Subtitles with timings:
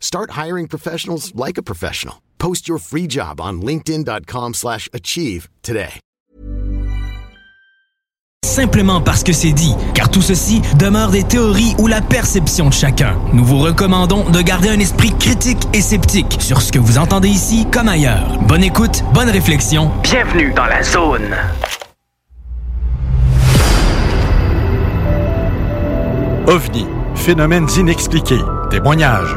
[0.00, 2.16] Start hiring professionals like a professional.
[2.38, 6.00] Post your free job on linkedin.com/achieve slash achieve today.
[8.44, 12.74] Simplement parce que c'est dit, car tout ceci demeure des théories ou la perception de
[12.74, 13.16] chacun.
[13.32, 17.28] Nous vous recommandons de garder un esprit critique et sceptique sur ce que vous entendez
[17.28, 18.38] ici comme ailleurs.
[18.48, 19.92] Bonne écoute, bonne réflexion.
[20.02, 21.36] Bienvenue dans la zone.
[26.48, 29.36] OVNI, phénomènes inexpliqués, témoignages,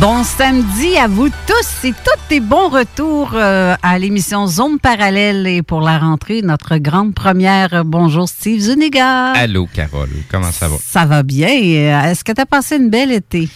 [0.00, 5.46] Bon samedi à vous tous et toutes et bon retour euh, à l'émission Zone Parallèle
[5.46, 7.84] et pour la rentrée, notre grande première.
[7.84, 9.30] Bonjour Steve Zuniga.
[9.34, 10.08] Allô, Carole.
[10.28, 10.74] Comment ça va?
[10.84, 11.48] Ça va bien.
[11.48, 13.48] Est-ce que tu as passé une belle été?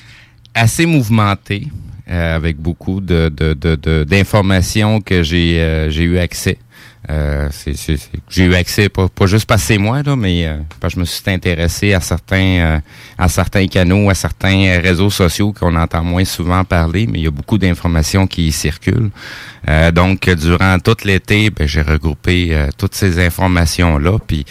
[0.54, 1.66] Assez mouvementé,
[2.08, 6.58] euh, avec beaucoup de, de- de- de- d'informations que j'ai, euh, j'ai eu accès.
[7.08, 7.48] Euh,
[8.28, 10.96] j'ai eu accès, pas, pas juste parce que c'est moi, là, mais euh, parce que
[10.96, 12.78] je me suis intéressé à certains, euh,
[13.16, 17.26] à certains canaux, à certains réseaux sociaux qu'on entend moins souvent parler, mais il y
[17.26, 19.10] a beaucoup d'informations qui circulent.
[19.68, 24.44] Euh, donc, durant tout l'été, ben, j'ai regroupé euh, toutes ces informations-là, puis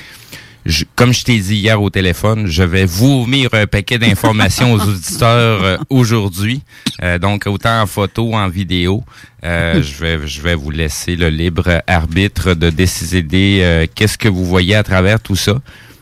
[0.66, 4.82] je- comme je t'ai dit hier au téléphone, je vais vomir un paquet d'informations aux
[4.82, 6.62] auditeurs euh, aujourd'hui.
[7.02, 9.04] Euh, donc, autant en photo, en vidéo.
[9.44, 14.28] Euh, je, vais, je vais vous laisser le libre arbitre de décider euh, qu'est-ce que
[14.28, 15.56] vous voyez à travers tout ça.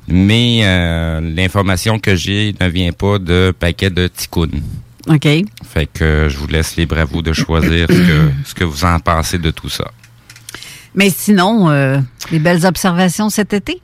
[0.08, 4.62] Mais euh, l'information que j'ai ne vient pas de paquet de ticounes.
[5.08, 5.28] OK.
[5.70, 8.84] Fait que je vous laisse libre à vous de choisir ce que, ce que vous
[8.86, 9.86] en pensez de tout ça.
[10.96, 12.00] Mais sinon, euh,
[12.32, 13.80] les belles observations cet été?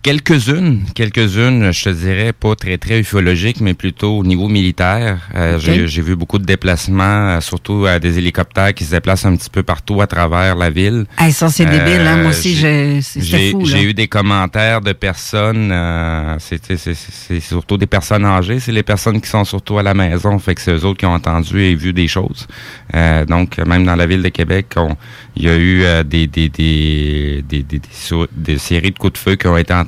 [0.00, 5.18] Quelques-unes, quelques-unes, je te dirais, pas très, très ufologiques, mais plutôt au niveau militaire.
[5.34, 7.02] Euh, j'ai, vu beaucoup de déplacements,
[7.36, 10.70] euh, surtout à des hélicoptères qui se déplacent un petit peu partout à travers la
[10.70, 11.04] ville.
[11.18, 12.06] Hey, ça, c'est débile.
[12.06, 12.18] Hein?
[12.22, 13.64] Moi aussi, j'ai- fou.
[13.64, 19.20] j'ai eu des commentaires de personnes, euh, c'est, surtout des personnes âgées, c'est les personnes
[19.20, 21.74] qui sont surtout à la maison, fait que c'est eux autres qui ont entendu et
[21.74, 22.46] vu des choses.
[22.94, 24.66] Euh, donc, même dans la ville de Québec,
[25.36, 28.98] il y a eu euh, des, des, des, des, des, des sou- des séries de
[28.98, 29.87] coups de feu qui ont été entendus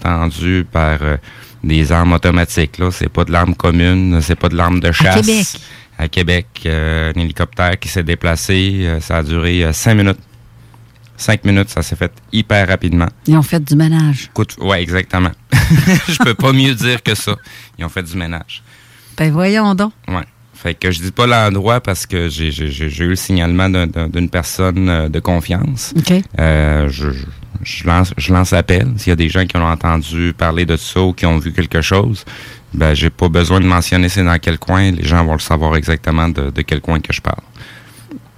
[0.65, 1.17] par euh,
[1.65, 2.79] des armes automatiques.
[2.79, 5.21] Là, c'est pas de l'arme commune, c'est pas de l'arme de chasse.
[5.27, 5.47] Québec.
[5.99, 10.19] À Québec, euh, un hélicoptère qui s'est déplacé, euh, ça a duré cinq minutes.
[11.17, 13.09] Cinq minutes, ça s'est fait hyper rapidement.
[13.27, 14.29] Ils ont fait du ménage.
[14.31, 15.31] Écoute, ouais, exactement.
[16.09, 17.37] Je peux pas mieux dire que ça.
[17.79, 18.63] Ils ont fait du ménage.
[19.19, 19.93] Ben voyons donc.
[20.09, 20.25] Ouais.
[20.55, 24.29] Fait que je dis pas l'endroit parce que j'ai eu le signalement d'un- d'un- d'une
[24.31, 25.93] personne de confiance.
[25.97, 26.13] OK.
[26.39, 27.09] Euh, je,
[27.63, 28.89] je- lance, je lance l'appel.
[28.97, 31.53] S'il y a des gens qui ont entendu parler de ça ou qui ont vu
[31.53, 32.25] quelque chose,
[32.73, 34.91] ben j'ai pas besoin de mentionner c'est dans quel coin.
[34.93, 37.41] Les gens vont le savoir exactement de, de quel coin que je parle.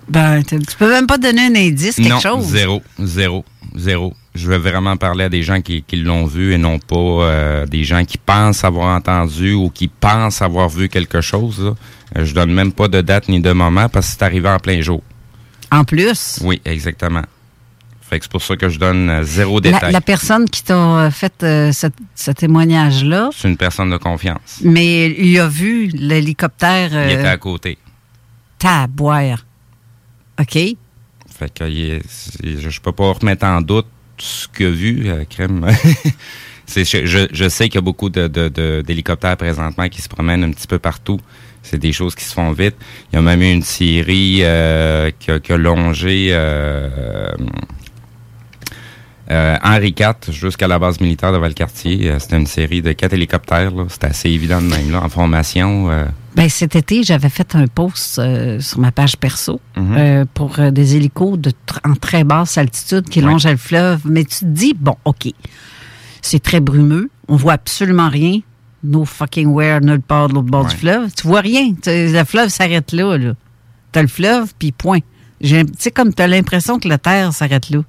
[0.09, 2.45] Ben, tu peux même pas donner un indice, quelque non, chose.
[2.47, 3.45] zéro, zéro,
[3.77, 4.15] zéro.
[4.35, 7.67] Je veux vraiment parler à des gens qui, qui l'ont vu et non pas euh,
[7.67, 11.61] des gens qui pensent avoir entendu ou qui pensent avoir vu quelque chose.
[11.63, 11.75] là.
[12.19, 14.59] Euh, je donne même pas de date ni de moment parce que c'est arrivé en
[14.59, 15.03] plein jour.
[15.71, 17.23] En plus, Oui, exactement.
[18.13, 19.91] Fait que c'est pour ça que je donne euh, zéro détail.
[19.91, 24.61] la personne qui t'a euh, fait euh, ce, ce témoignage-là, C'est une personne de confiance.
[24.63, 27.79] mais il a vu l'hélicoptère Il était à côté.
[28.59, 29.47] taboire.
[30.39, 30.53] OK?
[30.55, 32.03] Fait que il
[32.61, 33.87] je, peux pas remettre en doute
[34.19, 35.67] ce qu'il a vu, euh, crème.
[36.67, 40.09] C'est- Je, je, sais qu'il y a beaucoup de, de- de- d'hélicoptères présentement qui se
[40.11, 41.19] promènent un petit peu partout.
[41.63, 42.77] C'est des choses qui se font vite.
[43.11, 47.31] Il y a même eu une série euh, qui, a, qui a longé euh,
[49.31, 52.11] euh, Henri IV jusqu'à la base militaire de Valcartier.
[52.11, 53.73] Euh, C'était une série de quatre hélicoptères.
[53.89, 55.91] C'était assez évident de même, là, en formation.
[55.91, 56.05] euh,
[56.35, 58.21] Ben, cet été, j'avais fait un post
[58.61, 60.27] sur ma page perso Mhm.
[60.35, 63.27] pour des hélicos de tr- en très basse altitude qui Ouais.
[63.27, 64.01] longent le fleuve.
[64.07, 65.29] Mais tu te dis, bon, OK,
[66.23, 68.41] c'est très brumeux, on voit absolument rien.
[68.85, 71.13] No fucking where, nulle part de l'autre bord du fleuve.
[71.15, 71.73] Tu vois rien.
[71.87, 73.17] Le fleuve s'arrête là.
[73.17, 73.35] là.
[73.93, 74.99] T'as le fleuve, puis point.
[75.79, 77.81] Sais, comme t'as l'impression que la Terre s'arrête là.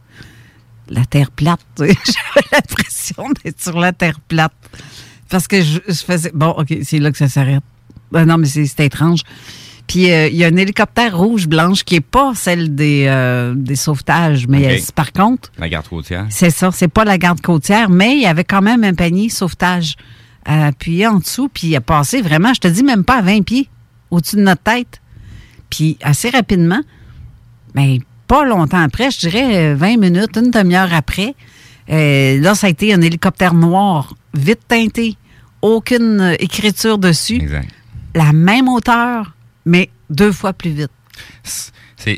[0.90, 1.62] La Terre plate.
[1.78, 4.54] J'avais l'impression d'être sur la Terre plate.
[5.30, 6.32] Parce que je, je faisais...
[6.34, 7.64] Bon, OK, c'est là que ça s'arrête.
[8.12, 9.22] Ben non, mais c'est étrange.
[9.88, 13.76] Puis euh, il y a un hélicoptère rouge-blanche qui est pas celle des, euh, des
[13.76, 16.26] sauvetages, mais par contre, la garde côtière.
[16.30, 19.30] c'est ça, c'est pas la garde côtière, mais il y avait quand même un panier
[19.30, 19.96] sauvetage
[20.48, 23.22] euh, appuyé en dessous, puis il a passé vraiment, je te dis même pas à
[23.22, 23.70] 20 pieds
[24.10, 25.02] au-dessus de notre tête.
[25.70, 26.82] Puis assez rapidement,
[27.74, 31.36] mais pas longtemps après, je dirais euh, 20 minutes, une demi-heure après,
[31.90, 35.18] euh, là, ça a été un hélicoptère noir, vite teinté,
[35.62, 37.70] aucune euh, écriture dessus, Exact.
[38.16, 39.34] la même hauteur,
[39.66, 40.92] mais deux fois plus vite.
[41.98, 42.18] C'est,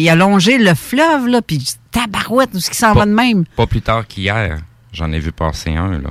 [0.00, 3.44] il a longé le fleuve, là, puis tabarouette, où ce qui s'en va de même?
[3.56, 4.58] pas plus tard qu'hier.
[4.92, 6.10] J'en ai vu passer un, là.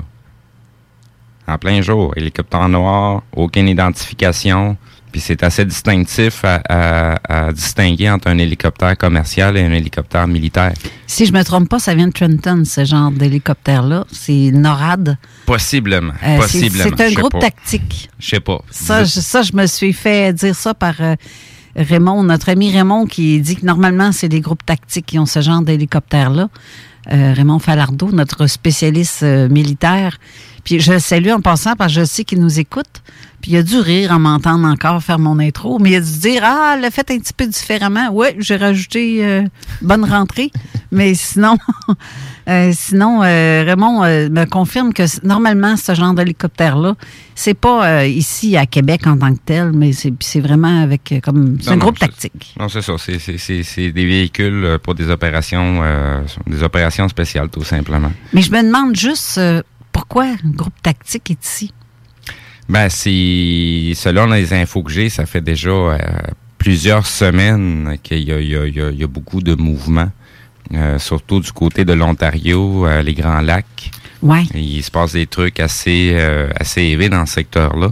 [1.48, 2.14] En plein jour.
[2.16, 4.78] Hélicoptère noir, aucune identification.
[5.18, 10.28] Puis c'est assez distinctif à, à- à distinguer entre un hélicoptère commercial et un hélicoptère
[10.28, 10.74] militaire.
[11.08, 14.06] Si je me trompe pas, ça vient de Trenton, ce genre d'hélicoptère-là.
[14.12, 15.18] C'est NORAD.
[15.48, 16.14] Possiblement.
[16.24, 16.84] Euh, possiblement.
[16.96, 17.40] c'est un groupe pas.
[17.40, 18.12] tactique.
[18.20, 18.60] Je sais pas.
[18.70, 21.16] Ça je, ça, je me suis fait dire ça par euh,
[21.76, 25.42] Raymond, notre ami Raymond, qui dit que normalement, c'est des groupes tactiques qui ont ce
[25.42, 26.48] genre d'hélicoptère-là.
[27.12, 30.20] Euh, Raymond Falardeau, notre spécialiste euh, militaire.
[30.68, 33.02] Puis je le salue en passant parce que je sais qu'il nous écoute.
[33.42, 36.20] Puis il a dû rire en m'entendant encore faire mon intro, mais il a dû
[36.20, 38.10] dire Ah, le fait un petit peu différemment.
[38.10, 39.44] Ouais, j'ai rajouté euh,
[39.82, 40.52] bonne rentrée.
[40.92, 41.58] mais sinon,
[42.50, 46.96] euh, sinon euh, Raymond me confirme que normalement, ce genre d'hélicoptère-là,
[47.34, 51.60] c'est pas ici à Québec en tant que tel, mais c'est vraiment avec comme.
[51.62, 52.56] C'est un non, groupe tactique.
[52.60, 52.96] Non, c'est ça.
[52.98, 55.82] C'est, des véhicules pour des opérations,
[56.46, 58.12] des opérations spéciales, tout simplement.
[58.34, 59.40] Mais je me demande juste
[59.98, 61.74] pourquoi un groupe tactique est ici?
[62.70, 65.98] Ben, c'est selon les infos que j'ai, ça fait déjà euh,
[66.60, 70.12] plusieurs semaines qu'il y a, y y beaucoup de mouvements,
[70.76, 73.90] euh, surtout du côté de l'Ontario, euh, les Grands Lacs.
[74.22, 74.44] Ouais.
[74.54, 76.16] Il se passe des trucs assez
[76.60, 77.90] assez élevés dans ce secteur-là.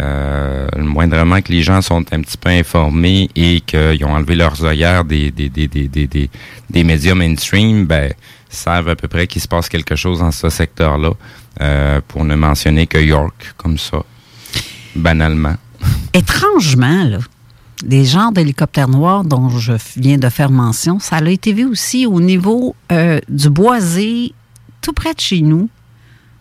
[0.00, 4.64] Euh, moindrement que les gens sont un petit peu informés et qu'ils ont enlevé leurs
[4.64, 6.30] œillères des, des, des, des, des, des,
[6.70, 8.12] des médias mainstream, ben,
[8.48, 11.12] savent à peu près qu'il se passe quelque chose dans ce secteur-là,
[11.60, 14.02] euh, pour ne mentionner que York, comme ça,
[14.94, 15.56] banalement.
[16.12, 17.18] Étrangement, là,
[17.84, 22.06] des genres d'hélicoptères noirs dont je viens de faire mention, ça a été vu aussi
[22.06, 24.32] au niveau euh, du boisé,
[24.80, 25.68] tout près de chez nous,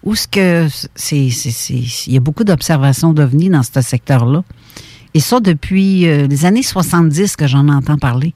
[0.03, 0.67] où ce que
[1.11, 4.43] il y a beaucoup d'observations d'ovnis dans ce secteur-là.
[5.13, 8.33] Et ça depuis euh, les années 70 que j'en entends parler.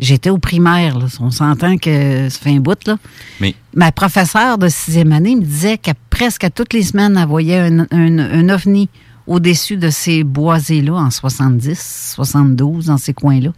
[0.00, 1.06] J'étais au primaire, là.
[1.20, 2.78] on s'entend que ça fait un bout.
[2.86, 2.96] Là.
[3.40, 7.28] Mais Ma professeure de sixième année me disait qu'à presque à toutes les semaines, elle
[7.28, 8.88] voyait un, un, un ovni
[9.26, 13.50] au-dessus de ces boisés-là en 70, 72, dans ces coins-là.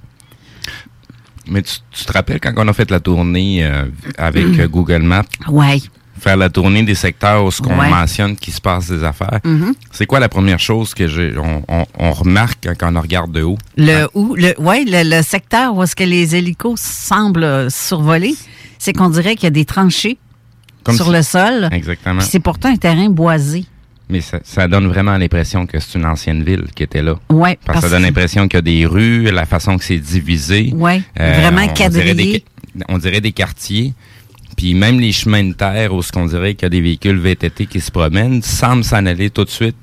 [1.48, 3.86] Mais tu, tu te rappelles quand on a fait la tournée euh,
[4.18, 5.80] avec euh, Google Maps, Ouais.
[6.18, 7.88] Faire la tournée des secteurs où ce qu'on Ouais.
[7.88, 9.74] mentionne qu'il se passe des affaires, Mhm.
[9.90, 13.42] c'est quoi la première chose que j'ai, on, on- on remarque quand on regarde de
[13.42, 13.58] haut?
[13.76, 18.34] Le, où, le, ouais, le, le secteur où est-ce que les hélicos semblent euh, survoler,
[18.78, 20.18] c'est qu'on dirait qu'il y a des tranchées
[20.84, 21.68] Comme sur si- le sol.
[21.72, 22.20] Exactement.
[22.20, 23.64] C'est pourtant un terrain boisé.
[24.08, 27.14] Mais ça, ça donne vraiment l'impression que c'est une ancienne ville qui était là.
[27.28, 29.98] Ouais, Parce que ça donne l'impression qu'il y a des rues, la façon que c'est
[29.98, 30.72] divisé.
[30.72, 31.00] Euh,
[31.40, 32.44] vraiment on- on dirait, des,
[32.88, 33.94] on dirait des quartiers.
[34.56, 37.18] Puis même les chemins de terre où ce qu'on dirait qu'il y a des véhicules
[37.18, 39.76] VTT qui se promènent semblent s'en aller tout de suite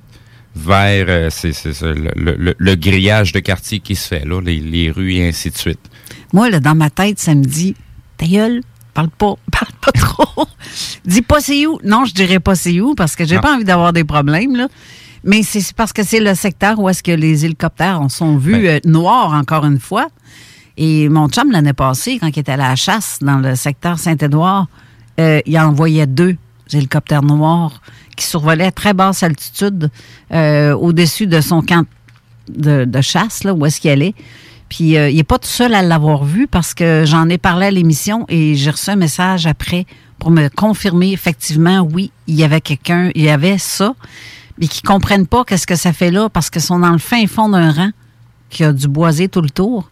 [0.55, 4.39] vers euh, c'est, c'est- c'est le, le- le grillage de quartier qui se fait, là,
[4.41, 5.79] les, les rues et ainsi de suite.
[6.31, 7.75] Moi, là, dans ma tête, ça me dit
[8.17, 8.61] Ta gueule,
[8.93, 10.45] parle pas, parle pas trop.
[11.05, 11.79] Dis pas c'est où.
[11.83, 13.41] Non, je dirais pas c'est où parce que j'ai Non.
[13.41, 14.67] pas envie d'avoir des problèmes, là.
[15.23, 18.37] Mais c'est c'est parce que c'est le secteur où est-ce que les hélicoptères en sont
[18.37, 18.65] vus Ben.
[18.65, 20.07] euh, noirs encore une fois.
[20.77, 24.67] Et mon chum, l'année passée, quand il était à la chasse dans le secteur Saint-Édouard,
[25.19, 26.35] euh, il envoyait deux
[26.73, 27.81] hélicoptères noirs
[28.15, 29.91] qui survolaient à très basse altitude
[30.31, 31.85] euh, au-dessus de son camp
[32.49, 34.15] de, chasse, là, où est-ce qu'il allait.
[34.69, 37.67] Puis euh, il n'est pas tout seul à l'avoir vu parce que j'en ai parlé
[37.67, 39.85] à l'émission et j'ai reçu un message après
[40.17, 43.93] pour me confirmer effectivement, oui, il y avait quelqu'un, il y avait ça,
[44.57, 47.27] mais qui comprennent pas qu'est-ce que ça fait là parce qu'ils sont dans le fin
[47.27, 47.89] fond d'un rang
[48.49, 49.89] qui a du boisé tout le tour.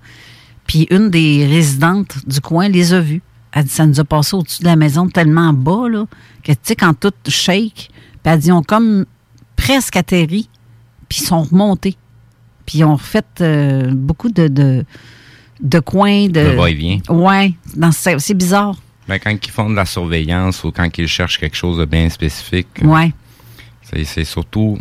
[0.71, 3.21] Puis une des résidentes du coin les a vus.
[3.51, 6.05] Elle dit, ça nous a passé au-dessus de la maison tellement bas, là,
[6.43, 7.91] que, tu sais, quand tout shake, puis
[8.23, 9.05] elle dit, ont comme
[9.57, 10.47] presque atterri,
[11.09, 11.97] puis ils sont remontés.
[12.65, 14.85] Puis ils ont refait euh, beaucoup de, de,
[15.59, 16.29] de coins.
[16.29, 16.99] De, va-et-vient.
[17.09, 17.51] Ouais,
[17.91, 18.77] c'est c'est bizarre.
[19.09, 22.07] Ben, quand ils font de la surveillance ou quand ils cherchent quelque chose de bien
[22.07, 23.11] spécifique, euh, Ouais.
[23.83, 24.77] c'est, c'est surtout,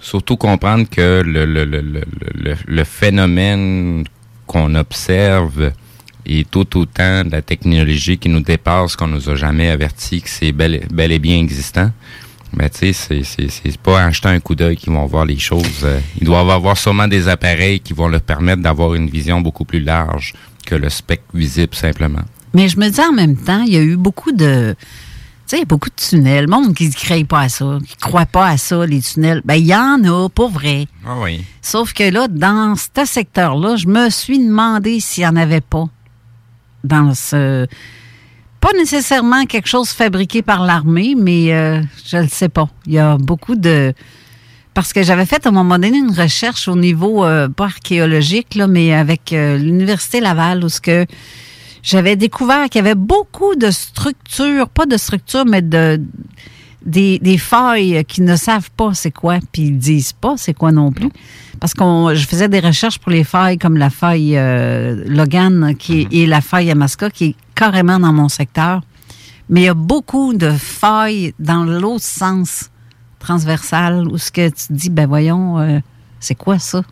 [0.00, 2.02] surtout comprendre que le, le, le, le,
[2.34, 4.04] le- le phénomène
[4.52, 5.72] qu'on observe
[6.26, 10.28] est tout autant de la technologie qui nous dépasse, qu'on nous a jamais averti que
[10.28, 11.90] c'est bel, et bien existant.
[12.54, 15.80] Mais tu sais, c'est pas en jetant un coup d'œil qu'ils vont voir les choses.
[15.84, 19.64] Euh, Ils doivent avoir sûrement des appareils qui vont leur permettre d'avoir une vision beaucoup
[19.64, 20.34] plus large
[20.66, 22.20] que le spectre visible simplement.
[22.52, 24.76] Mais je me dis en même temps, il y a eu beaucoup de.
[25.52, 26.46] Tu sais, beaucoup de tunnels.
[26.46, 29.02] Le monde qui ne croit pas à ça, qui ne croit pas à ça, les
[29.02, 29.42] tunnels.
[29.44, 30.86] Ben, il y en a, pas vrai.
[31.06, 31.44] Ah oui.
[31.60, 35.90] Sauf que là, dans ce secteur-là, je me suis demandé s'il n'y en avait pas
[36.84, 37.66] dans ce.
[38.60, 42.70] Pas nécessairement quelque chose fabriqué par l'armée, mais euh, je ne sais pas.
[42.86, 43.92] Il y a beaucoup de.
[44.72, 48.54] Parce que j'avais fait à un moment donné une recherche au niveau, euh, pas archéologique,
[48.54, 51.04] là, mais avec euh, l'Université Laval, où ce que
[51.82, 56.00] j'avais découvert qu'il y avait beaucoup de structures, pas de structures, mais de
[56.84, 60.72] des, des failles qui ne savent pas c'est quoi, puis ils disent pas c'est quoi
[60.72, 61.10] non plus.
[61.60, 66.00] Parce qu'on je faisais des recherches pour les failles comme la faille euh, Logan qui
[66.02, 68.82] est- et la faille Yamaska qui est carrément dans mon secteur.
[69.48, 72.70] Mais il y a beaucoup de failles dans l'autre sens
[73.20, 75.78] transversal où ce que tu te dis ben voyons euh,
[76.18, 76.82] c'est quoi ça?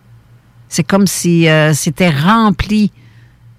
[0.68, 2.92] C'est comme si euh, c'était rempli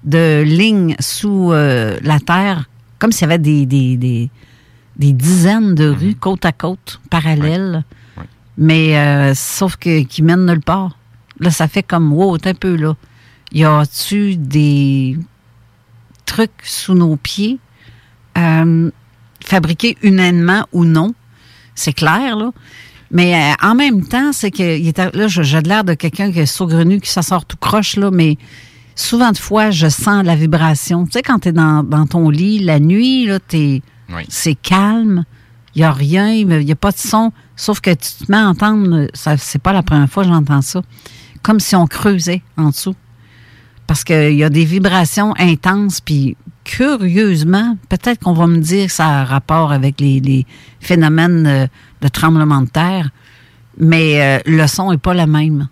[0.03, 4.29] de lignes sous euh, la terre, comme s'il y avait des, des, des,
[4.97, 7.83] des dizaines de rues côte à côte, parallèles,
[8.57, 10.97] mais euh, sauf que qui mènent nulle part.
[11.39, 12.95] Là, ça fait comme wow, un peu là.
[13.51, 15.17] Y a-tu des
[16.25, 17.59] trucs sous nos pieds,
[18.37, 18.89] euh,
[19.43, 21.13] fabriqués humainement ou non?
[21.75, 22.51] C'est clair, là.
[23.09, 26.31] Mais euh, en même temps, c'est que il était, là, j'ai de l'air de quelqu'un
[26.31, 28.37] qui est saugrenu, qui ça sort tout croche, là, mais
[29.01, 31.05] souvent de fois, je sens la vibration.
[31.05, 34.23] Tu sais, quand tu es dans, dans ton lit, la nuit, là, Oui.
[34.29, 35.23] c'est calme,
[35.75, 38.37] il n'y a rien, il n'y a pas de son, sauf que tu te mets
[38.37, 40.81] à entendre, ça, c'est pas la première fois que j'entends ça,
[41.41, 42.95] comme si on creusait en dessous.
[43.87, 48.91] Parce qu'il y a des vibrations intenses, puis curieusement, peut-être qu'on va me dire que
[48.91, 50.45] ça a rapport avec les, les
[50.79, 51.67] phénomènes euh,
[52.01, 53.09] de tremblement de terre,
[53.77, 55.67] mais euh, le son n'est pas le même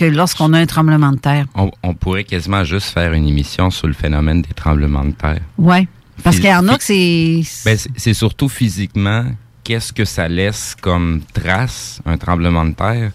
[0.00, 1.44] que lorsqu'on a un tremblement de terre.
[1.54, 5.40] On, on pourrait quasiment juste faire une émission sur le phénomène des tremblements de terre.
[5.58, 5.86] Oui.
[6.24, 7.64] Parce Phys- qu'il y en a phy- que c'est.
[7.64, 9.24] Ben, c'est- surtout physiquement,
[9.64, 13.10] qu'est-ce que ça laisse comme trace, un tremblement de terre?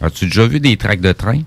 [0.00, 1.40] As-tu déjà vu des tracks de train?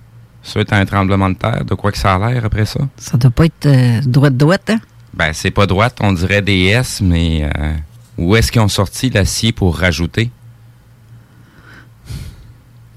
[0.44, 2.82] Suite à un tremblement de terre, de quoi que ça a l'air après ça?
[2.98, 4.80] Ça doit pas être euh, droite-droite, hein?
[5.14, 7.74] Ben, c'est pas droite, on dirait des S, mais euh,
[8.18, 10.30] où est-ce qu'ils ont sorti l'acier pour rajouter?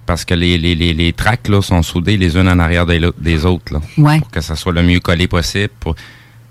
[0.06, 3.00] Parce que les, les, les, les tracks là, sont soudés les unes en arrière des,
[3.18, 3.72] des autres.
[3.74, 3.80] Là.
[3.98, 4.18] Ouais.
[4.20, 5.70] pour que ça soit le mieux collé possible.
[5.80, 5.96] Pour...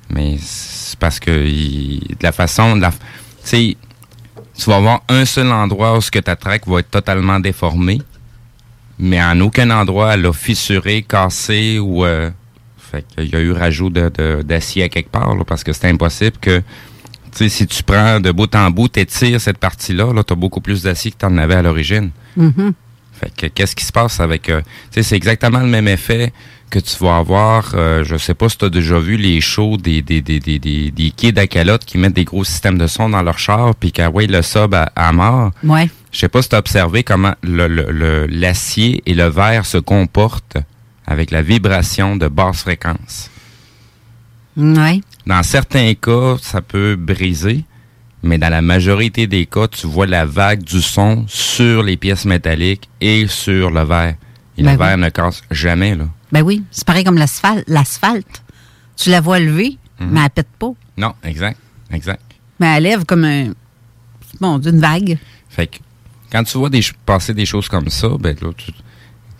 [0.09, 2.91] Mais c'est parce que il- de la façon, de la...
[2.91, 2.97] tu
[3.43, 3.77] sais,
[4.57, 8.01] tu vas avoir un seul endroit où ce que ta traque va être totalement déformée,
[8.99, 12.29] mais en aucun endroit elle a fissuré, cassé ou euh,
[12.77, 15.73] fait qu'il y a eu rajout de, de- d'acier à quelque part là, parce que
[15.73, 16.63] c'est impossible que tu
[17.33, 20.61] sais, si tu prends de bout en bout, t'étires cette partie-là, là, tu as beaucoup
[20.61, 22.11] plus d'acier que tu en avais à l'origine.
[22.37, 22.71] Mhm.
[23.19, 26.33] Fait que qu'est-ce qui se passe avec euh, tu sais c'est exactement le même effet
[26.69, 29.77] que tu vas avoir euh, je sais pas si tu as déjà vu les shows
[29.77, 32.87] des des des des des, des kids à calotte qui mettent des gros systèmes de
[32.87, 35.51] son dans leur char puis qui envoient le sub à, à mort.
[35.63, 35.89] Ouais.
[36.11, 39.65] Je sais pas si tu as observé comment le le- le- l'acier et le verre
[39.65, 40.57] se comportent
[41.07, 43.29] avec la vibration de basse fréquence.
[44.57, 45.01] Ouais.
[45.27, 47.63] Dans certains cas, ça peut briser,
[48.25, 52.25] mais dans la majorité des cas, tu vois la vague du son sur les pièces
[52.25, 54.15] métalliques et sur le verre.
[54.57, 55.01] Et Ben le verre oui.
[55.03, 56.05] ne casse jamais, là.
[56.31, 56.63] Ben oui.
[56.71, 58.43] C'est pareil comme l'asphalte.
[58.97, 60.09] Tu la vois lever, Mhm.
[60.11, 60.71] mais elle pète pas.
[60.97, 61.57] Non, exact,
[61.91, 62.21] exact.
[62.59, 63.51] Mais elle lève comme un.
[64.41, 65.17] Bon, d'une vague.
[65.49, 65.77] Fait que
[66.31, 68.71] quand tu vois des, passer des choses comme ça, ben là, tu-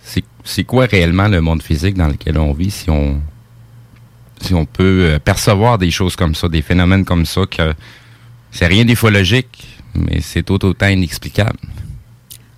[0.04, 3.22] c'est, c'est quoi réellement le monde physique dans lequel on vit si on
[4.42, 7.74] si on peut euh, percevoir des choses comme ça, des phénomènes comme ça, que
[8.56, 11.60] c'est rien d'ufologique, mais c'est tout autant inexplicable.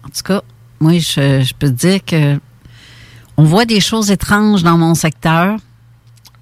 [0.03, 0.41] En tout cas,
[0.79, 2.39] moi, je, je peux te dire que
[3.35, 5.57] on voit des choses étranges dans mon secteur.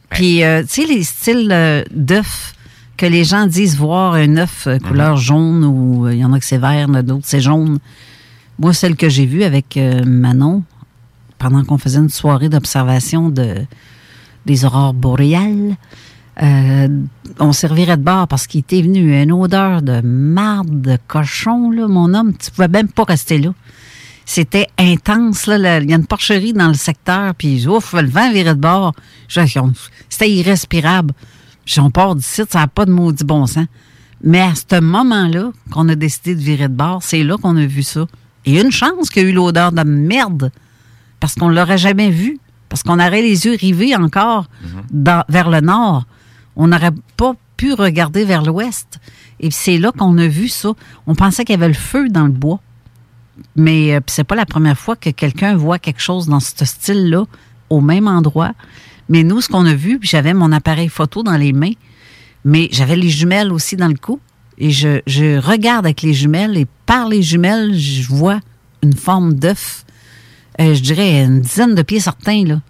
[0.09, 2.53] Puis, euh, tu sais, les styles euh, d'œufs
[2.97, 6.33] que les gens disent voir un œuf euh, couleur jaune ou euh, il y en
[6.33, 7.79] a que c'est vert, d'autres c'est jaune.
[8.59, 10.63] Moi, celle que j'ai vue avec Manon,
[11.37, 13.65] pendant qu'on faisait une soirée d'observation de,
[14.45, 15.75] des aurores boréales,
[16.41, 16.87] euh,
[17.39, 21.87] on servirait de bord parce qu'il était venu une odeur de marde, de cochon, là,
[21.87, 23.53] mon homme, tu pouvais même pas rester là.
[24.25, 28.31] C'était intense, là, il y a une porcherie dans le secteur, puis ouf, le vent
[28.31, 28.93] virait de bord.
[30.09, 31.13] C'était irrespirable.
[31.63, 33.65] Puis on part d'ici, ça n'a pas de maudit bon sens.
[34.23, 37.65] Mais à ce moment-là, qu'on a décidé de virer de bord, c'est là qu'on a
[37.65, 38.05] vu ça.
[38.45, 40.51] Et une chance qu'il y a eu l'odeur de merde,
[41.19, 42.39] parce qu'on l'aurait jamais vu,
[42.69, 44.45] parce qu'on aurait les yeux rivés encore
[44.91, 46.05] dans- vers le nord.
[46.55, 48.99] On n'aurait pas pu regarder vers l'ouest.
[49.39, 50.73] Et c'est là qu'on a vu ça.
[51.07, 52.59] On pensait qu'il y avait le feu dans le bois.
[53.55, 57.25] Mais euh, c'est pas la première fois que quelqu'un voit quelque chose dans ce style-là
[57.69, 58.53] au même endroit.
[59.09, 61.73] Mais nous, ce qu'on a vu, j'avais mon appareil photo dans les mains,
[62.43, 64.19] mais j'avais les jumelles aussi dans le cou.
[64.57, 68.39] Et je, regarde avec les jumelles et par les jumelles, je vois
[68.81, 69.85] une forme d'œuf,
[70.61, 72.61] euh, je dirais une dizaine de pieds certains, là,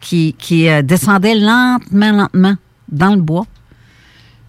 [0.00, 2.56] qui, qui euh, descendait lentement, lentement
[2.92, 3.46] dans le bois.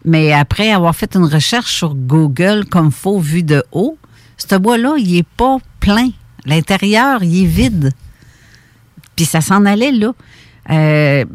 [0.06, 3.98] Mais après avoir fait une recherche sur Google comme faux vu de haut,
[4.38, 6.10] ce bois-là, il est pas plein.
[6.46, 7.92] L'intérieur, il est vide.
[9.16, 10.14] Puis ça s'en allait là.
[10.70, 11.26] Euh,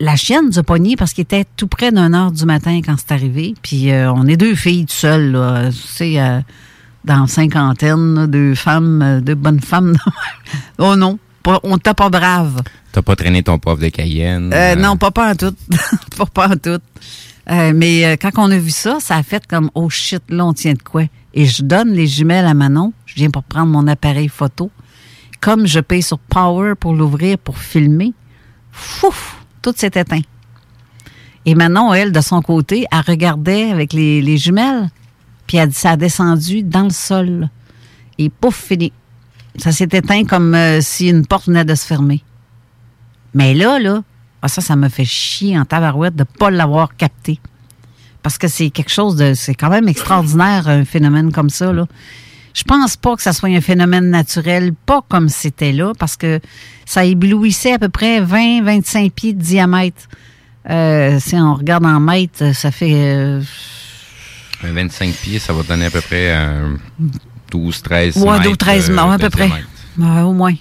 [0.00, 3.12] la chienne du pogné parce qu'il était tout près d'une heure du matin quand c'est
[3.12, 3.54] arrivé.
[3.62, 6.40] Puis euh, on est deux filles tout seules, là, tu sais, euh,
[7.04, 9.96] dans cinquantaine, deux femmes, deux bonnes femmes.
[10.78, 12.62] oh non, on t'a pas brave.
[12.92, 14.52] T'as pas traîné ton poivre de Cayenne?
[14.52, 15.54] Euh, euh, non, pas pas en tout.
[16.16, 16.82] pas, pas en tout.
[17.50, 20.52] Euh, mais quand on a vu ça, ça a fait comme oh shit, là on
[20.52, 21.04] tient de quoi?
[21.34, 22.92] Et je donne les jumelles à Manon.
[23.06, 24.70] Je viens pour prendre mon appareil photo.
[25.40, 28.12] Comme je paye sur Power pour l'ouvrir pour filmer,
[28.72, 30.20] fouf, tout s'est éteint.
[31.46, 34.90] Et Manon, elle, de son côté, elle regardait avec les, les jumelles,
[35.46, 37.48] puis elle ça a descendu dans le sol.
[38.18, 38.92] Et pouf, fini.
[39.56, 42.22] Ça s'est éteint comme euh, si une porte venait de se fermer.
[43.34, 44.02] Mais là, là,
[44.42, 47.38] ah, ça, ça me fait chier en tabarouette de ne pas l'avoir capté.
[48.22, 49.34] Parce que c'est quelque chose de.
[49.34, 51.86] C'est quand même extraordinaire, un phénomène comme ça, là.
[52.52, 56.40] Je pense pas que ça soit un phénomène naturel, pas comme c'était là, parce que
[56.84, 60.08] ça éblouissait à peu près 20-25 pieds de diamètre.
[60.68, 62.90] Euh, si on regarde en mètres, ça fait.
[62.92, 63.40] euh,
[64.64, 66.34] Un 25 pieds, ça va donner à peu près
[67.50, 68.42] 12, 13 Ouais, mètres.
[68.44, 69.50] 12, 13 euh, mètres, à peu près.
[70.22, 70.54] au moins.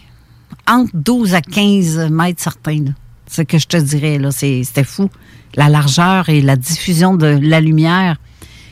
[0.68, 2.86] Entre 12 à 15 mètres certains.
[3.28, 4.18] C'est ce que je te dirais.
[4.18, 4.32] là.
[4.32, 5.10] C'est- C'était fou.
[5.56, 8.18] La largeur et la diffusion de la lumière.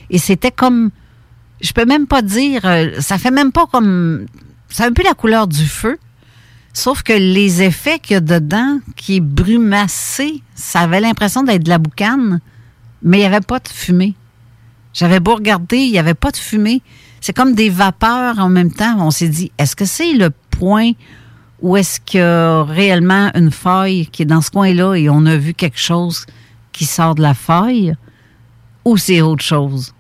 [0.10, 0.90] Et c'était comme.
[1.62, 2.62] Je peux même pas dire.
[2.66, 4.26] euh, Ça fait même pas comme.
[4.70, 5.98] C'est un peu la couleur du feu.
[6.74, 11.64] Sauf que les effets qu'il y a dedans, qui est brumacé, ça avait l'impression d'être
[11.64, 12.40] de la boucane,
[13.02, 14.14] mais il n'y avait pas de fumée.
[14.94, 16.82] J'avais beau regarder, il n'y avait pas de fumée.
[17.22, 18.96] C'est comme des vapeurs en même temps.
[19.00, 20.92] On s'est dit, est-ce que c'est le point
[21.62, 25.26] où est-ce qu'il y a réellement une faille qui est dans ce coin-là et on
[25.26, 26.26] a vu quelque chose
[26.72, 27.96] qui sort de la faille?
[28.86, 29.94] Ou c'est autre chose?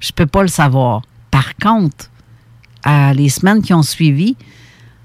[0.00, 1.02] Je peux pas le savoir.
[1.30, 2.10] Par contre,
[2.84, 4.36] à les semaines qui ont suivi,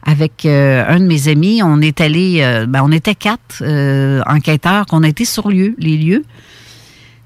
[0.04, 4.21] avec euh, un de mes amis, on est allé, euh, ben, on était quatre euh,
[4.28, 6.23] enquêteurs qu'on a été sur lieu, les lieux.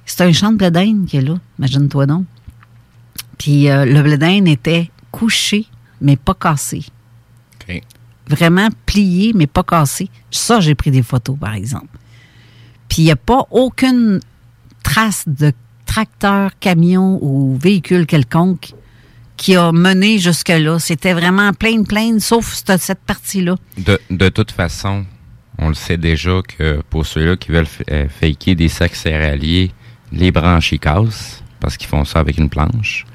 [0.05, 2.25] C'est un champ de blé qui est là, imagine-toi donc.
[3.43, 5.65] Puis euh, le blé d'Inde était couché,
[5.99, 6.81] mais pas cassé.
[8.25, 10.09] Vraiment plié, mais pas cassé.
[10.31, 11.97] Ça, j'ai pris des photos, par exemple.
[12.87, 14.21] Puis il n'y a pas aucune
[14.81, 15.51] trace de
[15.85, 18.71] tracteur, camion ou véhicule quelconque
[19.35, 20.79] qui a mené jusque-là.
[20.79, 23.57] C'était vraiment plein, plein, sauf cette, cette partie-là.
[23.77, 25.03] De, de toute façon,
[25.57, 29.73] on le sait déjà que pour ceux-là qui veulent euh, faker des sacs céréaliers,
[30.13, 33.05] les branches ils cassent parce qu'ils font ça avec une planche.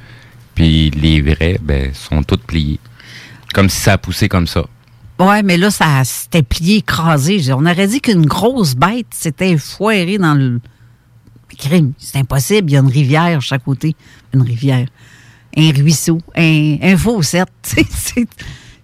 [0.59, 2.81] Puis les vrais, ben, sont toutes pliées.
[3.55, 4.67] Comme si ça a poussé comme ça.
[5.21, 7.41] Ouais, mais là, ça s'était plié, écrasé.
[7.53, 10.61] On aurait dit qu'une grosse bête s'était foirée dans le
[11.57, 11.93] crime.
[11.97, 12.69] C'est impossible.
[12.71, 13.95] Il y a une rivière chaque côté.
[14.35, 14.89] Une rivière.
[15.57, 16.19] Un ruisseau.
[16.37, 17.49] Un, un fossette.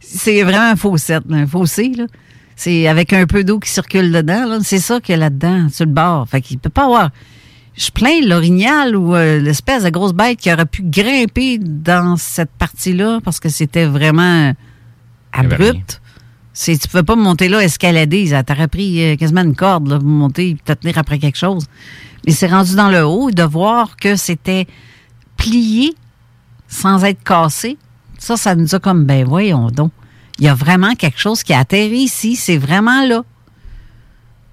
[0.01, 2.05] C'est- vraiment un fossette, un fossé, là.
[2.55, 4.61] C'est avec un peu d'eau qui circule dedans.
[4.63, 6.29] C'est ça qu'il y a là-dedans, sur le bord.
[6.29, 7.11] Fait qu'il peut pas avoir.
[7.77, 12.53] Je plains l'orignal ou euh, l'espèce de grosse bête qui aurait pu grimper dans cette
[12.53, 14.53] partie-là parce que c'était vraiment
[15.33, 16.01] abrupt.
[16.53, 18.29] C'est, tu peux pas monter là, escalader.
[18.29, 21.37] Ça t'aurait pris euh, quasiment une corde là, pour monter et te tenir après quelque
[21.37, 21.67] chose.
[22.25, 24.69] Mais c'est rendu dans le haut et de voir que c'était
[25.37, 25.95] plié
[26.69, 27.77] sans être cassé.
[28.19, 29.91] Ça, ça nous a comme, ben voyons donc.
[30.39, 32.37] Il y a vraiment quelque chose qui a atterri ici.
[32.37, 33.25] C'est vraiment là.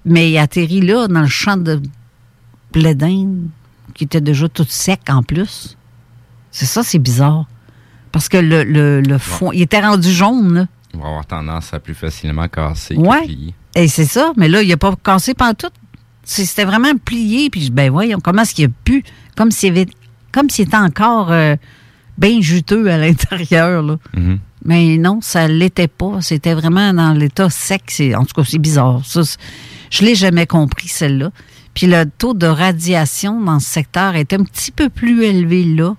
[0.04, 1.80] Mais il a atterri là, dans le champ de
[2.72, 3.48] blé d'Inde,
[3.94, 5.76] qui était déjà tout sec en plus.
[6.50, 7.46] C'est ça, c'est bizarre.
[8.10, 10.66] Parce que le, le, le fond, il était rendu jaune, là.
[10.94, 13.22] Il va avoir tendance à plus facilement casser Ouais.
[13.22, 13.54] plier.
[13.74, 15.66] Et c'est ça, mais là, il n'a pas cassé tout.
[16.24, 19.02] C'était vraiment plié, puis ben voyons, comment est-ce qu'il a pu,
[19.36, 19.86] comme s'il
[20.30, 21.56] comme s'il était encore euh,
[22.18, 23.96] bien juteux à l'intérieur, là.
[24.14, 24.38] Mhm.
[24.64, 26.20] Mais non, ça l'était pas.
[26.20, 28.00] C'était vraiment dans l'état sec.
[28.16, 29.00] En tout cas, c'est bizarre.
[29.04, 29.22] Ça,
[29.90, 31.30] je l'ai jamais compris, celle-là.
[31.74, 35.94] Puis le taux de radiation dans ce secteur est un petit peu plus élevé là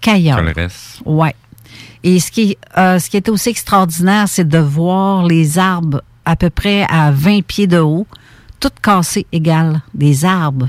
[0.00, 0.40] qu'ailleurs.
[0.40, 1.02] Le reste.
[1.04, 1.34] Ouais.
[2.04, 6.36] Et ce qui, euh, ce qui était aussi extraordinaire, c'est de voir les arbres à
[6.36, 8.06] peu près à 20 pieds de haut,
[8.60, 9.82] toutes cassées égales.
[9.94, 10.68] Des arbres.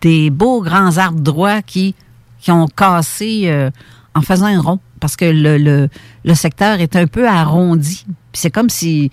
[0.00, 1.94] Des beaux grands arbres droits qui,
[2.40, 3.70] qui ont cassé euh,
[4.14, 4.80] en faisant un rond.
[4.98, 5.88] Parce que le, le,
[6.24, 8.04] le secteur est un peu arrondi.
[8.32, 9.10] Puis c'est comme si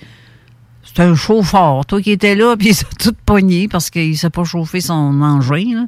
[0.98, 1.86] c'était un chauffeur.
[1.86, 4.82] Toi qui étais là, puis il s'est tout pogné parce qu'il ne s'est pas chauffé
[4.82, 5.64] son engin.
[5.74, 5.86] là.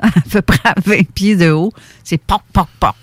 [0.00, 1.72] à peu près à 20 pieds de haut.
[2.02, 2.94] C'est poc, poc, poc.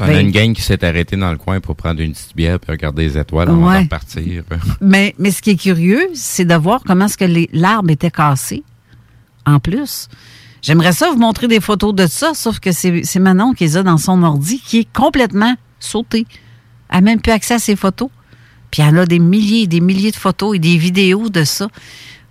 [0.00, 2.34] On a Ben, une gang qui s'est arrêtée dans le coin pour prendre une petite
[2.34, 3.78] bière et regarder les étoiles avant Ouais.
[3.78, 4.42] de repartir.
[4.80, 8.10] Mais, mais ce qui est curieux, c'est de voir comment est-ce que les- l'arbre était
[8.10, 8.64] cassé.
[9.46, 10.08] En plus,
[10.62, 13.76] j'aimerais ça vous montrer des photos de ça, sauf que c'est c'est Manon qui les
[13.76, 16.26] a dans son ordi, qui est complètement sauté.
[16.88, 18.08] Elle n'a même plus accès à ses photos.
[18.74, 21.68] Puis elle a des milliers et des milliers de photos et des vidéos de ça.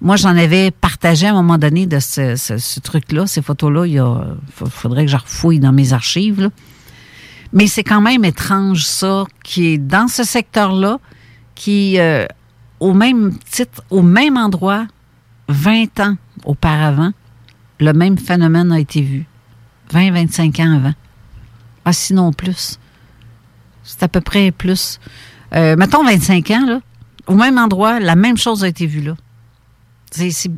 [0.01, 3.85] Moi, j'en avais partagé à un moment donné de ce, truc-là, ces photos-là.
[3.85, 4.03] Il
[4.69, 6.49] faudrait que je refouille dans mes archives.
[7.53, 10.99] Mais c'est quand même étrange, ça, qui est dans ce secteur-là,
[11.55, 12.25] qui, euh,
[12.81, 14.85] au même titre, au même endroit,
[15.47, 17.13] 20 ans auparavant,
[17.79, 19.25] le même phénomène a été vu.
[19.93, 20.93] 20-25 ans avant.
[21.85, 22.79] Ah, sinon plus.
[23.85, 24.99] C'est à peu près plus.
[25.55, 26.79] Euh, mettons 25 ans, là.
[27.27, 29.15] Au même endroit, la même chose a été vue là.
[30.11, 30.51] C'est, c'est-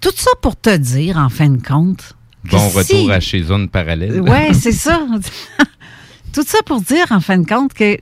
[0.00, 2.14] Tout ça pour te dire, en fin de compte.
[2.44, 4.20] Bon si- retour à chez Zone Parallèle.
[4.20, 5.00] oui, c'est ça.
[6.32, 7.96] Tout ça pour dire, en fin de compte, que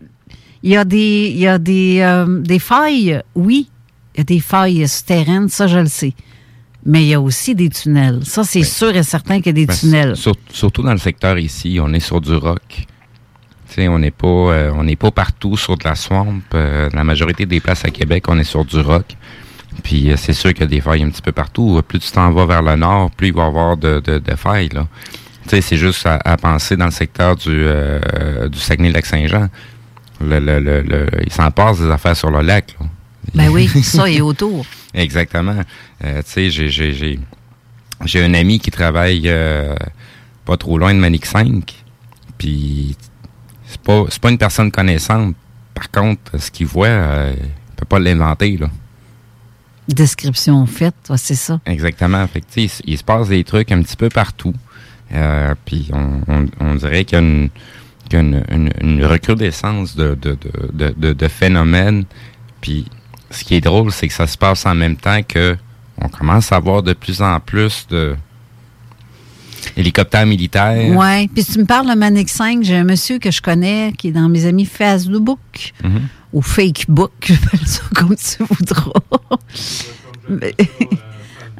[0.64, 3.68] il y a des, il y a des, euh, des failles, oui,
[4.14, 6.14] il y a des failles souterraines, ça je le sais.
[6.86, 8.20] Mais il y a aussi des tunnels.
[8.24, 10.16] Ça, c'est sûr et certain qu'il y a des Ben, tunnels.
[10.16, 12.86] sur- surtout dans le secteur ici, on est sur du rock.
[13.78, 16.40] On n'est pas, euh, on n'est pas partout sur de la swamp.
[16.54, 19.16] Euh, la majorité des places à Québec, on est sur du rock.
[19.82, 21.80] Puis euh, c'est sûr qu'il y a des failles un petit peu partout.
[21.86, 24.34] Plus tu t'en vas vers le nord, plus il va y avoir de, de, de
[24.36, 24.68] failles.
[24.72, 24.86] Là.
[25.46, 27.64] C'est juste à, à penser dans le secteur du,
[28.50, 29.48] du Saguenay-Lac-Saint-Jean.
[30.20, 32.76] Le, le, le, le- il s'en passe des affaires sur le lac.
[32.78, 32.86] Là.
[33.34, 34.64] Ben oui, ça et autour.
[34.94, 35.56] Exactement.
[36.00, 37.18] Tu sais, j'ai, j'ai, j'ai,
[38.04, 39.28] j'ai un ami qui travaille
[40.44, 41.74] pas trop loin de Manic 5.
[42.38, 42.96] Puis
[43.82, 45.34] c'est pas, pas une personne connaissante.
[45.74, 48.68] Par contre, ce qu'il voit, euh, il peut pas l'inventer, là.
[49.88, 51.60] Description faite, ouais, c'est ça.
[51.66, 52.24] Exactement.
[52.28, 52.46] Fait que,
[52.84, 54.54] il se passe des trucs un petit peu partout.
[55.12, 57.50] Euh, puis on, on, on dirait qu'il y a une,
[58.08, 60.38] qu'il y a une, une- une recrudescence de, de,
[60.72, 62.04] de, de, phénomènes.
[62.60, 62.86] Puis
[63.30, 65.56] ce qui est drôle, c'est que ça se passe en même temps que
[65.98, 68.16] on commence à voir de plus en plus de
[69.76, 70.96] hélicoptères militaires.
[70.96, 71.28] Ouais.
[71.34, 74.12] Puis tu me parles de Manic 5, j'ai un monsieur que je connais qui est
[74.12, 76.02] dans mes amis Facebook Mhm.
[76.32, 78.90] ou Facebook, j'appelle ça comme tu voudras.
[80.28, 80.54] Mais-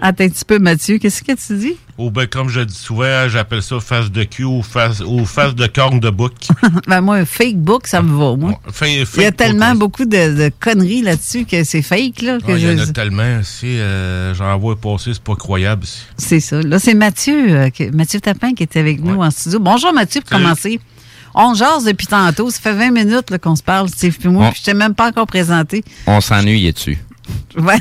[0.04, 1.76] Attends un petit peu, Mathieu, qu'est-ce que tu dis?
[1.96, 5.54] Ou ben, comme je dis souvent, j'appelle ça face de cul ou face, ou face
[5.54, 6.32] de corne de bouc.
[6.88, 8.60] ben moi, un fake book, ça me va, moi.
[8.84, 12.38] Il y a tellement beaucoup de, de conneries là-dessus que c'est fake, là.
[12.38, 13.78] que Ah, Il y en a tellement aussi.
[13.78, 15.84] euh, J'en vois passer, c'est pas croyable.
[16.18, 16.60] C'est ça.
[16.60, 19.60] Là, c'est Mathieu, euh, que- Mathieu Tapin qui est avec nous en studio.
[19.60, 20.42] Bonjour Mathieu, pour Salut.
[20.42, 20.80] commencer.
[21.34, 22.50] On jase depuis tantôt.
[22.50, 24.50] Ça fait 20 minutes qu'on se parle, Steve puis moi.
[24.56, 25.84] Je t'ai même pas encore présenté.
[26.08, 26.98] On s'ennuie dessus.
[27.56, 27.78] Ouais,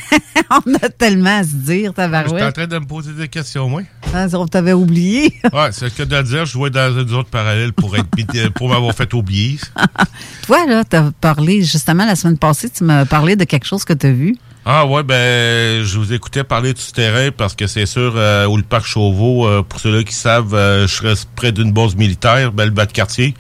[0.50, 2.54] on a tellement à se dire, J'étais en tabarouette.
[2.54, 3.82] train de me poser des questions, moi.
[4.14, 5.34] Ah, on t'avait oublié.
[5.54, 6.46] Ouais, c'est le cas de dire.
[6.46, 8.08] Je jouais dans une autre parallèle pour, être,
[8.54, 9.58] pour m'avoir fait oublier.
[10.46, 13.94] Toi, là, t'as parlé, justement, la semaine passée, tu m'as parlé de quelque chose que
[13.94, 14.36] t'as vu.
[14.64, 18.58] Ah ouais, ben je vous écoutais parler du terrain parce que c'est sûr, euh, où
[18.58, 22.52] le parc Chauveau, euh, pour ceux-là qui savent, euh, je reste près d'une base militaire,
[22.52, 23.34] ben, le bas de quartier.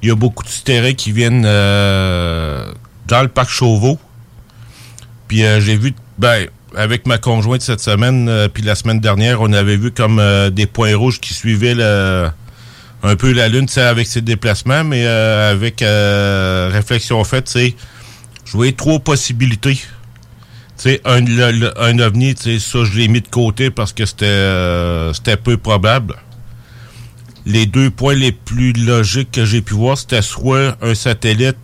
[0.00, 2.70] Il y a beaucoup de terrains qui viennent euh,
[3.08, 3.98] dans le parc Chauveau.
[5.28, 9.40] Puis euh, j'ai vu, ben, avec ma conjointe cette semaine, euh, puis la semaine dernière,
[9.42, 12.28] on avait vu comme euh, des points rouges qui suivaient le,
[13.02, 15.84] un peu la Lune, avec ses déplacements, mais avec
[16.72, 17.76] réflexion faite, sais,
[18.44, 19.78] je voyais trois possibilités.
[21.04, 21.24] Un,
[21.76, 25.56] un ovni, tu sais, ça, je l'ai mis de côté parce que c'était c'était peu
[25.56, 26.14] probable.
[27.46, 31.56] Les deux points les plus logiques que j'ai pu voir, c'était soit un satellite.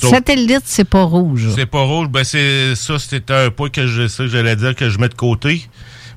[0.00, 1.48] Sauf- Satellite, c'est pas rouge.
[1.54, 4.74] c'est pas rouge, ben c'est ça, c'était un point que je sais que j'allais dire
[4.74, 5.62] que je mets de côté.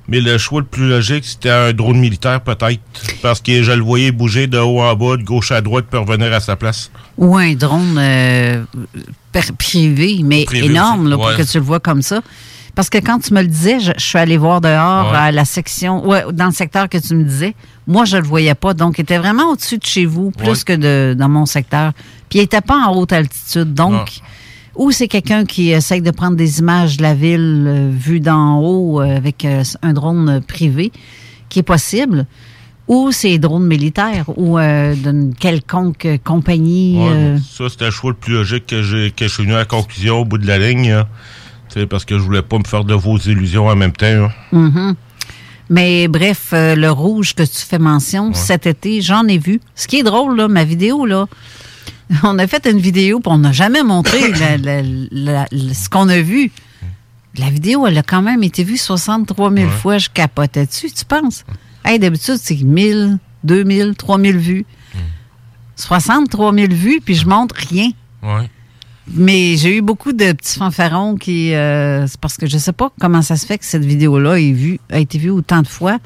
[0.08, 2.80] Mais le choix le plus logique, c'était un drone militaire, peut-être.
[3.22, 6.00] Parce que je le voyais bouger de haut en bas, de gauche à droite, pour
[6.04, 6.90] revenir à sa place.
[7.16, 8.64] Ou un drone euh,
[9.56, 12.22] privé, mais Privé énorme, pour que tu le vois comme ça.
[12.80, 15.18] Parce que quand tu me le disais, je, je suis allée voir dehors Ouais.
[15.18, 17.54] à la section, ouais, dans le secteur que tu me disais.
[17.86, 18.72] Moi, je le voyais pas.
[18.72, 20.56] Donc, il était vraiment au-dessus de chez vous, plus Ouais.
[20.64, 21.92] que de, dans mon secteur.
[22.30, 23.74] Puis, il était pas en haute altitude.
[23.74, 24.06] Donc, Non.
[24.76, 28.60] ou c'est quelqu'un qui essaye de prendre des images de la ville euh, vues d'en
[28.60, 30.90] haut euh, avec euh, un drone euh, privé,
[31.50, 32.24] qui est possible,
[32.88, 36.96] ou c'est drones militaires ou euh, d'une quelconque euh, compagnie.
[36.98, 39.52] Ouais, euh, Ça, c'était le choix le plus logique que, j'ai, que je suis venu
[39.52, 40.90] à la conclusion au bout de la ligne.
[40.92, 41.06] hein.
[41.88, 44.06] Parce que je voulais pas me faire de vos illusions en même temps.
[44.06, 44.30] hein.
[44.52, 44.94] Mhm.
[45.72, 49.60] Mais bref, euh, le rouge que tu fais mention, cet été, j'en ai vu.
[49.76, 51.26] Ce qui est drôle, là, ma vidéo, là,
[52.24, 55.88] on a fait une vidéo, puis on n'a jamais montré la- la- la- la- ce
[55.88, 56.50] qu'on a vu.
[57.38, 59.98] La vidéo, elle a quand même été vue 63 000 fois.
[59.98, 61.44] Je capotais dessus, tu penses?
[61.84, 64.66] Hey, d'habitude, c'est 1000, 2000, 3000 vues.
[65.76, 67.90] 63 000 vues, puis je montre rien.
[68.22, 68.50] Ouais.
[69.14, 71.54] Mais j'ai eu beaucoup de petits fanfarons qui.
[71.54, 74.78] euh, c'est parce que je sais pas comment ça se fait que cette vidéo-là vue,
[74.90, 75.98] a été vue autant de fois.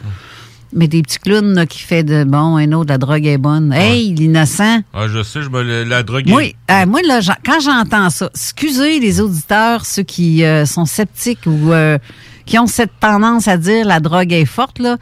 [0.77, 3.73] Mais des petits clowns là, qui fait de bon, un autre, la drogue est bonne.
[3.73, 4.81] Hey, l'innocent.
[4.93, 8.99] Ah, je sais, je me, la drogue est- euh, moi là, quand j'entends ça, excusez
[8.99, 11.99] les auditeurs, ceux qui euh, sont sceptiques ou euh,
[12.45, 14.97] qui ont cette tendance à dire la drogue est forte, là.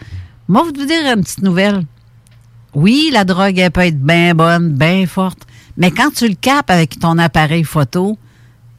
[0.49, 1.85] Moi, je vais vous dire une petite nouvelle.
[2.75, 5.39] Oui, la drogue, elle peut être bien bonne, bien forte.
[5.77, 8.19] Mais quand tu le capes avec ton appareil photo,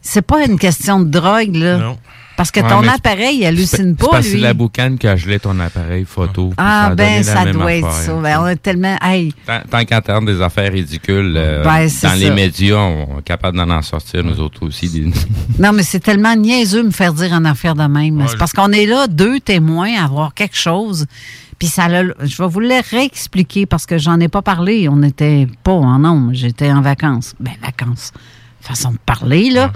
[0.02, 1.78] c'est pas une question de drogue, là.
[1.78, 1.98] Non.
[2.36, 4.42] Parce que Ouais, ton appareil, il hallucine pas, que c'est lui.
[4.42, 6.52] la boucane qui a gelé ton appareil photo.
[6.58, 8.12] Ah, a ben, ça doit être ça.
[8.16, 8.98] Ben, on a tellement.
[9.04, 12.34] Hey, Tant, tant qu'en termes des affaires ridicules, euh, Ben, dans les ça.
[12.34, 14.90] médias, on est capable d'en en sortir, nous autres aussi.
[14.90, 15.12] des-
[15.60, 18.18] Non, mais c'est tellement niaiseux de me faire dire une affaire de même.
[18.20, 21.06] Ouais, c'est parce qu'on est là, deux témoins, à voir quelque chose.
[21.64, 24.90] Puis ça l'a- je vais vous le réexpliquer parce que j'en ai pas parlé.
[24.90, 26.34] On n'était pas en nombre.
[26.34, 27.36] J'étais en vacances.
[27.40, 28.12] Ben, vacances.
[28.60, 29.72] Façon de parler, là.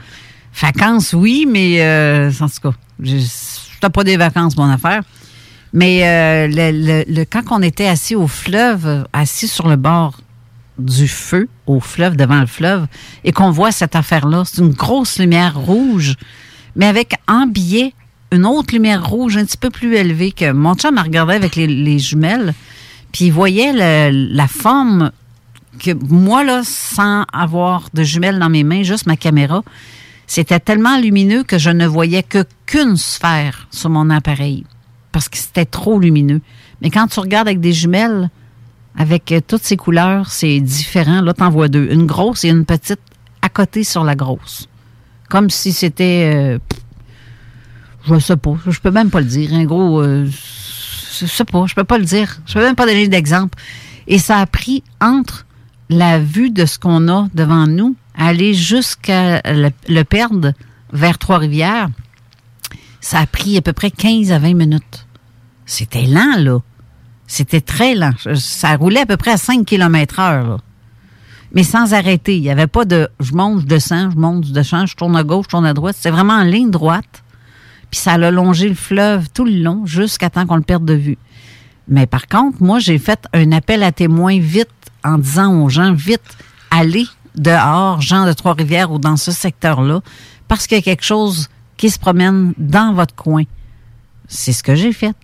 [0.62, 5.02] Vacances, oui, mais euh, en tout cas, je- c'était pas des vacances, mon affaire.
[5.72, 6.72] Mais euh, le,
[7.06, 10.20] le- le- quand on était assis au fleuve, assis sur le bord
[10.78, 12.88] du feu, au fleuve, devant le fleuve,
[13.24, 16.16] et qu'on voit cette affaire-là, c'est une grosse lumière rouge,
[16.76, 17.94] mais avec en biais
[18.32, 21.56] une autre lumière rouge un petit peu plus élevée que mon chum me regardait avec
[21.56, 22.54] les, les jumelles,
[23.12, 25.12] puis il voyait la forme
[25.80, 29.64] que moi, là, sans avoir de jumelles dans mes mains, juste ma caméra,
[30.26, 34.66] c'était tellement lumineux que je ne voyais que qu'une sphère sur mon appareil
[35.12, 36.42] parce que c'était trop lumineux.
[36.82, 38.30] Mais quand tu regardes avec des jumelles,
[38.98, 41.22] avec euh, toutes ces couleurs, c'est différent.
[41.22, 41.88] Là, t'en vois deux.
[41.92, 43.00] Une grosse et une petite
[43.42, 44.68] à côté sur la grosse.
[45.30, 46.34] Comme si c'était...
[46.36, 46.60] euh,
[48.08, 48.56] je sais pas.
[48.68, 49.54] Je peux même pas le dire.
[49.54, 50.02] Un gros...
[50.02, 50.26] euh,
[51.20, 51.66] je sais pas.
[51.68, 52.40] Je peux pas le dire.
[52.46, 53.58] Je peux même pas donner d'exemple.
[54.08, 55.46] Et ça a pris entre
[55.90, 60.54] la vue de ce qu'on a devant nous, aller jusqu'à le, perdre
[60.92, 61.90] vers Trois-Rivières,
[63.00, 65.08] ça a pris à peu près 15 à 20 minutes.
[65.66, 66.60] C'était lent, là.
[67.28, 68.14] C'était très lent.
[68.36, 70.60] Ça roulait à peu près à 5 km heure.
[71.54, 72.38] Mais sans arrêter.
[72.38, 75.16] Il n'y avait pas de je monte, je descends, je monte, je descends, je tourne
[75.16, 75.96] à gauche, je tourne à droite.
[75.98, 77.24] C'était vraiment en ligne droite.
[77.92, 80.94] Puis ça a longé le fleuve tout le long jusqu'à temps qu'on le perde de
[80.94, 81.18] vue.
[81.88, 84.68] Mais par contre, moi, j'ai fait un appel à témoins vite
[85.04, 86.38] en disant aux gens, vite,
[86.70, 90.02] allez dehors, gens de Trois-Rivières ou dans ce secteur-là,
[90.48, 93.44] parce qu'il y a quelque chose qui se promène dans votre coin.
[94.28, 95.16] C'est ce que j'ai fait.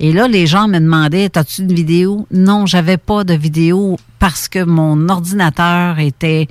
[0.00, 2.26] Et là, les gens me demandaient, as-tu une vidéo?
[2.32, 6.48] Non, j'avais pas de vidéo parce que mon ordinateur était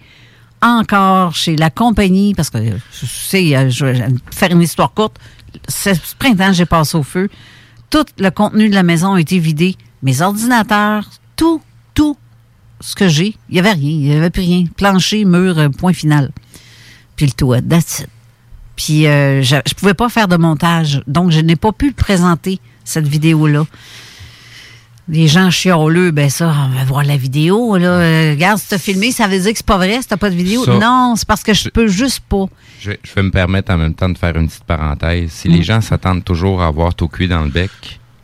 [0.61, 5.19] encore chez la compagnie, parce que, tu sais, je vais faire une histoire courte,
[5.67, 7.29] ce printemps, j'ai passé au feu.
[7.89, 9.75] Tout le contenu de la maison a été vidé.
[10.01, 11.61] Mes ordinateurs, tout,
[11.93, 12.17] tout
[12.79, 14.65] ce que j'ai, il n'y avait rien, il n'y avait plus rien.
[14.75, 16.31] Plancher, mur, euh, point final.
[17.15, 18.09] Puis le toit, that's it.
[18.75, 22.59] Puis euh, je ne pouvais pas faire de montage, donc je n'ai pas pu présenter
[22.83, 23.65] cette vidéo-là.
[25.09, 27.75] Les gens chioleux, ben ça, on va voir la vidéo.
[27.77, 27.87] Là.
[27.87, 30.29] Euh, regarde, si t'as filmé, ça veut dire que c'est pas vrai, si t'as pas
[30.29, 30.63] de vidéo.
[30.63, 32.45] Ça- non, c'est parce que je peux juste pas.
[32.79, 35.29] Je, vais- je vais me permettre en même temps de faire une petite parenthèse.
[35.31, 35.51] Si Mm.
[35.51, 37.69] les gens s'attendent toujours à avoir tout cuit dans le bec,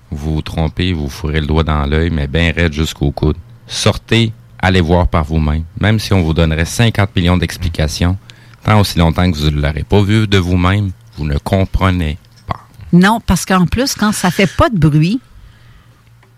[0.10, 3.36] vous vous trompez, vous fourrez le doigt dans l'œil, mais bien raide jusqu'au coude.
[3.68, 5.64] Sortez, allez voir par vous-même.
[5.82, 8.18] Même si on vous donnerait 50 millions d'explications,
[8.64, 12.62] tant aussi longtemps que vous ne l'aurez pas vu de vous-même, vous ne comprenez pas.
[12.94, 15.20] Non, parce qu'en plus, quand ça fait pas de bruit,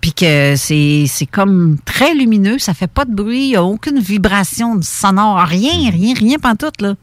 [0.01, 3.63] puis que c'est c'est comme très lumineux, ça fait pas de bruit, il n'y a
[3.63, 6.95] aucune vibration sonore, rien, rien, rien pantoute, là.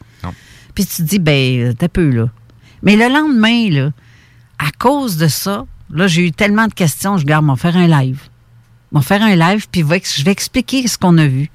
[0.75, 2.29] Puis tu te dis, ben, t'as peu, là.
[2.83, 3.91] Mais le lendemain, là,
[4.59, 7.77] à cause de ça, Là, j'ai eu tellement de questions, je garde, on va faire
[7.77, 8.21] un live.
[8.93, 11.51] On va faire un live, puis je vais expliquer ce qu'on a vu.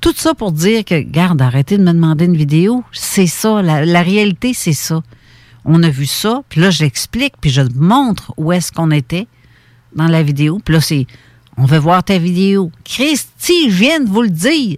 [0.00, 2.84] Tout ça pour dire que, garde, arrêtez de me demander une vidéo.
[2.92, 5.02] C'est ça, la, la réalité, c'est ça.
[5.64, 9.26] On a vu ça, puis là, je l'explique, puis je montre où est-ce qu'on était
[9.94, 10.60] dans la vidéo.
[10.64, 11.06] Puis là, c'est,
[11.56, 12.70] on veut voir ta vidéo.
[12.84, 14.76] Christy, je viens de vous le dire.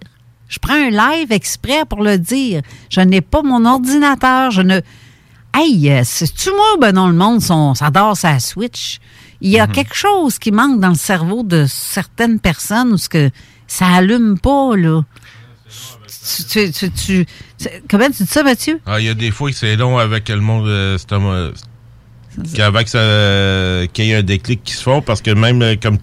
[0.49, 2.61] Je prends un live exprès pour le dire.
[2.89, 4.79] Je n'ai pas mon ordinateur, je ne...
[5.53, 8.99] Hey, euh, c'est-tu moi ou ben non, le monde s'adore sa Switch?
[9.41, 13.09] Il y a quelque chose qui manque dans le cerveau de certaines personnes où ce
[13.09, 13.29] que
[13.67, 15.01] ça allume pas, là.
[16.49, 17.25] Tu, tu, tu,
[17.89, 18.79] comment tu dis ça, Mathieu?
[18.85, 20.67] Ah, Il y a des fois que c'est long avec le monde.
[20.67, 20.97] euh,
[22.53, 25.61] qu'avant que ça, euh, qu'il y ait un déclic qui se font, parce que même
[25.61, 25.97] euh, comme.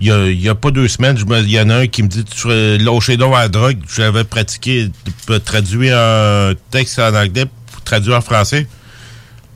[0.00, 2.46] Il y a, pas deux semaines, il y en a un qui me dit Tu
[2.78, 3.78] lâchez donc à la drogue.
[3.96, 4.92] J'avais pratiqué,
[5.44, 8.68] traduit un texte en anglais pour traduire en français.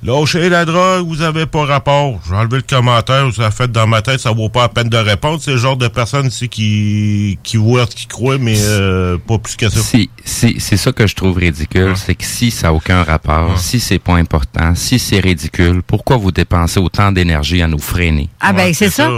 [0.04, 2.18] Lâchez la drogue, vous avez pas rapport.
[2.28, 4.88] J'ai enlevé le commentaire, ça a fait dans ma tête, ça vaut pas la peine
[4.88, 5.38] de répondre.
[5.40, 9.38] C'est le genre de personne ici qui, qui voit ce qu'il croit, mais euh, pas
[9.38, 9.80] plus que ça.
[9.80, 13.56] Si, si, c'est ça que je trouve ridicule, c'est que si ça n'a aucun rapport,
[13.60, 18.28] si c'est pas important, si c'est ridicule, pourquoi vous dépensez autant d'énergie à nous freiner?
[18.40, 19.08] Ah ben c'est ça.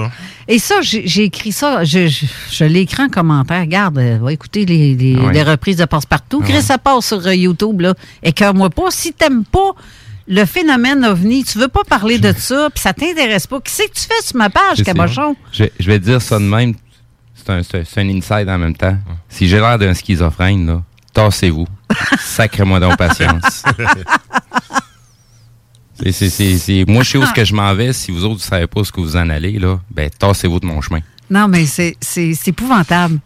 [0.49, 3.63] Et ça, j'ai j'ai écrit ça, je, je, je l'ai écrit en commentaire.
[3.63, 6.43] Regarde, euh, va écouter les, les, reprises de Passe-Partout.
[6.43, 7.95] Chris, ça passe sur euh, YouTube, là.
[8.23, 8.91] Écœure-moi pas.
[8.91, 9.73] Si t'aimes pas
[10.27, 13.93] le phénomène ovni, tu veux pas parler de ça, puis ça t'intéresse pas, qu'est-ce que
[13.95, 14.85] tu fais sur ma page, sais.
[14.85, 15.37] Cabochon?
[15.53, 16.75] Je, je vais te dire ça de même.
[17.35, 18.97] C'est un, c'est un- inside en même temps.
[19.29, 20.83] Si j'ai l'air d'un schizophrène, là,
[21.13, 21.67] tassez-vous.
[22.19, 23.63] Sacrez-moi donc patience.
[25.97, 27.93] C'est- moi, je sais où ce que je m'en vais.
[27.93, 30.59] Si vous autres, vous savez pas où ce que vous en allez, là, ben, tassez-vous
[30.61, 31.01] de mon chemin.
[31.31, 33.19] Non, mais c'est c'est- c'est épouvantable.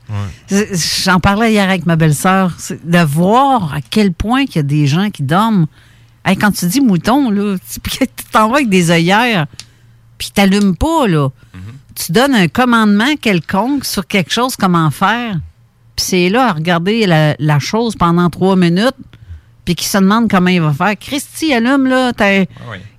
[1.04, 2.52] J'en parlais hier avec ma belle-sœur.
[2.58, 5.66] c'est De voir à quel point qu'il y a des gens qui dorment.
[6.24, 7.80] Hey, quand tu dis mouton, là, tu
[8.32, 9.46] t'en vas avec des œillères,
[10.18, 11.28] puis t'allumes pas, là.
[11.94, 15.34] Tu donnes un commandement quelconque sur quelque chose, comment faire,
[15.96, 18.94] puis c'est là à regarder la, la chose pendant trois minutes,
[19.64, 20.94] puis qui se demande comment il va faire.
[20.98, 22.12] Christy, allume, là.
[22.12, 22.42] t'as-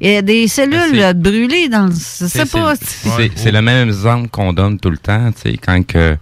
[0.02, 1.92] Il y a des cellules Ben, là, brûlées dans le.
[1.94, 2.74] Je sais C'est- pas.
[2.76, 6.18] c'est- le même exemple qu'on donne tout le temps, tu sais, quand que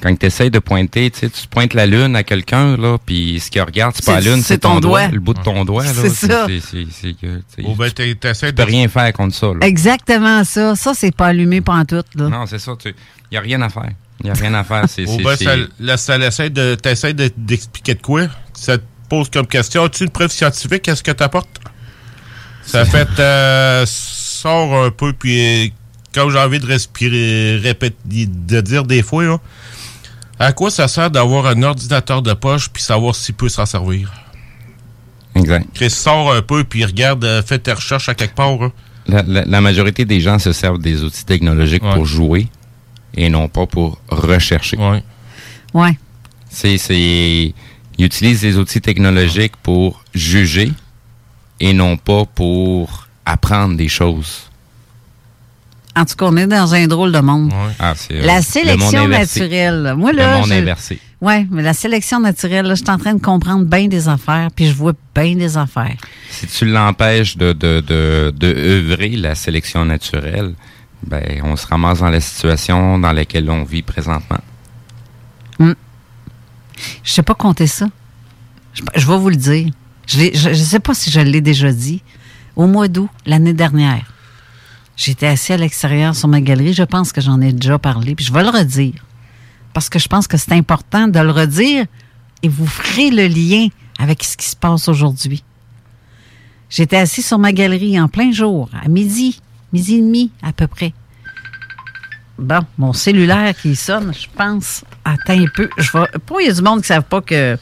[0.00, 3.40] quand tu essaies de pointer, tu sais, tu pointes la lune à quelqu'un là, puis
[3.40, 5.12] ce qu'il regarde, c'est pas la lune, c'est ton, ton doigt, doigt.
[5.12, 5.92] le bout de ton doigt là.
[5.94, 6.46] C'est ça.
[6.46, 9.48] c'est- tu ben, tu de peux rien faire contre ça.
[9.48, 9.66] là.
[9.66, 10.74] Exactement ça.
[10.76, 12.28] Ça, c'est pas allumé pantoute, là.
[12.28, 12.72] Non, c'est ça.
[12.84, 12.94] Il
[13.32, 13.90] n'y a rien à faire.
[14.22, 14.84] Il n'y a rien à faire.
[14.88, 18.22] C'est, Ou c'est- ben, ça, là, ça essaie de, t'essaies d'expliquer de quoi?
[18.52, 20.82] Ça te pose comme question, as-tu une preuve scientifique?
[20.82, 21.60] Qu'est-ce que t'apportes?
[22.64, 25.72] Ça fait, euh, sort un peu, puis
[26.14, 29.38] quand j'ai envie de respirer, répéter, de dire des fois, là,
[30.46, 34.12] à quoi ça sert d'avoir un ordinateur de poche puis savoir s'il peut s'en servir?
[35.34, 35.68] Exact.
[35.74, 38.60] Chris sort un peu, puis regarde, euh, fais tes recherches à quelque part.
[38.62, 38.72] hein.
[39.06, 42.48] La, la- la majorité des gens se servent des outils technologiques pour jouer
[43.14, 44.76] et non pas pour rechercher.
[44.76, 45.96] Ouais.
[46.48, 46.98] C'est, c'est,
[47.98, 50.72] ils utilisent les outils technologiques pour juger
[51.60, 54.49] et non pas pour apprendre des choses.
[55.96, 57.52] En tout cas, on est dans un drôle de monde.
[57.78, 59.94] Ah, La le sélection naturelle.
[59.96, 60.34] Moi, là.
[60.34, 61.00] le monde inversé.
[61.20, 64.48] Ouais, mais la sélection naturelle, là, je suis en train de comprendre bien des affaires,
[64.54, 65.96] puis je vois bien des affaires.
[66.30, 70.54] Si tu l'empêches de, de, de, de œuvrer la sélection naturelle,
[71.06, 74.38] ben, on se ramasse dans la situation dans laquelle on vit présentement.
[77.02, 77.88] Je sais pas compter ça.
[78.72, 79.70] Je, je vais vous le dire.
[80.06, 82.02] Je ne sais pas si je l'ai déjà dit.
[82.56, 84.04] Au mois d'août, l'année dernière,
[85.00, 86.74] j'étais assis à l'extérieur sur ma galerie.
[86.74, 89.04] Je pense que j'en ai déjà parlé, puis je vais le redire.
[89.72, 91.86] Parce que je pense que c'est important de le redire
[92.42, 95.42] et vous ferez le lien avec ce qui se passe aujourd'hui.
[96.68, 99.40] J'étais assis sur ma galerie en plein jour, à midi,
[99.72, 100.92] midi et demi à peu près.
[102.38, 104.84] Bon, mon cellulaire qui sonne, je pense.
[105.04, 105.68] Attends un peu.
[105.76, 106.06] Je vais.
[106.18, 107.58] Pas, il y a du monde qui ne savent pas que,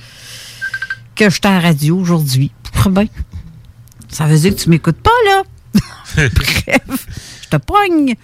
[1.16, 2.52] que je suis à la radio aujourd'hui.
[2.90, 3.06] Bien.
[4.08, 5.42] Ça veut dire que tu m'écoutes pas, là.
[6.34, 7.06] bref,
[7.50, 8.14] je te pogne.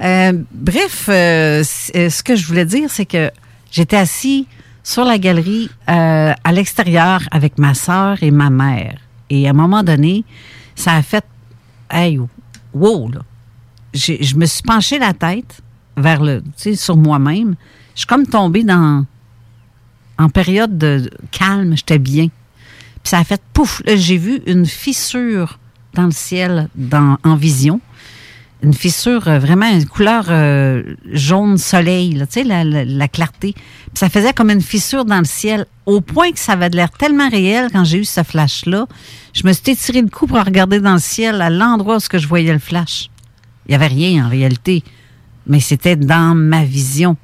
[0.00, 1.62] Euh, bref, euh,
[1.94, 3.30] euh, ce que je voulais dire, c'est que
[3.70, 4.46] j'étais assis
[4.82, 8.98] sur la galerie à l'extérieur avec ma soeur et ma mère.
[9.28, 10.24] Et à un moment donné,
[10.74, 11.24] ça a fait.
[11.90, 12.18] Hey,
[12.72, 13.20] wow, là.
[13.92, 15.60] Je me suis penché la tête
[15.96, 17.56] vers le, tu sur moi-même.
[17.94, 19.04] Je suis comme tombée dans,
[20.18, 22.28] en période de calme, j'étais bien.
[23.02, 25.58] Puis ça a fait pouf, j'ai vu une fissure
[25.94, 27.80] dans le ciel, dans, en vision.
[28.62, 33.08] Une fissure, euh, vraiment une couleur euh, jaune soleil, là, tu sais, la, la- la
[33.08, 33.54] clarté.
[33.94, 37.30] Ça faisait comme une fissure dans le ciel, au point que ça avait l'air tellement
[37.30, 38.86] réel quand j'ai eu ce flash-là.
[39.32, 42.26] Je me suis étiré le cou pour regarder dans le ciel à l'endroit où je
[42.26, 43.08] voyais le flash.
[43.66, 44.84] Il n'y avait rien en réalité.
[45.46, 47.16] Mais c'était dans ma vision.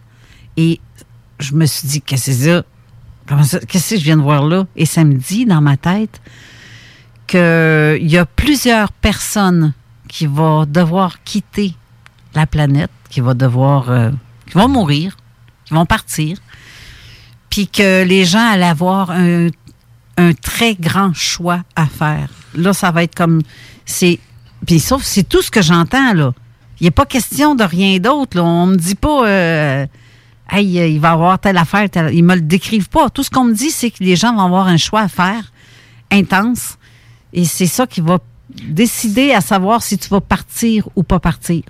[0.57, 0.80] Et
[1.39, 3.61] je me suis dit, qu'est-ce que c'est ça?
[3.68, 4.66] Qu'est-ce que je viens de voir là?
[4.74, 6.20] Et ça me dit dans ma tête
[7.26, 9.74] qu'il y a plusieurs personnes
[10.09, 11.74] qui vont devoir quitter
[12.34, 14.11] la planète, qui vont devoir, euh,
[14.46, 15.16] qui vont mourir,
[15.64, 16.38] qui vont partir,
[17.50, 19.48] puis que les gens allaient avoir un,
[20.16, 22.28] un très grand choix à faire.
[22.54, 23.42] Là, ça va être comme,
[23.84, 24.18] c'est,
[24.66, 26.32] puis sauf, c'est tout ce que j'entends là.
[26.80, 28.36] Il n'est pas question de rien d'autre.
[28.36, 28.44] Là.
[28.44, 29.86] On me dit pas, euh,
[30.50, 32.12] hey, il va avoir telle affaire, telle...
[32.14, 33.09] ils me le décrivent pas.
[33.09, 35.52] Tout ce qu'on me dit, c'est que les gens vont avoir un choix à faire
[36.12, 36.76] intense,
[37.32, 38.18] et c'est ça qui va
[38.49, 41.62] décider à savoir si tu vas partir ou pas partir.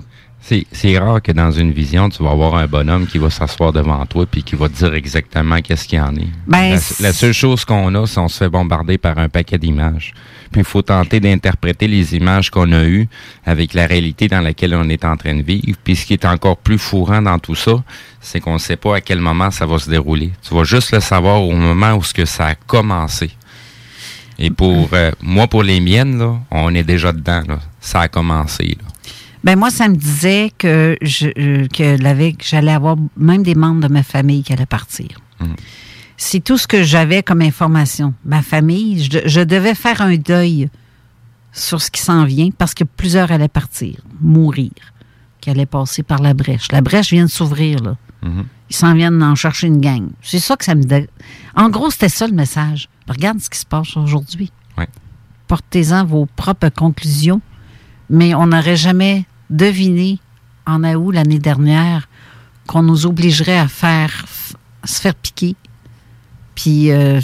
[0.72, 4.06] C'est, rare que dans une vision, tu vas avoir un bonhomme qui va s'asseoir devant
[4.06, 6.28] toi puis qui va te dire exactement qu'est-ce qu'il y en est.
[6.46, 10.14] Ben, la, seule chose qu'on a, c'est on se fait bombarder par un paquet d'images.
[10.52, 13.08] Puis il faut tenter d'interpréter les images qu'on a eues
[13.44, 15.76] avec la réalité dans laquelle on est en train de vivre.
[15.82, 17.82] Puis ce qui est encore plus fourrant dans tout ça,
[18.20, 20.30] c'est qu'on ne sait pas à quel moment ça va se dérouler.
[20.46, 23.32] Tu vas juste le savoir au moment où ce que ça a commencé.
[24.38, 27.42] Et pour euh, moi, pour les miennes, là, on est déjà dedans.
[27.46, 27.58] Là.
[27.80, 28.76] Ça a commencé.
[28.80, 28.88] Là.
[29.44, 31.96] Ben moi, ça me disait que je, euh, que
[32.42, 35.08] j'allais avoir même des membres de ma famille qui allaient partir.
[35.40, 35.56] Mhm.
[36.18, 38.14] C'est tout ce que j'avais comme information.
[38.24, 40.68] Ma famille, je, je devais faire un deuil
[41.52, 44.70] sur ce qui s'en vient parce que plusieurs allaient partir, mourir,
[45.40, 46.70] qui allaient passer par la brèche.
[46.72, 47.96] La brèche vient de s'ouvrir, là.
[48.68, 50.08] Ils s'en viennent en chercher une gang.
[50.22, 50.82] C'est ça que ça me...
[51.54, 52.88] En gros, c'était ça le message.
[53.08, 54.50] Regarde ce qui se passe aujourd'hui.
[55.48, 57.40] Portez-en vos propres conclusions.
[58.10, 60.18] Mais on n'aurait jamais deviné
[60.66, 62.08] en août l'année dernière
[62.66, 64.26] qu'on nous obligerait à faire
[64.84, 65.56] se faire piquer,
[66.54, 67.20] puis euh,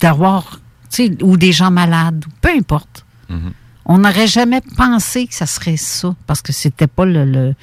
[0.00, 3.04] d'avoir, tu sais, ou des gens malades, peu importe.
[3.30, 3.52] Mhm.
[3.86, 7.54] On n'aurait jamais pensé que ça serait ça, parce que c'était pas le, le-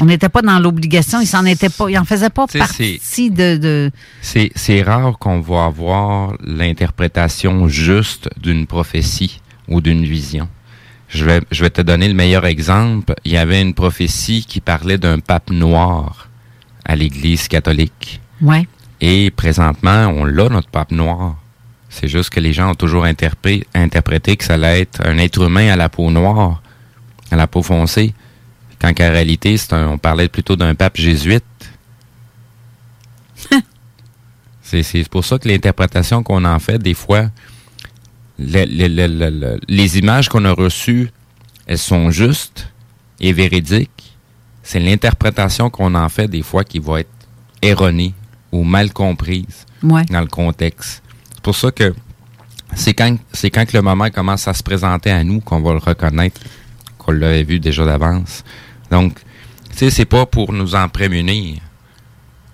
[0.00, 3.56] on n'était pas dans l'obligation, il s'en était pas, il en faisait pas partie de,
[3.56, 3.90] de
[4.22, 10.48] C'est, c'est rare qu'on va avoir l'interprétation juste d'une prophétie ou d'une vision.
[11.08, 13.14] Je vais, je vais te donner le meilleur exemple.
[13.24, 16.28] Il y avait une prophétie qui parlait d'un pape noir
[16.84, 18.20] à l'Église catholique.
[18.40, 18.66] ouais.
[19.00, 21.36] Et présentement, on l'a, notre pape noir.
[21.90, 25.42] C'est juste que les gens ont toujours interpré- interprété que ça allait être un être
[25.42, 26.62] humain à la peau noire,
[27.30, 28.14] à la peau foncée.
[28.84, 31.42] Quand qu'en réalité, c'est un- on parlait plutôt d'un pape jésuite.
[34.62, 37.30] c'est, c'est pour ça que l'interprétation qu'on en fait, des fois,
[38.38, 41.08] le- le- le- le- le- les images qu'on a reçues,
[41.66, 42.68] elles sont justes
[43.20, 44.16] et véridiques.
[44.62, 47.08] C'est l'interprétation qu'on en fait, des fois, qui va être
[47.62, 48.12] erronée
[48.52, 50.04] ou mal comprise Ouais.
[50.10, 51.02] dans le contexte.
[51.34, 51.94] C'est pour ça que
[52.74, 55.72] c'est quand, c'est quand que le moment commence à se présenter à nous qu'on va
[55.72, 56.42] le reconnaître,
[56.98, 58.44] qu'on l'avait vu déjà d'avance.
[58.94, 59.18] Donc,
[59.72, 61.58] tu sais, c'est pas pour nous en prémunir.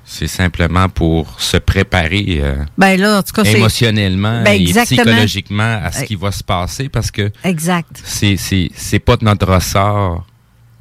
[0.06, 4.72] C'est simplement pour se préparer euh, Ben là, en tout cas, c'est émotionnellement Ben, et
[4.84, 8.00] psychologiquement à ce Euh, qui va se passer parce que exact.
[8.04, 10.26] c'est, c'est, c'est pas de notre ressort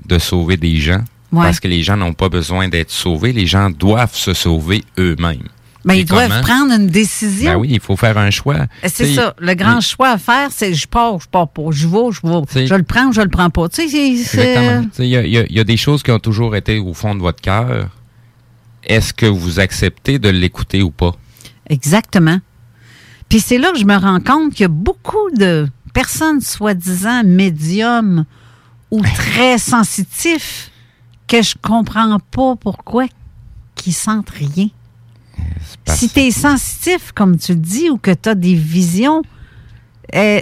[0.05, 1.03] de sauver des gens.
[1.33, 1.43] Ouais.
[1.43, 3.33] Parce que les gens n'ont pas besoin d'être sauvés.
[3.33, 5.49] Les gens doivent se sauver eux-mêmes.
[5.85, 6.41] Ben, ils doivent comment?
[6.41, 7.53] prendre une décision.
[7.53, 8.65] Ben oui, il faut faire un choix.
[8.83, 9.33] C'est T'sais, ça.
[9.39, 11.63] Le grand choix à faire, c'est je pars, je pars pas.
[11.71, 12.67] Je vais, je vais.
[12.67, 13.69] Je le prends ou je le prends pas.
[13.69, 14.83] Tu sais, c'est- c'est.
[14.99, 17.15] Il y y a- il y a des choses qui ont toujours été au fond
[17.15, 17.89] de votre cœur.
[18.83, 21.13] Est-ce que vous acceptez de l'écouter ou pas?
[21.69, 22.39] Exactement.
[23.29, 27.23] Puis c'est là que je me rends compte qu'il y a beaucoup de personnes soi-disant
[27.23, 28.25] médiums
[28.91, 30.71] ou très sensitifs
[31.27, 33.05] que je comprends pas pourquoi
[33.75, 34.67] qui sentent rien.
[35.85, 39.21] Si tu es sensitif, comme tu le dis, ou que tu as des visions,
[40.15, 40.41] euh,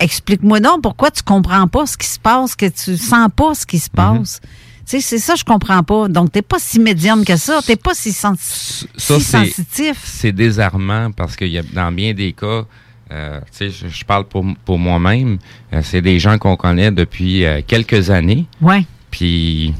[0.00, 3.66] explique-moi donc pourquoi tu comprends pas ce qui se passe, que tu sens pas ce
[3.66, 4.40] qui se passe.
[4.86, 6.08] Tu sais, c'est ça je comprends pas.
[6.08, 7.60] Donc, t'es pas si médium que ça.
[7.66, 9.98] T'es pas si, Ça, si sensitif.
[10.04, 12.64] C'est désarmant parce qu'il y a dans bien des cas,
[13.12, 15.38] euh, tu sais, je, je parle pour, pour moi-même,
[15.74, 18.84] euh, c'est des gens qu'on connaît depuis euh, quelques années, Ouais.
[19.10, 19.74] puis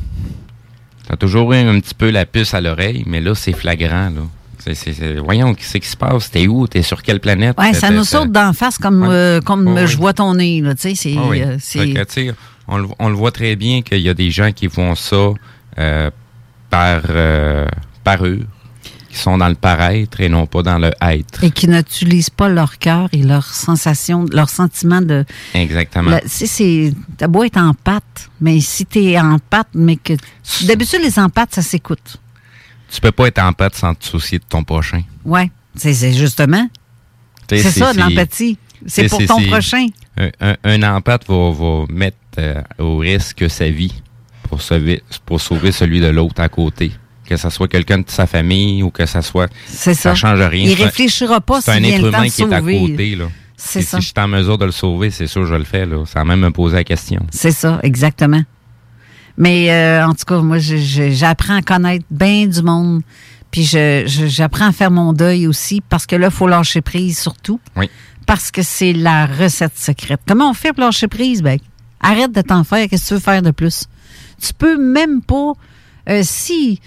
[1.06, 4.22] t'as toujours eu un petit peu la puce à l'oreille, mais là, c'est flagrant, là.
[4.58, 6.30] C'est, voyons, qu'est-ce qui se passe?
[6.30, 6.66] T'es où?
[6.66, 7.56] T'es sur quelle planète?
[7.58, 9.08] Ouais, ça nous saute d'en face comme, Ouais.
[9.10, 10.74] euh, comme Ouais, je vois ton nez, là.
[10.76, 10.94] C'est.
[11.16, 11.42] Oui.
[11.42, 12.32] euh,
[12.66, 15.30] on, le- on le voit très bien qu'il y a des gens qui font ça
[15.78, 16.10] euh,
[16.70, 17.66] par euh,
[18.04, 18.44] parure,
[19.08, 21.42] qui sont dans le paraître et non pas dans le être.
[21.44, 25.24] et qui n'utilisent pas leur cœur et leur sensation, leur sentiment de.
[25.54, 26.18] Exactement.
[26.26, 26.92] Sais, c'est.
[27.16, 30.12] T'as beau être en pâte, mais si t'es en pâte, mais que.
[30.66, 32.18] D'habitude, les empâtes, ça s'écoute.
[32.90, 35.02] Tu peux pas être en pâte sans te soucier de ton prochain.
[35.24, 35.50] Ouais.
[35.74, 36.68] C'est justement.
[37.48, 38.58] C'est ça, de l'empathie.
[38.86, 39.86] C'est pour ton prochain.
[40.16, 43.92] Un, un, un empathe va, va mettre euh, au risque sa vie
[44.48, 46.92] pour sauver, pour sauver celui de l'autre à côté.
[47.24, 49.50] Que ce soit quelqu'un de sa famille ou que ça soit.
[49.66, 50.10] C'est ça.
[50.10, 50.64] Ça change rien.
[50.70, 53.26] Il réfléchira pas C'est un vient être humain qui est à côté, là.
[53.56, 53.98] C'est ça.
[53.98, 56.04] Si je suis en mesure de le sauver, c'est sûr que je le fais, là.
[56.06, 57.26] Sans même me poser la question.
[57.30, 58.42] C'est ça, exactement.
[59.38, 63.02] Mais euh, en tout cas, moi, je- je- j'apprends à connaître bien du monde.
[63.50, 66.82] Puis je- je- j'apprends à faire mon deuil aussi parce que là, il faut lâcher
[66.82, 67.60] prise surtout.
[67.76, 67.88] Oui.
[68.26, 70.20] Parce que c'est la recette secrète.
[70.28, 71.40] Comment on fait pour lâcher prise?
[71.40, 71.58] Ben,
[72.00, 72.86] arrête de t'en faire.
[72.88, 73.86] Qu'est-ce que tu veux faire de plus?
[74.42, 75.52] Tu peux même pas.
[76.10, 76.80] euh, si.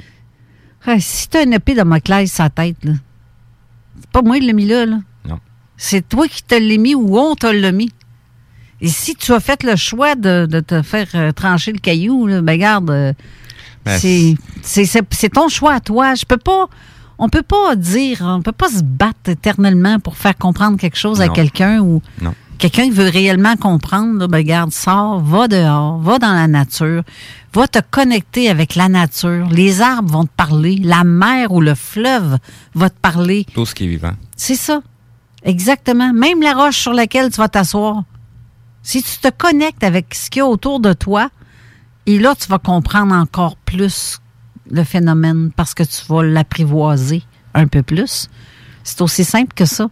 [0.88, 2.94] euh, si tu as une épée de Damoclès sur la tête, là.
[4.00, 5.00] C'est pas moi qui l'ai mis là, là.
[5.28, 5.40] Non.
[5.78, 7.92] C'est toi qui te l'as mis ou on te l'a mis.
[8.82, 12.26] Et si tu as fait le choix de, de te faire euh, trancher le caillou,
[12.28, 13.14] là, ben garde, euh,
[13.86, 16.14] Ben, c'est c'est- c'est- c'est ton choix à toi.
[16.16, 16.68] Je peux pas.
[17.18, 21.22] On peut pas dire, on peut pas se battre éternellement pour faire comprendre quelque chose
[21.22, 22.34] à quelqu'un ou Non.
[22.58, 24.18] quelqu'un qui veut réellement comprendre.
[24.20, 27.04] Là, ben garde, sors, va dehors, va dans la nature,
[27.54, 29.48] va te connecter avec la nature.
[29.52, 32.38] Les arbres vont te parler, la mer ou le fleuve
[32.74, 33.46] va te parler.
[33.54, 34.14] Tout ce qui est vivant.
[34.36, 34.82] C'est ça.
[35.44, 36.14] Exactement.
[36.14, 38.04] Même la roche sur laquelle tu vas t'asseoir.
[38.84, 41.30] Si tu te connectes avec ce qu'il y a autour de toi,
[42.06, 44.20] et là, tu vas comprendre encore plus
[44.70, 47.24] le phénomène parce que tu vas l'apprivoiser
[47.54, 48.30] un peu plus.
[48.84, 49.90] C'est aussi simple que ça.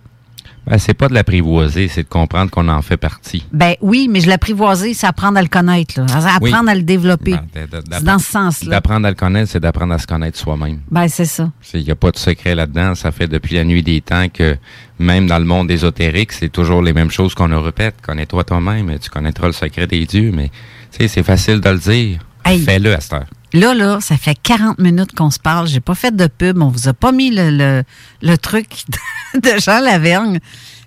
[0.70, 3.44] Ben, c'est pas de l'apprivoiser, c'est de comprendre qu'on en fait partie.
[3.52, 6.06] Ben oui, mais je l'apprivoiser, c'est apprendre à le connaître, là.
[6.42, 6.52] Oui.
[6.52, 7.32] apprendre à le développer.
[7.32, 8.70] Ben, C'est dans ce sens-là.
[8.70, 10.80] D'apprendre à le connaître, c'est d'apprendre à se connaître soi-même.
[10.92, 11.52] Ben c'est ça.
[11.74, 12.94] Il n'y a pas de secret là-dedans.
[12.94, 14.58] Ça fait depuis la nuit des temps que
[15.00, 17.96] même dans le monde ésotérique, c'est toujours les mêmes choses qu'on nous répète.
[18.02, 20.50] Connais-toi toi-même, tu connaîtras le secret des dieux, mais
[20.92, 22.20] tu sais, c'est facile de le dire.
[22.46, 22.60] Hey.
[22.62, 23.26] Fais-le à cette heure.
[23.54, 25.68] Là, là, ça fait 40 minutes qu'on se parle.
[25.68, 26.62] J'ai pas fait de pub.
[26.62, 27.84] On vous a pas mis le, le,
[28.22, 28.68] le truc
[29.34, 30.40] de Jean Lavergne.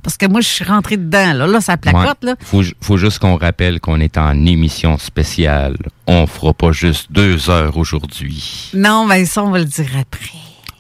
[0.02, 1.32] Parce que moi, je suis rentrée dedans.
[1.32, 2.30] Là, là ça placote, Ouais.
[2.30, 2.34] là.
[2.40, 5.76] Faut, faut juste qu'on rappelle qu'on est en émission spéciale.
[6.06, 8.70] On fera pas juste deux heures aujourd'hui.
[8.74, 10.38] Non, ben ça, on va le dire après.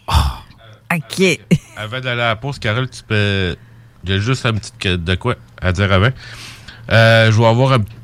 [0.08, 0.38] Ah.
[0.94, 1.40] OK.
[1.76, 3.56] Avant d'aller à la pause, Carole, tu peux.
[4.04, 6.10] J'ai juste un petit de quoi à dire avant.
[6.90, 7.94] Euh, je vais avoir un petit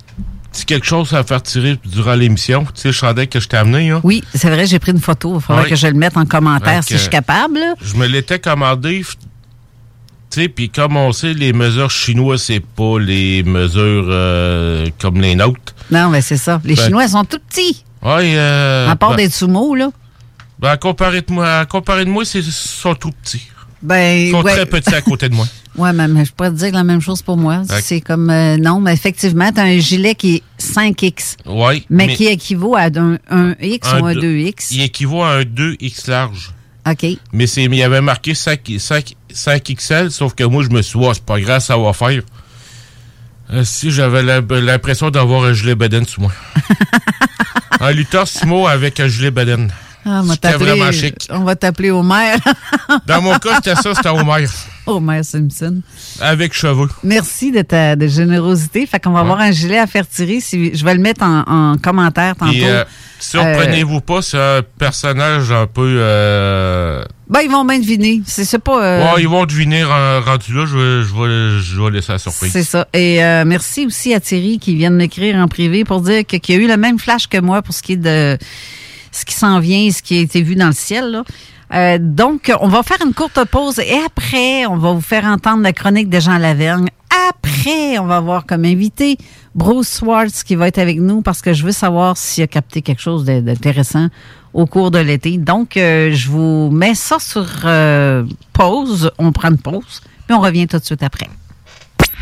[0.67, 2.65] quelque chose à faire tirer durant l'émission.
[2.65, 4.01] Tu sais, le chandail que je t'ai amené, là.
[4.03, 5.37] Oui, c'est vrai, j'ai pris une photo.
[5.37, 5.69] Il faudrait Ouais.
[5.71, 7.59] que je le mette en commentaire si je suis capable.
[7.59, 7.75] là.
[7.83, 9.03] Je me l'étais commandé.
[10.31, 15.21] Tu sais, puis comme on sait, les mesures chinoises, c'est pas les mesures euh, comme
[15.21, 15.75] les nôtres.
[15.91, 16.61] Non, mais c'est ça.
[16.65, 17.83] Les Ben- Chinois, ils sont tout petits.
[18.03, 19.89] Ouais, euh, à part ben, des sumo, là.
[20.59, 23.49] ben, à comparer de moi, à comparer de moi, c'est- ils sont tout petits.
[23.83, 24.53] Ben, Ils sont ouais.
[24.55, 25.47] très petits à côté de moi.
[25.79, 27.63] Ouais, mais, je pourrais te dire la même chose pour moi.
[27.81, 31.85] C'est comme, euh, non, mais effectivement, tu as un gilet qui est 5X, Ouais.
[31.89, 34.69] mais, qui équivaut à un, un X ou un deux- 2X.
[34.73, 36.53] Il équivaut à un 2X large.
[36.91, 37.07] OK.
[37.33, 41.07] Mais il y avait marqué 5, 5, 5XL, sauf que moi, je me suis dit,
[41.09, 42.23] Ah, c'est pas grave, ça va faire.
[43.51, 46.33] Euh, si j'avais l'impression d'avoir un gilet Beden sous moi.
[47.81, 49.71] un lutteur sumo avec un gilet Beden.
[50.05, 51.15] Ah, on va vraiment chic.
[51.31, 52.35] On va t'appeler Homer.
[53.07, 54.47] Dans mon cas, c'était ça, c'était Homer.
[54.97, 55.81] Homer Simpson.
[56.21, 56.89] Avec cheveux.
[57.05, 58.87] Merci de ta de générosité.
[58.87, 60.41] Fait qu'on va avoir un gilet à faire tirer.
[60.41, 62.53] Si, je vais le mettre en, en commentaire tantôt.
[62.53, 62.85] Puis, euh,
[63.21, 65.97] surprenez-vous pas, c'est un personnage un peu.
[65.99, 67.05] Euh...
[67.29, 68.23] Ben, ils vont bien deviner.
[68.27, 68.83] C'est c'est pas.
[68.83, 72.19] euh, ouais, ils vont deviner rendu là, je vais, je vais, je vais laisser la
[72.19, 72.51] surprise.
[72.53, 72.89] C'est ça.
[72.95, 76.37] Et euh, merci aussi à Thierry qui vient de m'écrire en privé pour dire que-
[76.39, 78.39] qu'il a eu le même flash que moi pour ce qui est de
[79.13, 81.11] ce qui s'en vient et ce qui a été vu dans le ciel.
[81.11, 81.25] là.
[81.75, 85.63] Euh, donc, on va faire une courte pause et après, on va vous faire entendre
[85.63, 86.89] la chronique de Jean Lavergne.
[87.31, 89.19] Après, on va avoir comme invité
[89.55, 92.81] Bruce Swartz qui va être avec nous parce que je veux savoir s'il a capté
[92.83, 94.09] quelque chose de- d'intéressant
[94.55, 95.37] au cours de l'été.
[95.37, 99.11] Donc, euh, je vous mets ça sur euh, pause.
[99.19, 101.29] On prend une pause, puis on revient tout de suite après.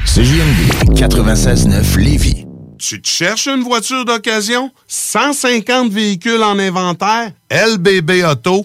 [0.07, 2.45] CJMD 96.9 Lévis.
[2.79, 4.71] Tu te cherches une voiture d'occasion?
[4.87, 7.31] 150 véhicules en inventaire?
[7.51, 8.65] LBBauto.com.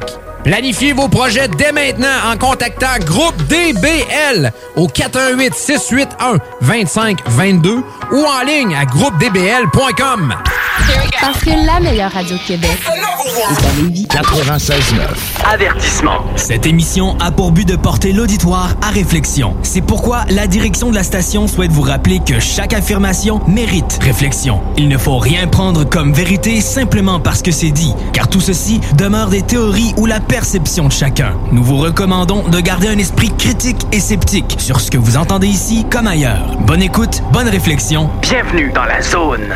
[0.01, 0.30] Prague.
[0.43, 8.43] Planifiez vos projets dès maintenant en contactant Groupe DBL au 418 681 2522 ou en
[8.45, 10.33] ligne à groupedbl.com.
[11.19, 14.07] Parce que la meilleure radio de Québec est à Lévis.
[14.07, 14.73] 96.9.
[15.45, 16.21] Avertissement.
[16.35, 19.55] Cette émission a pour but de porter l'auditoire à réflexion.
[19.61, 24.61] C'est pourquoi la direction de la station souhaite vous rappeler que chaque affirmation mérite réflexion.
[24.77, 28.81] Il ne faut rien prendre comme vérité simplement parce que c'est dit, car tout ceci
[28.97, 31.33] demeure des théories ou la perception de chacun.
[31.51, 35.47] Nous vous recommandons de garder un esprit critique et sceptique sur ce que vous entendez
[35.47, 36.55] ici comme ailleurs.
[36.61, 38.09] Bonne écoute, bonne réflexion.
[38.21, 39.53] Bienvenue dans la zone.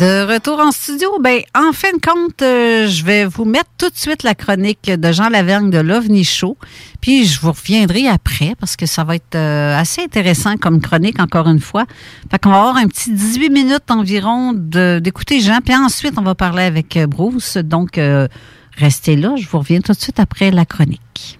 [0.00, 3.90] De retour en studio, ben en fin de compte, euh, je vais vous mettre tout
[3.90, 6.56] de suite la chronique de Jean Lavergne de l'OVNI Show,
[7.02, 11.20] puis je vous reviendrai après parce que ça va être euh, assez intéressant comme chronique
[11.20, 11.84] encore une fois.
[12.30, 16.34] Fait qu'on va avoir un petit 18 minutes environ d'écouter Jean, puis ensuite on va
[16.34, 17.58] parler avec euh, Bruce.
[17.58, 18.00] Donc
[18.78, 21.38] restez là, je vous reviens tout de suite après la chronique.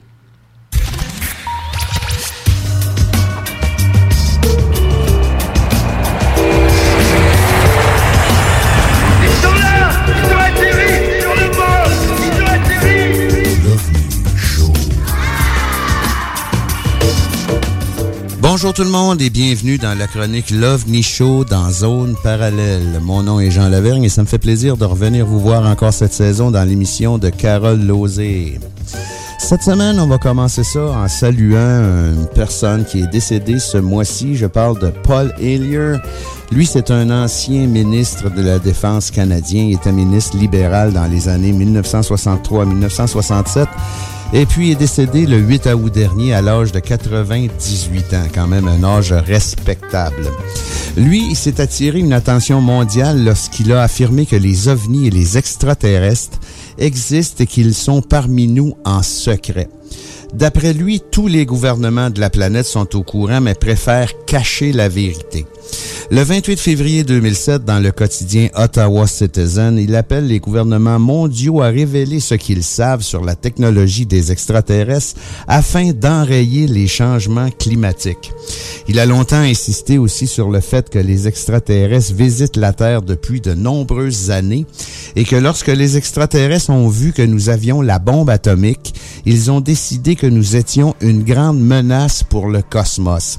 [18.62, 23.00] Bonjour tout le monde et bienvenue dans la chronique Love Show dans Zone Parallèle.
[23.00, 25.94] Mon nom est Jean Lavergne et ça me fait plaisir de revenir vous voir encore
[25.94, 28.60] cette saison dans l'émission de Carole Lozé.
[29.38, 34.36] Cette semaine, on va commencer ça en saluant une personne qui est décédée ce mois-ci.
[34.36, 35.96] Je parle de Paul Hellyer.
[36.52, 39.68] Lui, c'est un ancien ministre de la Défense canadien.
[39.70, 43.68] Il était ministre libéral dans les années 1963-1967.
[44.32, 48.68] Et puis, est décédé le 8 août dernier à l'âge de 98 ans, quand même
[48.68, 50.30] un âge respectable.
[50.96, 55.36] Lui, il s'est attiré une attention mondiale lorsqu'il a affirmé que les ovnis et les
[55.36, 56.38] extraterrestres
[56.78, 59.68] existent et qu'ils sont parmi nous en secret.
[60.32, 64.88] D'après lui, tous les gouvernements de la planète sont au courant, mais préfèrent cacher la
[64.88, 65.44] vérité.
[66.12, 71.68] Le 28 février 2007, dans le quotidien Ottawa Citizen, il appelle les gouvernements mondiaux à
[71.68, 75.14] révéler ce qu'ils savent sur la technologie des extraterrestres
[75.46, 78.32] afin d'enrayer les changements climatiques.
[78.88, 83.40] Il a longtemps insisté aussi sur le fait que les extraterrestres visitent la Terre depuis
[83.40, 84.66] de nombreuses années
[85.14, 88.94] et que lorsque les extraterrestres ont vu que nous avions la bombe atomique,
[89.26, 93.38] ils ont décidé que nous étions une grande menace pour le cosmos.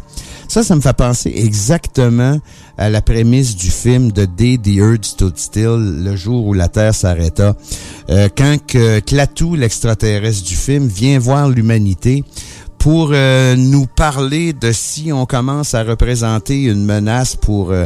[0.52, 2.38] Ça, ça me fait penser exactement
[2.78, 6.68] à la prémisse du film The Day the Earth Stood Still, le jour où la
[6.68, 7.56] Terre s'arrêta.
[8.10, 9.00] Euh, quand que
[9.56, 12.26] l'extraterrestre du film, vient voir l'humanité
[12.82, 17.86] pour euh, nous parler de si on commence à représenter une menace pour euh,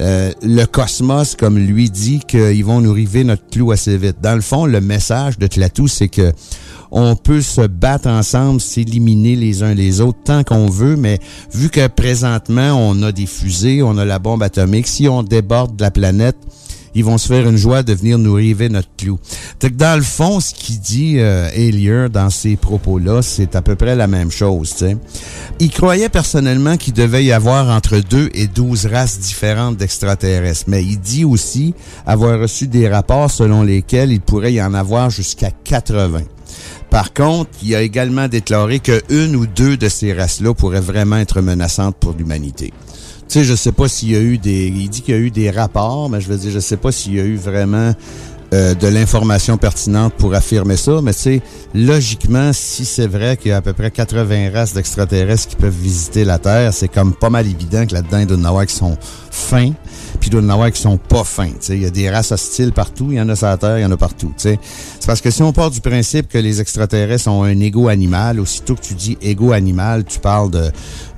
[0.00, 4.18] euh, le cosmos, comme lui dit, qu'ils vont nous river notre clou assez vite.
[4.22, 6.32] Dans le fond, le message de Klaatu, c'est que
[6.92, 11.18] on peut se battre ensemble, s'éliminer les uns les autres tant qu'on veut, mais
[11.52, 15.74] vu que présentement on a des fusées, on a la bombe atomique, si on déborde
[15.74, 16.36] de la planète,
[16.96, 19.18] ils vont se faire une joie de venir nous river notre clou.
[19.60, 24.06] Dans le fond, ce qu'il dit euh, dans ces propos-là, c'est à peu près la
[24.06, 24.70] même chose.
[24.70, 24.96] tu sais.
[25.60, 30.82] Il croyait personnellement qu'il devait y avoir entre 2 et 12 races différentes d'extraterrestres, mais
[30.82, 31.74] il dit aussi
[32.06, 36.22] avoir reçu des rapports selon lesquels il pourrait y en avoir jusqu'à 80.
[36.88, 41.16] Par contre, il a également déclaré que une ou deux de ces races-là pourraient vraiment
[41.16, 42.72] être menaçantes pour l'humanité.
[43.28, 44.68] Tu sais, je sais pas s'il y a eu des...
[44.68, 46.92] Il dit qu'il y a eu des rapports, mais je veux dire, je sais pas
[46.92, 47.92] s'il y a eu vraiment
[48.54, 51.42] euh, de l'information pertinente pour affirmer ça, mais tu sais,
[51.74, 55.74] logiquement, si c'est vrai qu'il y a à peu près 80 races d'extraterrestres qui peuvent
[55.74, 58.76] visiter la Terre, c'est comme pas mal évident que là-dedans, il y en avoir qui
[58.76, 58.96] sont
[59.32, 59.72] fins,
[60.20, 61.48] puis il y en avoir qui sont pas fins.
[61.48, 61.76] tu sais.
[61.76, 63.82] Il y a des races hostiles partout, il y en a sur la Terre, il
[63.82, 64.32] y en a partout.
[64.36, 64.60] tu sais.
[65.00, 68.38] C'est parce que si on part du principe que les extraterrestres ont un ego animal,
[68.38, 70.70] aussitôt que tu dis ego animal, tu parles de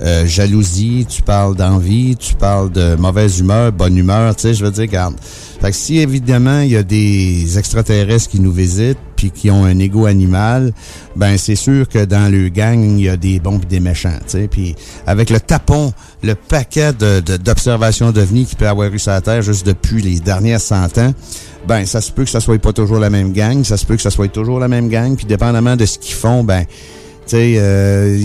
[0.02, 4.64] euh, jalousie, tu parles d'envie, tu parles de mauvaise humeur, bonne humeur, tu sais, je
[4.64, 5.14] veux dire, regarde.
[5.60, 9.64] Fait que si évidemment il y a des extraterrestres qui nous visitent puis qui ont
[9.64, 10.72] un ego animal,
[11.16, 14.14] ben c'est sûr que dans le gang il y a des bons puis des méchants,
[14.24, 14.46] tu sais.
[14.48, 15.92] Puis avec le tapon,
[16.22, 20.00] le paquet de- de- d'observations d'OVNI qui peut avoir eu sur la Terre juste depuis
[20.00, 21.12] les dernières cent ans,
[21.66, 23.96] ben ça se peut que ça soit pas toujours la même gang, ça se peut
[23.96, 26.64] que ça soit toujours la même gang, puis dépendamment de ce qu'ils font, ben
[27.28, 28.18] tu euh,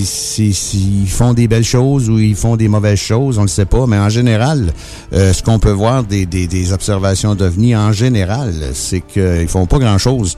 [1.08, 3.86] font des belles choses ou ils font des mauvaises choses, on le sait pas.
[3.86, 4.74] Mais en général,
[5.14, 9.66] euh, ce qu'on peut voir des, des, des observations d'OVNI, en général, c'est qu'ils font
[9.66, 10.38] pas grand-chose.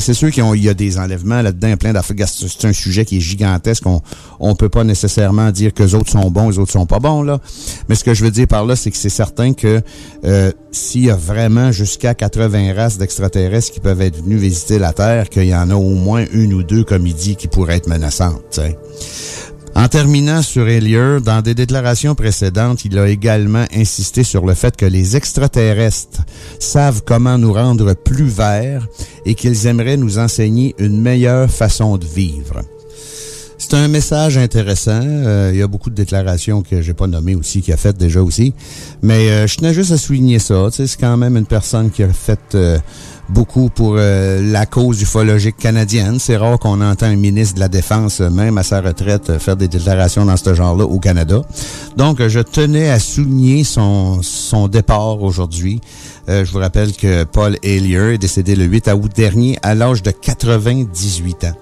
[0.00, 2.16] C'est sûr qu'il y a- des enlèvements là-dedans, plein d'affaires.
[2.26, 3.86] C'est un sujet qui est gigantesque.
[3.86, 4.00] On
[4.40, 7.22] on peut pas nécessairement dire que les autres sont bons, les autres sont pas bons.
[7.22, 7.38] là.
[7.88, 9.80] Mais ce que je veux dire par là, c'est que c'est certain que
[10.24, 14.92] euh, s'il y a vraiment jusqu'à 80 races d'extraterrestres qui peuvent être venus visiter la
[14.92, 17.76] Terre, qu'il y en a au moins une ou deux, comme il dit, qui pourraient
[17.76, 18.42] être menaçantes.
[18.50, 18.76] tu sais.
[19.76, 24.74] En terminant sur Elier, dans des déclarations précédentes, il a également insisté sur le fait
[24.74, 26.22] que les extraterrestres
[26.58, 28.88] savent comment nous rendre plus verts
[29.26, 32.62] et qu'ils aimeraient nous enseigner une meilleure façon de vivre.
[33.58, 35.00] C'est un message intéressant.
[35.02, 37.96] Euh, il y a beaucoup de déclarations que j'ai pas nommées aussi, qui a fait
[37.98, 38.54] déjà aussi.
[39.02, 40.68] Mais euh, je tenais juste à souligner ça.
[40.70, 42.78] C'est quand même une personne qui a fait euh,
[43.28, 46.18] beaucoup pour euh, la cause ufologique canadienne.
[46.18, 49.38] C'est rare qu'on entend un ministre de la Défense, euh, même à sa retraite, euh,
[49.38, 51.42] faire des déclarations dans ce genre-là au Canada.
[51.96, 55.80] Donc, euh, je tenais à souligner son, son départ aujourd'hui.
[56.28, 60.02] Euh, je vous rappelle que Paul Halier est décédé le 8 août dernier à l'âge
[60.02, 61.54] de 98 ans.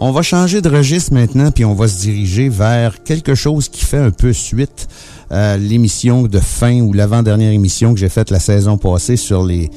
[0.00, 3.84] On va changer de registre maintenant, puis on va se diriger vers quelque chose qui
[3.84, 4.88] fait un peu suite
[5.30, 9.70] à l'émission de fin ou l'avant-dernière émission que j'ai faite la saison passée sur les,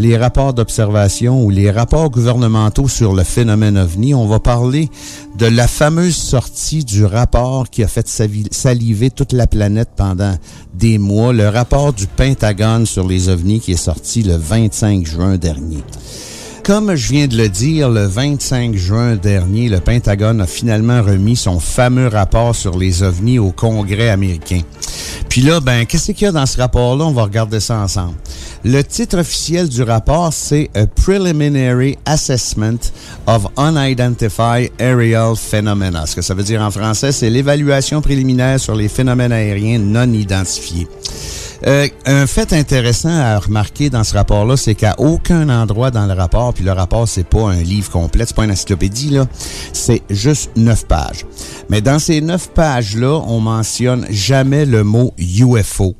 [0.00, 4.14] les rapports d'observation ou les rapports gouvernementaux sur le phénomène OVNI.
[4.14, 4.88] On va parler
[5.36, 8.08] de la fameuse sortie du rapport qui a fait
[8.50, 10.34] saliver toute la planète pendant
[10.72, 15.36] des mois, le rapport du Pentagone sur les OVNI qui est sorti le 25 juin
[15.36, 15.84] dernier.
[16.64, 21.36] Comme je viens de le dire, le 25 juin dernier, le Pentagone a finalement remis
[21.36, 24.60] son fameux rapport sur les ovnis au Congrès américain.
[25.28, 27.04] Puis là, ben, qu'est-ce qu'il y a dans ce rapport-là?
[27.06, 28.14] On va regarder ça ensemble.
[28.62, 32.78] Le titre officiel du rapport, c'est A Preliminary Assessment
[33.26, 36.04] of Unidentified Aerial Phenomena.
[36.04, 40.12] Ce que ça veut dire en français, c'est l'évaluation préliminaire sur les phénomènes aériens non
[40.12, 40.86] identifiés.
[41.66, 46.12] Euh, un fait intéressant à remarquer dans ce rapport-là, c'est qu'à aucun endroit dans le
[46.12, 49.26] rapport, puis le rapport, c'est pas un livre complet, c'est pas une encyclopédie, là,
[49.72, 51.24] c'est juste neuf pages.
[51.70, 55.96] Mais dans ces neuf pages-là, on mentionne jamais le mot UFO.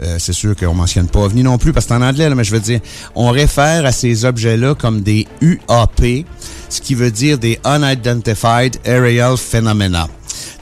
[0.00, 2.34] Euh, c'est sûr qu'on mentionne pas OVNI non plus, parce que c'est en anglais, là,
[2.34, 2.80] mais je veux dire,
[3.14, 6.24] on réfère à ces objets-là comme des UAP,
[6.68, 10.08] ce qui veut dire des Unidentified Aerial Phenomena.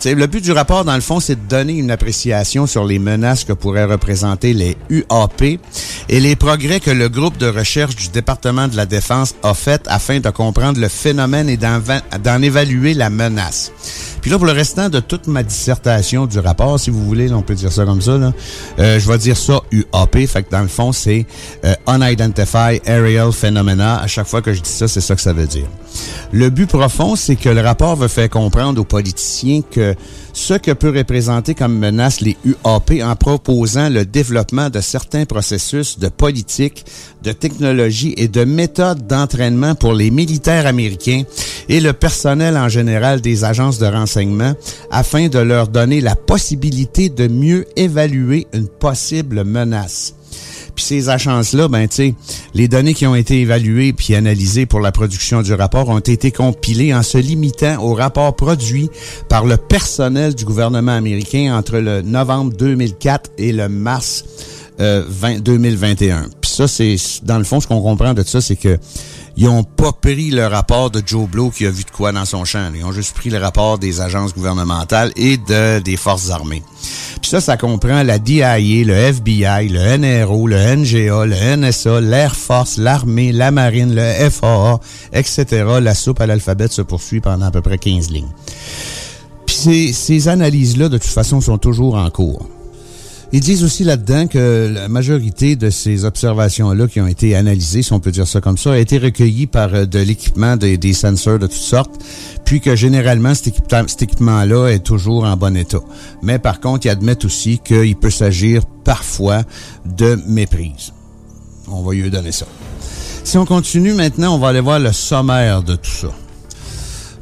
[0.00, 2.84] Tu sais, le but du rapport, dans le fond, c'est de donner une appréciation sur
[2.84, 5.42] les menaces que pourraient représenter les UAP
[6.08, 9.82] et les progrès que le groupe de recherche du département de la Défense a fait
[9.86, 13.72] afin de comprendre le phénomène et d'en va- d'en évaluer la menace.
[14.20, 17.42] Puis là, pour le restant de toute ma dissertation du rapport, si vous voulez, on
[17.42, 18.32] peut dire ça comme ça, là,
[18.80, 20.26] euh, je vais dire ça UAP.
[20.26, 21.26] Fait que dans le fond, c'est
[21.64, 23.98] euh, Unidentified Aerial Phenomena.
[24.00, 25.66] À chaque fois que je dis ça, c'est ça que ça veut dire.
[26.32, 29.60] Le but profond, c'est que le rapport veut faire comprendre aux politiciens
[30.32, 35.98] ce que peut représenter comme menace les UAP en proposant le développement de certains processus
[35.98, 36.84] de politique,
[37.22, 41.22] de technologie et de méthodes d'entraînement pour les militaires américains
[41.68, 44.54] et le personnel en général des agences de renseignement
[44.90, 50.14] afin de leur donner la possibilité de mieux évaluer une possible menace.
[50.76, 52.14] Puis ces agences-là, ben tu sais,
[52.54, 56.30] les données qui ont été évaluées puis analysées pour la production du rapport ont été
[56.30, 58.90] compilées en se limitant au rapport produit
[59.28, 64.24] par le personnel du gouvernement américain entre le novembre 2004 et le mars
[64.78, 66.28] euh, 20 2021.
[66.42, 68.78] Puis ça, c'est dans le fond ce qu'on comprend de ça, c'est que
[69.38, 72.24] ils ont pas pris le rapport de Joe Blow qui a vu de quoi dans
[72.24, 72.70] son champ.
[72.74, 76.62] Ils ont juste pris le rapport des agences gouvernementales et de, des forces armées.
[77.20, 82.34] Puis ça, ça comprend la DIA, le FBI, le NRO, le NGA, le NSA, l'Air
[82.34, 84.80] Force, l'armée, la marine, le FAA,
[85.12, 85.44] etc.
[85.82, 88.32] La soupe à l'alphabet se poursuit pendant à peu près 15 lignes.
[89.44, 92.46] Puis ces, ces analyses-là, de toute façon, sont toujours en cours.
[93.32, 97.92] Ils disent aussi là-dedans que la majorité de ces observations-là qui ont été analysées, si
[97.92, 100.92] on peut dire ça comme ça, a été recueillie par euh, de l'équipement, des, des
[100.92, 101.94] sensors de toutes sortes,
[102.44, 105.80] puis que généralement, cet, équipement- cet équipement-là est toujours en bon état.
[106.22, 109.42] Mais par contre, ils admettent aussi qu'il peut s'agir parfois
[109.84, 110.92] de méprise.
[111.68, 112.46] On va lui donner ça.
[113.24, 116.08] Si on continue maintenant, on va aller voir le sommaire de tout ça.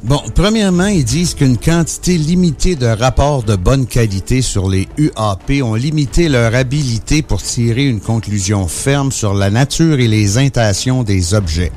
[0.05, 5.63] Bon, premièrement, ils disent qu'une quantité limitée de rapports de bonne qualité sur les UAP
[5.63, 11.01] ont limité leur habilité pour tirer une conclusion ferme sur la nature et les intentions
[11.01, 11.71] des objets.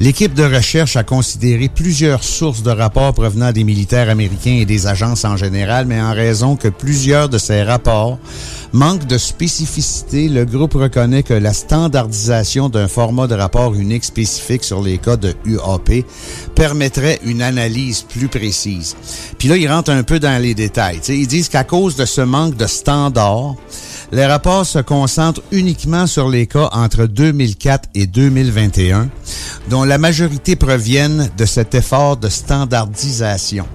[0.00, 4.86] L'équipe de recherche a considéré plusieurs sources de rapports provenant des militaires américains et des
[4.86, 8.18] agences en général, mais en raison que plusieurs de ces rapports
[8.76, 14.62] manquent de spécificité, le groupe reconnaît que la standardisation d'un format de rapport unique spécifique
[14.64, 16.04] sur les cas de UAP
[16.54, 18.94] permettrait une analyse plus précise.
[19.38, 21.00] Puis là, ils rentrent un peu dans les détails.
[21.08, 23.54] Ils disent qu'à cause de ce manque de standards,
[24.12, 29.08] les rapports se concentrent uniquement sur les cas entre 2004 et 2021,
[29.70, 33.66] dont la majorité proviennent de cet effort de standardisation.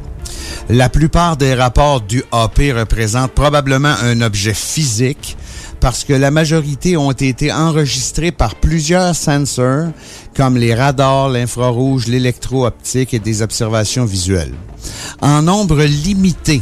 [0.69, 5.37] La plupart des rapports du AP représentent probablement un objet physique
[5.79, 9.89] parce que la majorité ont été enregistrés par plusieurs sensors
[10.35, 14.53] comme les radars, l'infrarouge, l'électro-optique et des observations visuelles.
[15.21, 16.61] En nombre limité,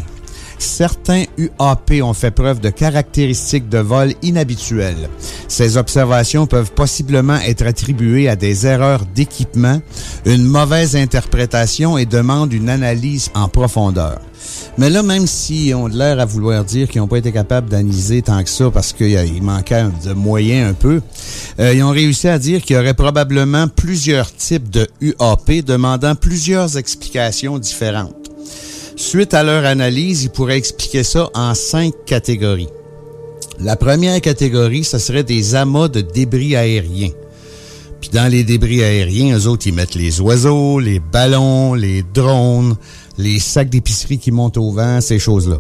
[0.60, 5.10] certains UAP ont fait preuve de caractéristiques de vol inhabituelles.
[5.48, 9.82] Ces observations peuvent possiblement être attribuées à des erreurs d'équipement,
[10.26, 14.20] une mauvaise interprétation et demandent une analyse en profondeur.
[14.78, 18.22] Mais là, même s'ils ont l'air à vouloir dire qu'ils n'ont pas été capables d'analyser
[18.22, 21.02] tant que ça parce qu'il manquait de moyens un peu,
[21.60, 26.16] euh, ils ont réussi à dire qu'il y aurait probablement plusieurs types de UAP demandant
[26.16, 28.19] plusieurs explications différentes.
[29.00, 32.68] Suite à leur analyse, ils pourraient expliquer ça en cinq catégories.
[33.62, 37.12] La première catégorie, ce serait des amas de débris aériens.
[38.02, 42.76] Puis dans les débris aériens, eux autres, ils mettent les oiseaux, les ballons, les drones,
[43.18, 45.60] les sacs d'épicerie qui montent au vent, ces choses-là.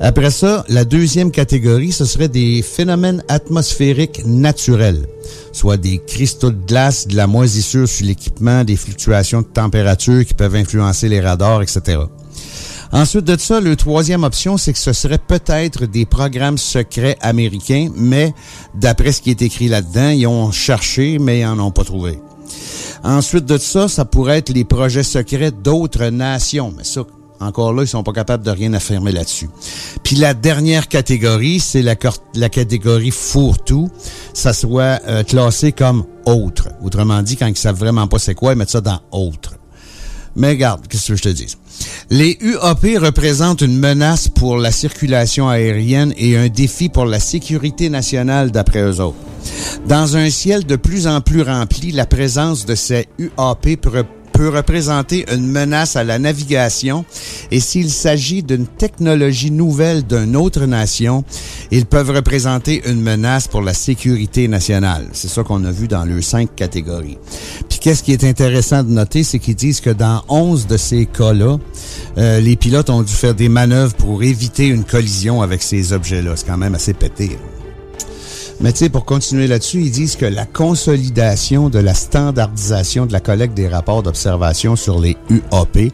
[0.00, 5.06] Après ça, la deuxième catégorie, ce serait des phénomènes atmosphériques naturels,
[5.52, 10.32] soit des cristaux de glace, de la moisissure sur l'équipement, des fluctuations de température qui
[10.32, 11.98] peuvent influencer les radars, etc.
[12.92, 17.88] Ensuite de ça, le troisième option, c'est que ce serait peut-être des programmes secrets américains,
[17.96, 18.34] mais
[18.74, 22.20] d'après ce qui est écrit là-dedans, ils ont cherché, mais ils n'en ont pas trouvé.
[23.02, 27.04] Ensuite de ça, ça pourrait être les projets secrets d'autres nations, mais ça,
[27.40, 29.48] encore là, ils sont pas capables de rien affirmer là-dessus.
[30.02, 33.90] Puis la dernière catégorie, c'est la, catégorie fourre-tout.
[34.34, 36.68] Ça soit euh, classé comme autre.
[36.82, 39.54] Autrement dit, quand ils savent vraiment pas c'est quoi, ils mettent ça dans autre.
[40.36, 41.56] Mais regarde, qu'est-ce que je te dis?
[42.10, 47.90] Les UAP représentent une menace pour la circulation aérienne et un défi pour la sécurité
[47.90, 49.16] nationale d'après eux autres.
[49.86, 54.04] Dans un ciel de plus en plus rempli, la présence de ces UAP peut
[54.42, 57.04] peut représenter une menace à la navigation
[57.52, 61.22] et s'il s'agit d'une technologie nouvelle d'une autre nation,
[61.70, 65.06] ils peuvent représenter une menace pour la sécurité nationale.
[65.12, 67.18] C'est ça qu'on a vu dans les cinq catégories.
[67.68, 71.06] Puis qu'est-ce qui est intéressant de noter, c'est qu'ils disent que dans 11 de ces
[71.06, 71.58] cas-là,
[72.18, 76.32] euh, les pilotes ont dû faire des manœuvres pour éviter une collision avec ces objets-là.
[76.34, 77.38] C'est quand même assez pété.
[78.62, 83.12] Mais tu sais, pour continuer là-dessus, ils disent que la consolidation de la standardisation de
[83.12, 85.92] la collecte des rapports d'observation sur les UAP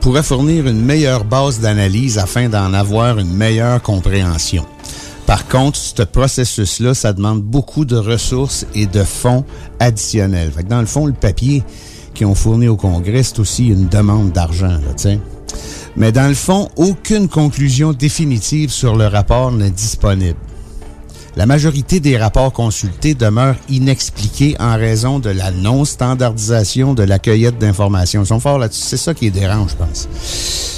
[0.00, 4.64] pourrait fournir une meilleure base d'analyse afin d'en avoir une meilleure compréhension.
[5.26, 9.44] Par contre, ce processus-là, ça demande beaucoup de ressources et de fonds
[9.80, 10.52] additionnels.
[10.52, 11.64] Fait que dans le fond, le papier
[12.14, 15.18] qu'ils ont fourni au Congrès, c'est aussi une demande d'argent, tu sais.
[15.96, 20.38] Mais dans le fond, aucune conclusion définitive sur le rapport n'est disponible.
[21.36, 27.58] La majorité des rapports consultés demeurent inexpliqués en raison de la non-standardisation de la cueillette
[27.58, 28.22] d'informations.
[28.22, 28.82] Ils sont forts là-dessus.
[28.84, 30.08] C'est ça qui les dérange, je pense.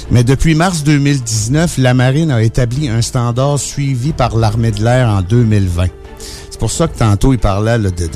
[0.09, 5.09] Mais depuis mars 2019, la Marine a établi un standard suivi par l'armée de l'air
[5.09, 5.87] en 2020.
[6.49, 8.09] C'est pour ça que tantôt, il parlait là, de, de-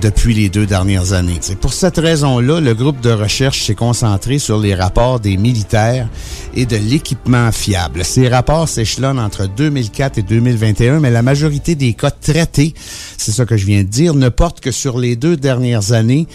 [0.00, 1.38] depuis les deux dernières années.
[1.40, 6.08] C'est pour cette raison-là, le groupe de recherche s'est concentré sur les rapports des militaires
[6.54, 8.04] et de l'équipement fiable.
[8.04, 12.74] Ces rapports s'échelonnent entre 2004 et 2021, mais la majorité des cas traités,
[13.16, 16.26] c'est ça que je viens de dire, ne portent que sur les deux dernières années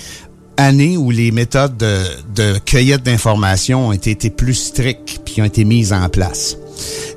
[0.58, 2.04] années où les méthodes de,
[2.34, 6.58] de cueillette d'informations ont été, été plus strictes puis ont été mises en place.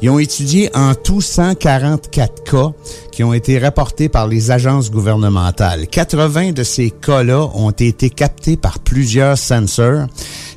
[0.03, 2.73] Ils ont étudié en tout 144 cas
[3.11, 5.89] qui ont été rapportés par les agences gouvernementales.
[5.89, 10.07] 80 de ces cas-là ont été captés par plusieurs sensors,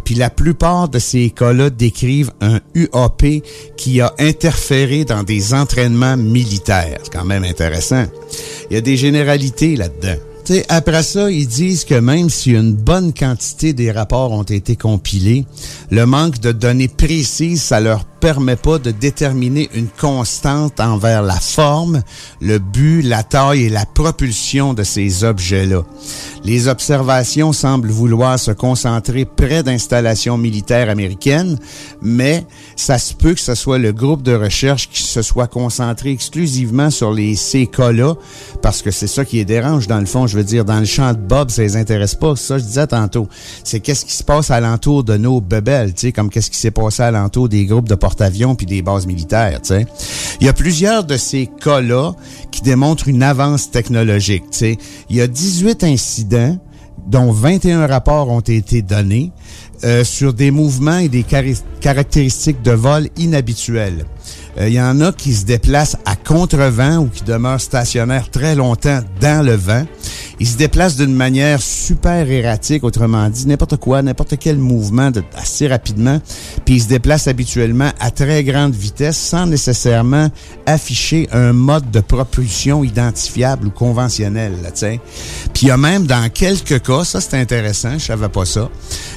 [0.03, 3.43] puis la plupart de ces cas-là décrivent un UAP
[3.77, 6.99] qui a interféré dans des entraînements militaires.
[7.03, 8.05] C'est quand même intéressant.
[8.69, 10.17] Il y a des généralités là-dedans.
[10.43, 14.75] T'sais, après ça, ils disent que même si une bonne quantité des rapports ont été
[14.75, 15.45] compilés,
[15.91, 21.39] le manque de données précises, ça leur permet pas de déterminer une constante envers la
[21.39, 22.03] forme,
[22.39, 25.83] le but, la taille et la propulsion de ces objets-là.
[26.43, 31.57] Les observations semblent vouloir se concentrer près d'installations militaires américaines,
[32.01, 32.45] mais
[32.75, 36.91] ça se peut que ce soit le groupe de recherche qui se soit concentré exclusivement
[36.91, 38.13] sur les ces cas-là,
[38.61, 40.27] parce que c'est ça qui les dérange dans le fond.
[40.27, 42.35] Je veux dire, dans le champ de Bob, ça les intéresse pas.
[42.35, 43.27] Ça, je disais tantôt.
[43.63, 46.71] C'est qu'est-ce qui se passe alentour de nos bebelles, tu sais, comme qu'est-ce qui s'est
[46.71, 49.59] passé alentour des groupes de porte-avions puis des bases militaires.
[50.39, 52.13] Il y a plusieurs de ces cas-là
[52.51, 54.43] qui démontrent une avance technologique.
[55.09, 56.57] Il y a 18 incidents
[57.07, 59.31] dont 21 rapports ont été donnés
[59.83, 61.25] euh, sur des mouvements et des
[61.79, 64.05] caractéristiques de vol inhabituelles.
[64.59, 68.55] Euh, Il y en a qui se déplacent à contre-vent ou qui demeurent stationnaires très
[68.55, 69.85] longtemps dans le vent.
[70.39, 75.67] Ils se déplacent d'une manière super erratique, autrement dit, n'importe quoi, n'importe quel mouvement assez
[75.67, 76.19] rapidement,
[76.65, 80.29] puis ils se déplacent habituellement à très grande vitesse sans nécessairement
[80.65, 84.53] afficher un mode de propulsion identifiable ou conventionnel.
[84.63, 84.99] Là, tu sais.
[85.53, 88.67] puis il y a même dans quelques cas, ça c'est intéressant, je savais pas ça,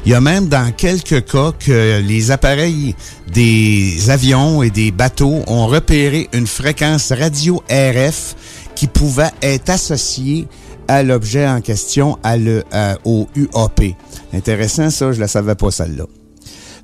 [0.05, 2.95] il y a même dans quelques cas que les appareils
[3.33, 8.37] des avions et des bateaux ont repéré une fréquence radio RF
[8.75, 10.47] qui pouvait être associée
[10.89, 12.35] à l'objet en question, à
[12.73, 13.95] à- au UAP.
[14.35, 16.05] Intéressant, ça, je la savais pas, celle-là.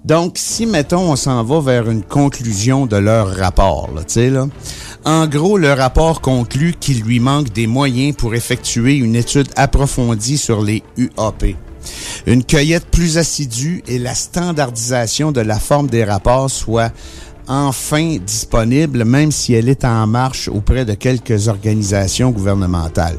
[0.04, 4.30] Donc, si, mettons, on s'en va vers une conclusion de leur rapport, là, tu sais,
[4.30, 4.46] là.
[5.04, 10.38] En gros, le rapport conclut qu'il lui manque des moyens pour effectuer une étude approfondie
[10.38, 11.54] sur les UAP.
[12.26, 16.92] Une cueillette plus assidue et la standardisation de la forme des rapports soit
[17.48, 23.16] enfin disponible, même si elle est en marche auprès de quelques organisations gouvernementales.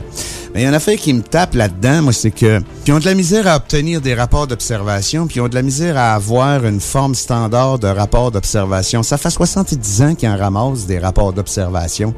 [0.54, 3.00] Mais il y en a fait qui me tapent là-dedans, moi, c'est que ils ont
[3.00, 6.66] de la misère à obtenir des rapports d'observation, puis ont de la misère à avoir
[6.66, 9.04] une forme standard de rapport d'observation.
[9.04, 12.14] Ça fait 70 ans qu'ils en ramassent des rapports d'observation.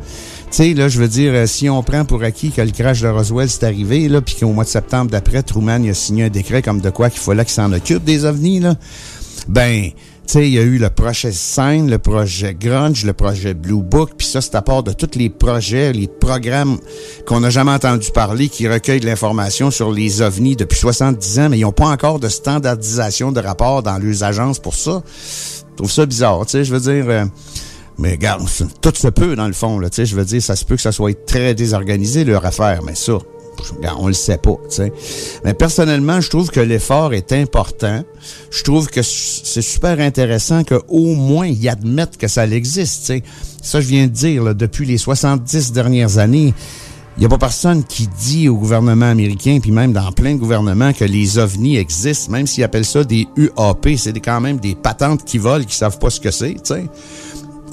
[0.54, 3.08] Sais, là, je veux dire, euh, si on prend pour acquis que le crash de
[3.08, 6.30] Roswell c'est arrivé, là, puis qu'au mois de septembre d'après, Truman il a signé un
[6.30, 8.76] décret comme de quoi qu'il fallait qu'il s'en occupe des ovnis, là,
[9.48, 9.94] ben, tu
[10.28, 14.12] sais, il y a eu le projet Sign, le projet Grunge, le projet Blue Book,
[14.16, 16.78] puis ça, c'est à part de tous les projets, les programmes
[17.26, 21.50] qu'on n'a jamais entendu parler qui recueillent de l'information sur les ovnis depuis 70 ans,
[21.50, 25.02] mais ils n'ont pas encore de standardisation de rapport dans leurs agences pour ça.
[25.72, 27.10] Je trouve ça bizarre, tu sais, je veux dire...
[27.10, 27.26] euh,
[27.98, 28.48] mais regarde,
[28.82, 30.92] tout se peut dans le fond, là, je veux dire, ça se peut que ça
[30.92, 33.20] soit très désorganisé leur affaire, mais ça,
[33.98, 34.94] on le sait pas, tu sais.
[35.46, 38.04] Mais personnellement, je trouve que l'effort est important.
[38.52, 43.24] Je trouve que c'est super intéressant qu'au moins ils admettent que ça existe, tu sais.
[43.62, 46.54] Ça, je viens de dire, là, depuis les 70 dernières années,
[47.16, 50.40] il n'y a pas personne qui dit au gouvernement américain, puis même dans plein de
[50.40, 53.88] gouvernements, que les ovnis existent, même s'ils appellent ça des UAP.
[53.98, 56.56] C'est quand même des patentes qui volent, qui savent pas ce que c'est,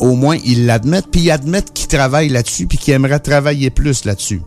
[0.01, 4.05] au moins ils l'admettent, puis ils admettent qu'ils travaillent là-dessus, puis qu'ils aimeraient travailler plus
[4.05, 4.43] là-dessus.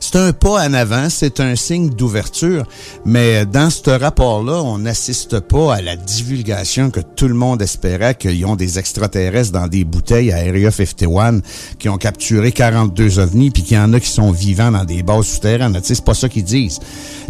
[0.00, 2.64] C'est un pas en avant, c'est un signe d'ouverture,
[3.04, 8.14] mais dans ce rapport-là, on n'assiste pas à la divulgation que tout le monde espérait
[8.14, 11.40] qu'ils ont des extraterrestres dans des bouteilles à Area 51
[11.78, 15.02] qui ont capturé 42 ovnis, puis qu'il y en a qui sont vivants dans des
[15.02, 15.78] bases souterraines.
[15.82, 16.78] C'est pas ça qu'ils disent.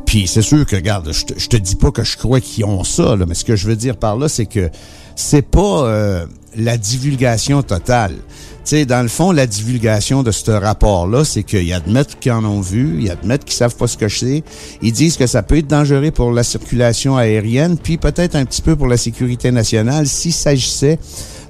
[0.04, 2.84] Puis c'est sûr que, regarde, je te, te dis pas que je crois qu'ils ont
[2.84, 4.70] ça, là, mais ce que je veux dire par là, c'est que
[5.16, 6.26] c'est pas euh,
[6.58, 8.12] la divulgation totale.
[8.12, 12.44] Tu sais, dans le fond, la divulgation de ce rapport-là, c'est qu'ils admettent qu'ils en
[12.44, 14.42] ont vu, ils admettent qu'ils savent pas ce que c'est.
[14.82, 18.60] Ils disent que ça peut être dangereux pour la circulation aérienne, puis peut-être un petit
[18.60, 20.98] peu pour la sécurité nationale s'il s'agissait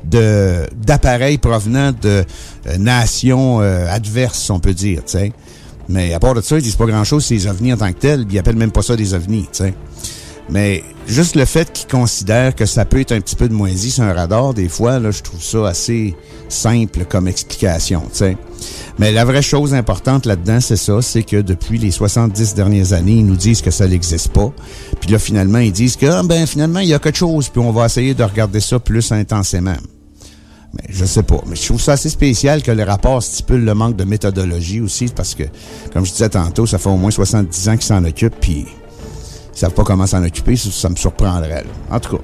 [0.04, 2.24] de d'appareils provenant de
[2.66, 5.32] euh, nations euh, adverses, on peut dire, tu sais.
[5.88, 7.98] Mais à part de ça, ils disent pas grand-chose sur les ovnis en tant que
[7.98, 9.74] tels, ils appellent même pas ça des ovnis, tu sais.
[10.51, 13.90] Mais juste le fait qu'ils considèrent que ça peut être un petit peu de moisi
[13.90, 16.14] sur un radar, des fois, là, je trouve ça assez
[16.49, 18.36] simple comme explication, tu sais.
[18.99, 23.16] Mais la vraie chose importante là-dedans, c'est ça, c'est que depuis les 70 dernières années,
[23.16, 24.53] ils nous disent que ça n'existe pas.
[25.01, 27.61] Puis là, finalement, ils disent que, ah, ben, finalement, il y a quelque chose, puis
[27.61, 29.76] on va essayer de regarder ça plus intensément.
[30.74, 31.40] Mais je sais pas.
[31.46, 35.07] Mais je trouve ça assez spécial que le rapport stipule le manque de méthodologie aussi,
[35.14, 35.44] parce que,
[35.92, 38.66] comme je disais tantôt, ça fait au moins 70 ans qu'ils s'en occupent, puis
[39.59, 41.64] savent pas comment s'en occuper, ça, me surprendrait.
[41.90, 42.22] En tout cas.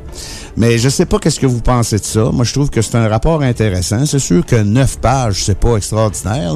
[0.56, 2.30] Mais je sais pas qu'est-ce que vous pensez de ça.
[2.32, 4.06] Moi, je trouve que c'est un rapport intéressant.
[4.06, 6.54] C'est sûr que neuf pages, c'est pas extraordinaire.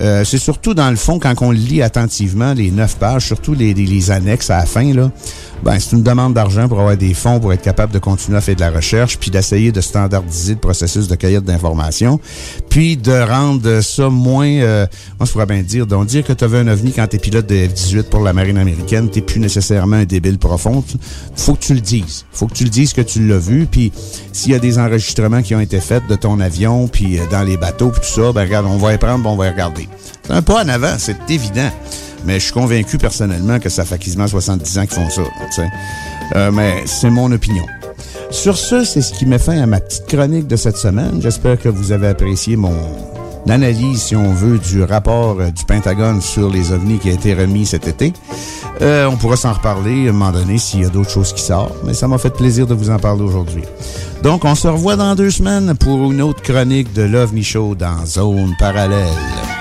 [0.00, 3.74] Euh, c'est surtout dans le fond, quand on lit attentivement les neuf pages, surtout les,
[3.74, 5.10] les, les annexes à la fin, là,
[5.62, 8.40] ben, c'est une demande d'argent pour avoir des fonds pour être capable de continuer à
[8.40, 12.20] faire de la recherche, puis d'essayer de standardiser le processus de cueillette d'informations,
[12.68, 14.86] puis de rendre ça moins, euh,
[15.18, 17.46] moi je pourrais bien dire, donc dire que tu avais un ovni quand t'es pilote
[17.46, 20.84] de F-18 pour la marine américaine, t'es plus nécessairement un débile profond.
[21.36, 22.24] Faut que tu le dises.
[22.32, 23.92] Faut que tu le dises que tu l'as vu, puis
[24.32, 27.42] s'il y a des enregistrements qui ont été faits de ton avion, puis euh, dans
[27.42, 29.50] les bateaux, puis tout ça, ben regarde, on va y prendre, ben, on va y
[29.50, 29.88] regarder.
[30.24, 31.70] C'est un pas en avant, c'est évident.
[32.24, 35.22] Mais je suis convaincu personnellement que ça fait quasiment 70 ans qu'ils font ça.
[36.36, 37.64] Euh, mais c'est mon opinion.
[38.30, 41.20] Sur ce, c'est ce qui met fin à ma petite chronique de cette semaine.
[41.20, 42.74] J'espère que vous avez apprécié mon
[43.48, 47.34] analyse, si on veut, du rapport euh, du Pentagone sur les ovnis qui a été
[47.34, 48.12] remis cet été.
[48.80, 51.42] Euh, on pourra s'en reparler à un moment donné s'il y a d'autres choses qui
[51.42, 53.64] sortent, mais ça m'a fait plaisir de vous en parler aujourd'hui.
[54.22, 58.06] Donc, on se revoit dans deux semaines pour une autre chronique de l'OVNI Show dans
[58.06, 59.51] Zone Parallèle.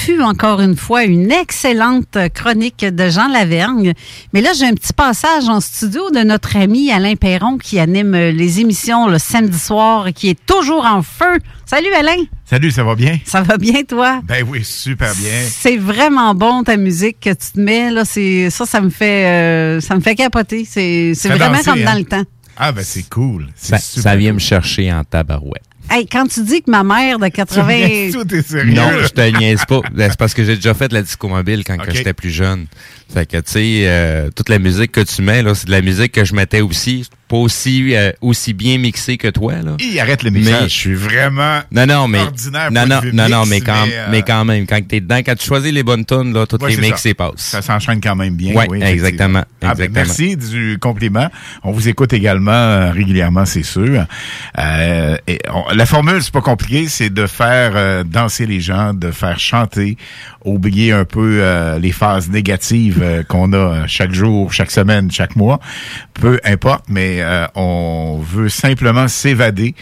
[0.00, 3.92] Fut encore une fois une excellente chronique de Jean Lavergne.
[4.32, 8.12] Mais là, j'ai un petit passage en studio de notre ami Alain Perron qui anime
[8.16, 11.38] les émissions le samedi soir et qui est toujours en feu.
[11.66, 12.16] Salut Alain!
[12.46, 13.18] Salut, ça va bien?
[13.26, 14.22] Ça va bien, toi?
[14.24, 15.42] Ben oui, super bien.
[15.50, 17.90] C'est vraiment bon ta musique que tu te mets.
[17.90, 20.64] Là, c'est, ça, ça me fait euh, ça me fait capoter.
[20.64, 21.98] C'est, vraiment danser, comme dans hein?
[21.98, 22.24] le temps.
[22.56, 23.48] Ah, ben c'est cool.
[23.54, 24.34] C'est Ça, super ça vient cool.
[24.36, 25.69] me chercher en tabarouette.
[25.90, 28.12] Hey, quand tu dis que ma mère de 80...
[28.12, 28.74] Tout est sérieux.
[28.74, 29.80] Non, je te niaise pas.
[29.92, 32.66] Ben, C'est parce que j'ai déjà fait la disco mobile quand j'étais plus jeune.
[33.12, 35.82] Fait que, tu sais, euh, toute la musique que tu mets, là, c'est de la
[35.82, 37.08] musique que je mettais aussi.
[37.30, 39.76] Pas aussi, euh, aussi bien mixée que toi, là.
[39.78, 40.62] Il arrête le mixage.
[40.62, 43.92] Mais- Je suis vraiment Non, non, mais, ordinaire non, non, non, non, mais quand, mais,
[43.94, 46.60] euh, mais quand même, quand t'es dedans, quand tu choisis les bonnes tunes, là, toutes
[46.64, 47.08] Ouais, les mix ça.
[47.08, 47.30] et passent.
[47.36, 48.52] Ça s'enchaîne quand même bien.
[48.54, 49.44] Ouais, oui, exactement.
[49.62, 49.94] Ah, ben, exactement.
[49.94, 51.28] merci du compliment.
[51.62, 54.06] On vous écoute également euh, régulièrement, c'est sûr.
[54.58, 59.12] Euh, et on- la formule, c'est pas compliqué, c'est de faire danser les gens, de
[59.12, 59.96] faire chanter,
[60.44, 65.60] oublier un peu euh, les phases négatives qu'on a chaque jour, chaque semaine, chaque mois.
[66.14, 69.74] Peu importe, mais euh, on veut simplement s'évader.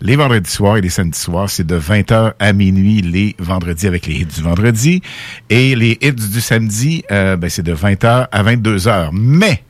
[0.00, 4.06] Les vendredis soirs et les samedis soirs, c'est de 20h à minuit les vendredis avec
[4.06, 5.02] les hits du vendredi.
[5.50, 9.10] Et les hits du samedi, euh, ben, c'est de 20h à 22h.
[9.12, 9.62] Mais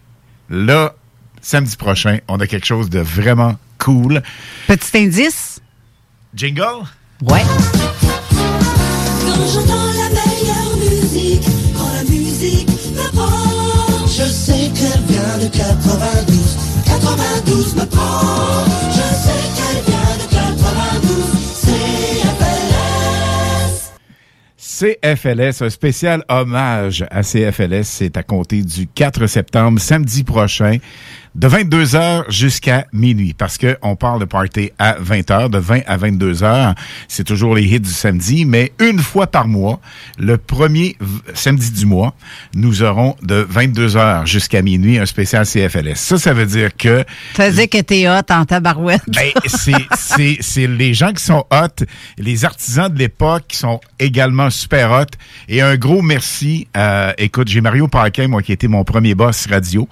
[0.51, 0.95] là,
[1.41, 4.23] samedi prochain, on a quelque chose de vraiment cool.
[4.67, 5.61] Petit indice?
[6.35, 6.85] Jingle?
[7.23, 7.43] Ouais.
[9.21, 11.45] Quand j'entends la meilleure musique,
[11.77, 16.76] quand la musique me prend, je sais qu'elle vient de 92.
[17.17, 21.37] 92 me prend, je sais qu'elle vient de 92.
[23.57, 23.81] CFLS.
[24.59, 30.79] CFLS, un spécial hommage à CFLS, c'est à compter du 4 septembre, samedi prochain,
[31.37, 35.99] de 22h jusqu'à minuit, parce que on parle de party à 20h, de 20 à
[35.99, 36.75] 22h.
[37.09, 39.79] C'est toujours les hits du samedi, mais une fois par mois,
[40.19, 40.97] le premier
[41.35, 42.15] samedi du mois,
[42.55, 45.97] nous aurons de 22h jusqu'à minuit un spécial CFLS.
[45.97, 49.03] Ça, ça veut dire que Ça veut dire que t'es hot en tabarouette.
[49.09, 51.85] ben, c'est, c'est, c'est les gens qui sont hot,
[52.17, 55.05] les artisans de l'époque qui sont également super hot.
[55.51, 56.67] Et un gros merci.
[56.79, 59.87] euh, écoute, j'ai Mario Paquin, moi, qui était mon premier boss radio.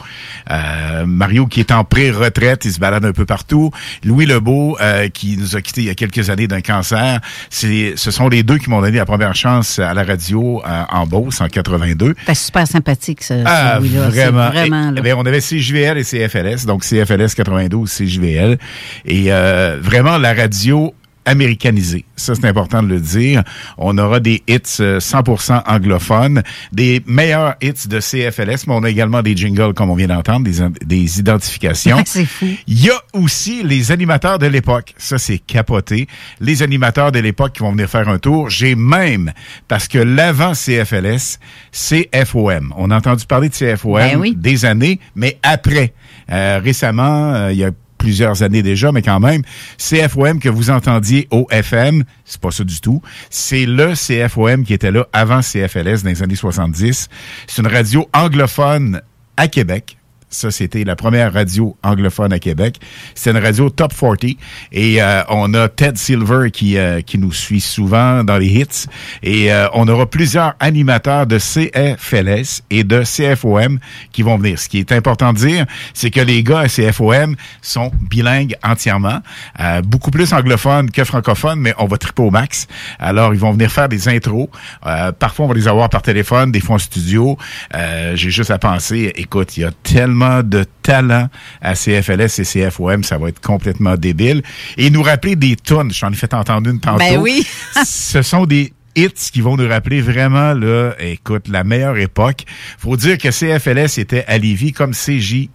[0.50, 3.70] Euh, Mario qui est en pré-retraite, il se balade un peu partout.
[4.04, 7.20] Louis Lebeau, euh, qui nous a quittés il y a quelques années d'un cancer.
[7.50, 10.82] C'est, ce sont les deux qui m'ont donné la première chance à la radio euh,
[10.90, 12.14] en Beauce en 82.
[12.26, 14.04] T'es super sympathique, ce, Ah, celui-là.
[14.10, 14.48] C'est vraiment.
[14.50, 15.00] Vraiment, Et- là.
[15.02, 18.58] ben, on avait CJVL et CFLS, donc CFLS 92, CJVL.
[19.04, 20.94] Et euh, vraiment, la radio
[21.24, 22.04] américanisée.
[22.16, 23.42] Ça, c'est important de le dire.
[23.78, 28.90] On aura des hits euh, 100% anglophones, des meilleurs hits de CFLS, mais on a
[28.90, 32.02] également des jingles, comme on vient d'entendre, des, des identifications.
[32.06, 32.46] c'est fou.
[32.66, 34.94] Il y a aussi les animateurs de l'époque.
[34.96, 36.06] Ça, c'est capoté.
[36.40, 38.50] Les animateurs de l'époque qui vont venir faire un tour.
[38.50, 39.32] J'ai même,
[39.68, 41.38] parce que l'avant CFLS,
[41.72, 42.72] c'est FOM.
[42.76, 44.34] On a entendu parler de CFOM Ben oui.
[44.36, 45.92] des années, mais après.
[46.30, 47.70] Euh, récemment, euh, il y a
[48.04, 49.42] plusieurs années déjà, mais quand même,
[49.78, 53.00] CFOM que vous entendiez au FM, c'est pas ça du tout.
[53.30, 57.08] C'est le CFOM qui était là avant CFLS dans les années 70.
[57.46, 59.00] C'est une radio anglophone
[59.38, 59.96] à Québec.
[60.34, 62.80] Ça, c'était la première radio anglophone à Québec.
[63.14, 64.24] C'est une radio top 40.
[64.72, 68.86] Et euh, on a Ted Silver qui, euh, qui nous suit souvent dans les hits.
[69.22, 73.78] Et euh, on aura plusieurs animateurs de CFLS et de CFOM
[74.10, 74.58] qui vont venir.
[74.58, 79.20] Ce qui est important de dire, c'est que les gars à CFOM sont bilingues entièrement.
[79.60, 82.66] Euh, beaucoup plus anglophones que francophones, mais on va triper au max.
[82.98, 84.48] Alors, ils vont venir faire des intros.
[84.86, 87.38] Euh, parfois, on va les avoir par téléphone, des fois en studio.
[87.74, 91.28] Euh, J'ai juste à penser, écoute, il y a tellement de talent
[91.60, 94.42] à CFLS et CFOM, ça va être complètement débile.
[94.76, 95.92] Et nous rappeler des tonnes.
[95.92, 96.98] J'en ai fait entendre une tantôt.
[96.98, 97.46] Ben oui.
[97.84, 102.44] Ce sont des hits qui vont nous rappeler vraiment, là, écoute, la meilleure époque.
[102.78, 105.48] Faut dire que CFLS était à Lévis comme CJ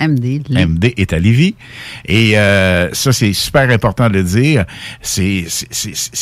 [0.00, 0.42] MD.
[0.48, 1.54] MD est à Lévis.
[2.06, 4.64] Et euh, ça, c'est super important de le dire.
[5.02, 5.44] C'est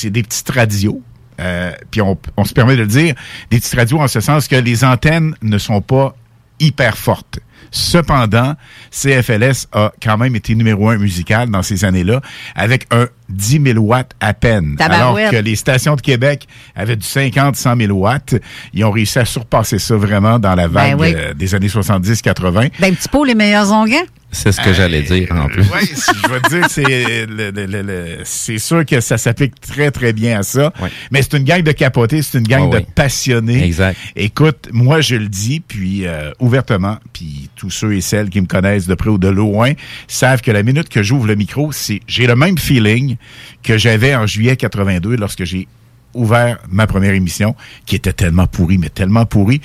[0.05, 1.01] des petites radios.
[1.41, 3.15] Euh, puis on, on se permet de le dire,
[3.51, 6.17] des petites radios en ce sens que les antennes ne sont pas
[6.59, 7.39] hyper fortes.
[7.71, 8.55] Cependant,
[8.91, 12.21] CFLS a quand même été numéro un musical dans ces années-là,
[12.55, 14.77] avec un 10 000 watts à peine.
[14.79, 15.31] Alors Tabarouette.
[15.31, 18.35] que les stations de Québec avaient du 50, 100 000 watts.
[18.73, 21.15] Ils ont réussi à surpasser ça vraiment dans la vague Ben oui.
[21.15, 22.71] euh, des années 70-80.
[22.81, 23.97] Ben, petit pot, les meilleurs onguents.
[24.31, 25.63] C'est ce que j'allais dire en plus.
[25.63, 29.59] Oui, je vais te dire, c'est le- le- le- le- c'est sûr que ça s'applique
[29.61, 30.73] très, très bien à ça.
[31.11, 32.87] Mais c'est une gang de capotés, c'est une gang de oui.
[32.95, 33.65] passionnés.
[33.65, 33.97] Exact.
[34.17, 38.47] Écoute, moi, je le dis, puis euh, ouvertement, puis tous ceux et celles qui me
[38.47, 39.73] connaissent de près ou de loin
[40.09, 43.17] savent que la minute que j'ouvre le micro, c'est j'ai le même feeling
[43.63, 45.67] que j'avais en juillet 82 lorsque j'ai
[46.15, 47.55] ouvert ma première émission,
[47.87, 49.61] qui était tellement pourrie, mais tellement pourrie.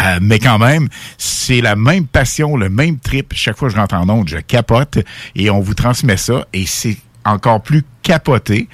[0.00, 0.88] Euh, mais quand même,
[1.18, 3.32] c'est la même passion, le même trip.
[3.34, 4.98] Chaque fois que je rentre en onde, je capote
[5.34, 6.46] et on vous transmet ça.
[6.52, 8.68] Et c'est encore plus capoté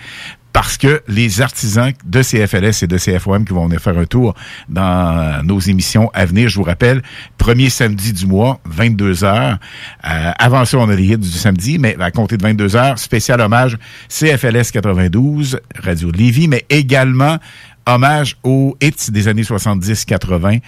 [0.61, 4.35] parce que les artisans de CFLS et de CFOM qui vont venir faire un tour
[4.69, 7.01] dans nos émissions à venir, je vous rappelle,
[7.37, 9.59] premier samedi du mois, 22 heures.
[10.05, 12.99] Euh, avant ça, on a les hits du samedi, mais à compter de 22 heures,
[12.99, 13.79] spécial hommage
[14.09, 17.39] CFLS 92, Radio de Lévis, mais également
[17.87, 20.61] hommage aux hits des années 70-80.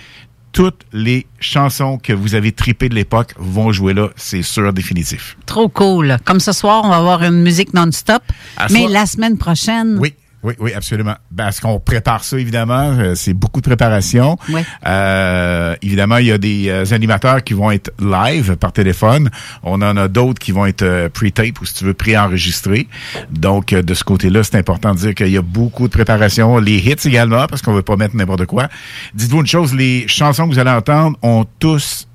[0.52, 5.36] Toutes les chansons que vous avez tripées de l'époque vont jouer là, c'est sûr, définitif.
[5.47, 6.16] Trop cool.
[6.24, 8.22] Comme ce soir, on va avoir une musique non-stop.
[8.70, 9.98] Mais soir- la semaine prochaine.
[10.01, 10.14] Oui.
[10.42, 11.16] Oui, oui, absolument.
[11.36, 12.96] Parce qu'on prépare ça, évidemment?
[12.98, 14.38] Euh, c'est beaucoup de préparation.
[14.48, 14.62] Oui.
[14.86, 19.30] Euh, évidemment, il y a des euh, animateurs qui vont être live par téléphone.
[19.62, 22.88] On en a d'autres qui vont être euh, pre-tape ou, si tu veux, pré-enregistrés.
[23.30, 26.56] Donc, de ce côté-là, c'est important de dire qu'il y a beaucoup de préparation.
[26.58, 28.68] Les hits également, parce qu'on veut pas mettre n'importe quoi.
[29.14, 32.06] Dites-vous une chose, les chansons que vous allez entendre ont tous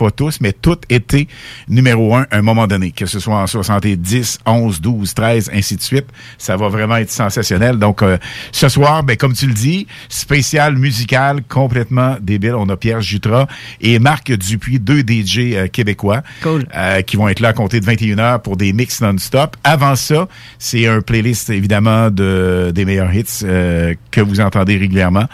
[0.00, 1.28] pas tous, mais toutes été
[1.68, 5.76] numéro un à un moment donné, que ce soit en 70, 11, 12, 13, ainsi
[5.76, 6.06] de suite.
[6.38, 7.76] Ça va vraiment être sensationnel.
[7.76, 8.16] Donc, euh,
[8.50, 12.54] ce soir, ben, comme tu le dis, spécial musical, complètement débile.
[12.54, 13.46] On a Pierre Jutras
[13.82, 17.84] et Marc Dupuis, deux DJ euh, québécois, euh, qui vont être là à compter de
[17.84, 19.56] 21h pour des mix non-stop.
[19.64, 20.28] Avant ça,
[20.58, 23.44] c'est un playlist, évidemment, de, des meilleurs hits
[24.10, 25.26] que vous entendez régulièrement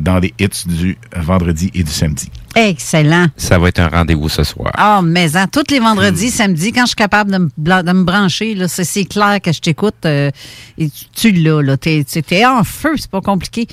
[0.00, 2.30] dans les hits du vendredi et du samedi.
[2.54, 3.26] Excellent.
[3.36, 4.70] Ça va être un rendez-vous ce soir.
[4.76, 8.04] Ah, mais hein, tous les vendredis, samedis, quand je suis capable de me, de me
[8.04, 9.94] brancher, là, c'est, c'est clair que je t'écoute.
[10.06, 10.30] euh,
[10.78, 11.76] et tu, tu l'as, là.
[11.76, 13.66] T'es, t'es en feu, c'est pas compliqué.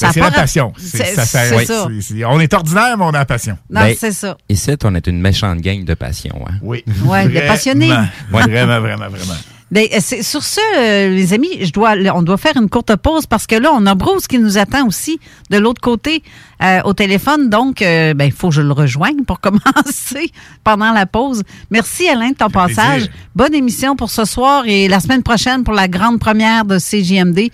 [0.00, 0.72] Ben, c'est la passion.
[0.76, 3.56] C'est, C'est- ça, ça- c'est c'est- c'est- on est ordinaire, mais on a la passion.
[3.70, 4.36] Non, Ben, c'est ça.
[4.48, 6.34] Ici, on est une méchante gang de passion.
[6.48, 6.54] Hein?
[6.62, 6.82] Oui.
[7.04, 7.90] Ouais, des passionnés.
[8.30, 9.34] Vraiment, vraiment, vraiment.
[9.70, 12.94] Ben, euh, c'est- sur ce, euh, les amis, je dois, on doit faire une courte
[12.96, 15.18] pause parce que là, on a Bruce qui nous attend aussi
[15.50, 16.22] de l'autre côté
[16.62, 17.48] euh, au téléphone.
[17.50, 20.30] Donc, euh, ben, il faut que je le rejoigne pour commencer
[20.62, 21.42] pendant la pause.
[21.70, 23.02] Merci Alain de ton passage.
[23.06, 23.12] plaisir.
[23.34, 27.50] Bonne émission pour ce soir et la semaine prochaine pour la grande première de CJMD.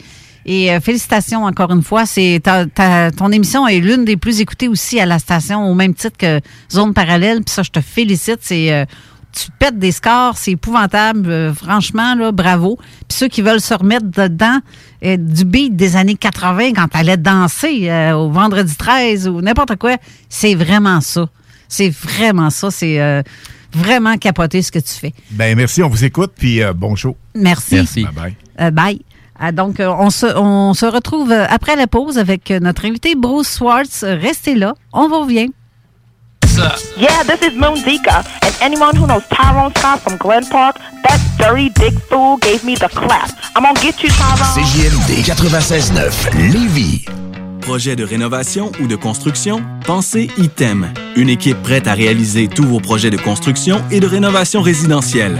[0.46, 2.06] Et euh, félicitations encore une fois.
[2.06, 5.74] C'est ta- ta- ton émission est l'une des plus écoutées aussi à la station, au
[5.74, 6.40] même titre que
[6.72, 7.42] Zone Parallèle.
[7.44, 8.38] Puis ça, je te félicite.
[8.40, 8.84] C'est euh,
[9.32, 11.30] tu pètes des scores, c'est épouvantable.
[11.30, 12.78] Euh, franchement, là, bravo.
[13.08, 14.58] Puis ceux qui veulent se remettre dedans
[15.04, 19.76] euh, du beat des années 80 quand t'allais danser euh, au vendredi 13 ou n'importe
[19.76, 19.96] quoi,
[20.28, 21.28] c'est vraiment ça.
[21.68, 22.70] C'est vraiment ça.
[22.70, 23.22] C'est euh,
[23.72, 25.14] vraiment capoté ce que tu fais.
[25.30, 27.16] Ben, merci, on vous écoute, puis euh, bon show.
[27.34, 27.76] Merci.
[27.76, 28.04] Merci.
[28.04, 28.36] Bye bye.
[28.60, 29.00] Euh, bye.
[29.38, 34.04] Ah, donc, on, se, on se retrouve après la pause avec notre invité Bruce Swartz.
[34.04, 34.74] Restez là.
[34.92, 35.50] On vous revient.
[36.96, 41.20] Yeah, this is Moon Zika, and anyone who knows Tyrone Scott from Glen Park, that
[41.38, 43.30] dirty dick fool gave me the clap.
[43.54, 44.64] I'm gonna get you, Tyrone.
[44.64, 47.04] CJMD 96.9 Lévis.
[47.60, 49.62] Projet de rénovation ou de construction?
[49.86, 54.60] Pensez ITEM, une équipe prête à réaliser tous vos projets de construction et de rénovation
[54.60, 55.38] résidentielle.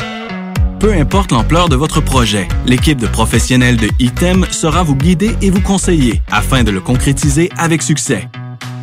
[0.78, 5.51] Peu importe l'ampleur de votre projet, l'équipe de professionnels de ITEM sera vous guider et
[5.51, 8.28] vous conseiller afin de le concrétiser avec succès.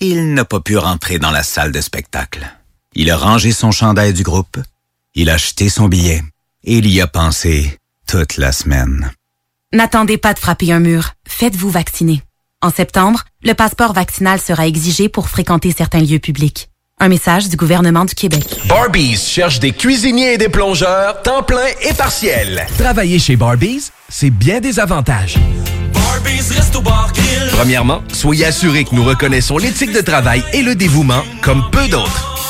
[0.00, 2.50] Il n'a pas pu rentrer dans la salle de spectacle.
[2.94, 4.56] Il a rangé son chandail du groupe,
[5.14, 6.22] il a acheté son billet
[6.64, 9.10] et il y a pensé toute la semaine.
[9.74, 11.14] N'attendez pas de frapper un mur.
[11.26, 12.22] Faites-vous vacciner.
[12.62, 16.68] En septembre, le passeport vaccinal sera exigé pour fréquenter certains lieux publics.
[17.00, 18.44] Un message du gouvernement du Québec.
[18.68, 22.64] Barbies cherche des cuisiniers et des plongeurs, temps plein et partiel.
[22.78, 25.34] Travailler chez Barbies, c'est bien des avantages.
[27.50, 32.33] Premièrement, soyez assurés que nous reconnaissons l'éthique de travail et le dévouement comme peu d'autres.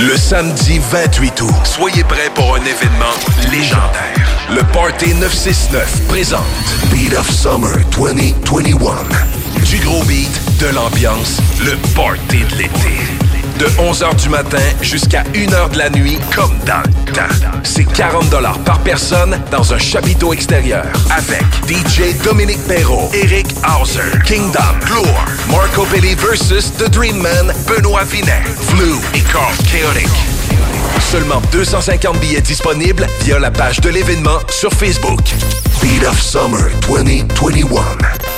[0.00, 4.46] Le samedi 28 août, soyez prêts pour un événement légendaire.
[4.48, 6.44] Le Party 969 présente
[6.92, 9.64] Beat of Summer 2021.
[9.64, 10.30] Du gros beat,
[10.60, 13.37] de l'ambiance, le party de l'été.
[13.58, 17.58] De 11h du matin jusqu'à 1h de la nuit, comme dans le temps.
[17.64, 18.30] C'est 40
[18.64, 20.86] par personne dans un chapiteau extérieur.
[21.10, 28.04] Avec DJ Dominique Perrault, Eric Hauser, Kingdom, Gloire, Marco Belli versus The Dream Man, Benoît
[28.04, 30.37] Vinet, Flu et Carl Chaotic.
[31.10, 35.20] Seulement 250 billets disponibles via la page de l'événement sur Facebook.
[35.80, 37.80] Beat of Summer 2021.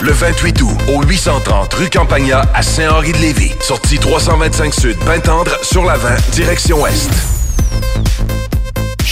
[0.02, 3.54] Le 28 août au 830 rue Campagna à Saint-Henri-de-Lévis.
[3.60, 7.10] Sortie 325 Sud, Pintendre sur la 20, direction Ouest.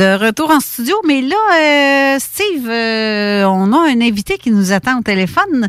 [0.00, 1.36] De retour en studio, mais là,
[2.14, 5.68] euh, Steve, euh, on a un invité qui nous attend au téléphone,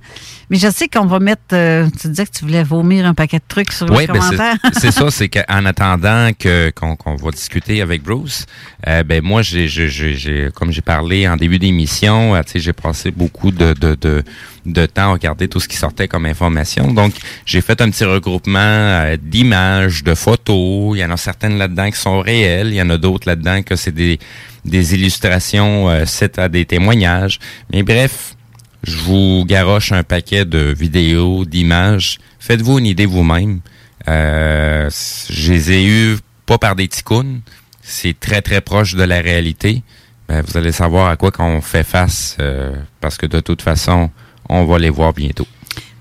[0.50, 1.42] mais je sais qu'on va mettre.
[1.52, 4.14] euh, tu disais que tu voulais vomir un paquet de trucs sur Oui, les ben
[4.22, 4.56] c'est- commentaires.
[4.80, 8.46] c'est ça, c'est qu'en attendant que qu'on va discuter avec Bruce,
[8.88, 13.74] euh, ben moi j'ai j'ai- comme j'ai parlé en début d'émission, j'ai passé beaucoup de,
[13.74, 14.24] de de
[14.66, 16.94] de temps à regarder tout ce qui sortait comme information.
[16.94, 17.14] Donc
[17.46, 20.96] j'ai fait un petit regroupement euh, d'images, de photos.
[20.96, 23.64] Il y en a certaines là-dedans qui sont réelles, il y en a d'autres là-dedans
[23.64, 24.20] que c'est des
[24.66, 27.40] illustrations, euh, c'est à des témoignages.
[27.72, 28.36] Mais bref,
[28.84, 32.18] je vous garoche un paquet de vidéos, d'images.
[32.40, 33.60] Faites-vous une idée vous-même.
[34.08, 34.90] Euh,
[35.30, 37.42] je les ai eus pas par des ticounes.
[37.82, 39.84] C'est très, très proche de la réalité.
[40.28, 44.10] Ben, vous allez savoir à quoi qu'on fait face euh, parce que de toute façon,
[44.50, 45.48] on va les voir bientôt.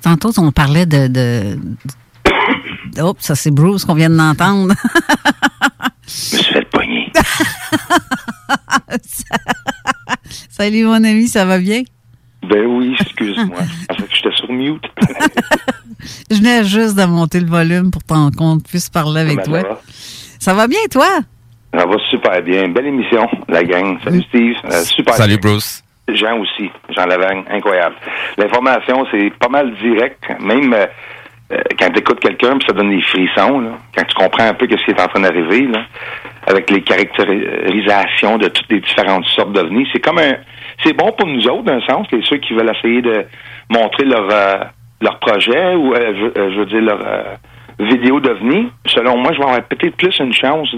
[0.02, 1.06] Tantôt, on parlait de.
[1.08, 1.58] de...
[3.02, 4.74] Oups, ça c'est Bruce qu'on vient d'entendre.
[6.06, 7.12] Je me suis fait pogner.
[10.50, 11.82] Salut mon ami, ça va bien?
[12.48, 13.58] Ben oui, excuse-moi.
[13.88, 14.82] Que j'étais sur mute.
[16.30, 19.68] Je venais juste de monter le volume pour qu'on puisse parler avec Comment toi.
[19.68, 19.80] ça va?
[20.38, 21.06] Ça va bien, toi?
[21.74, 22.68] Ça va super bien.
[22.68, 23.98] Belle émission, la gang.
[24.02, 24.54] Salut Steve.
[24.64, 25.14] Euh, super.
[25.14, 25.84] Salut Bruce.
[26.14, 26.70] Jean aussi.
[26.90, 27.44] Jean Lavagne.
[27.50, 27.96] Incroyable.
[28.36, 30.22] L'information, c'est pas mal direct.
[30.40, 30.86] Même euh,
[31.52, 33.70] euh, quand tu écoutes quelqu'un, puis ça donne des frissons, là.
[33.96, 35.68] quand tu comprends un peu ce qui est en train d'arriver,
[36.46, 40.34] avec les caractérisations de toutes les différentes sortes d'ovnis, c'est comme un...
[40.84, 43.26] C'est bon pour nous autres, d'un sens, les ceux qui veulent essayer de
[43.68, 44.64] montrer leur, euh,
[45.00, 47.00] leur projet ou, je, veux dire, leur
[47.78, 48.70] vidéo d'ovnis.
[48.86, 50.68] Selon moi, je vais avoir peut-être plus une chance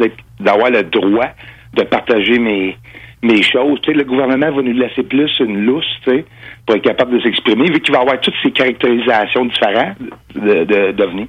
[0.41, 1.29] d'avoir le droit
[1.75, 2.77] de partager mes
[3.23, 3.81] mes choses.
[3.83, 6.25] Tu sais, le gouvernement va nous laisser plus une lousse, tu sais,
[6.67, 9.97] pour être capable de s'exprimer, vu qu'il va avoir toutes ces caractérisations différentes
[10.35, 11.29] de, de, d'ovnis.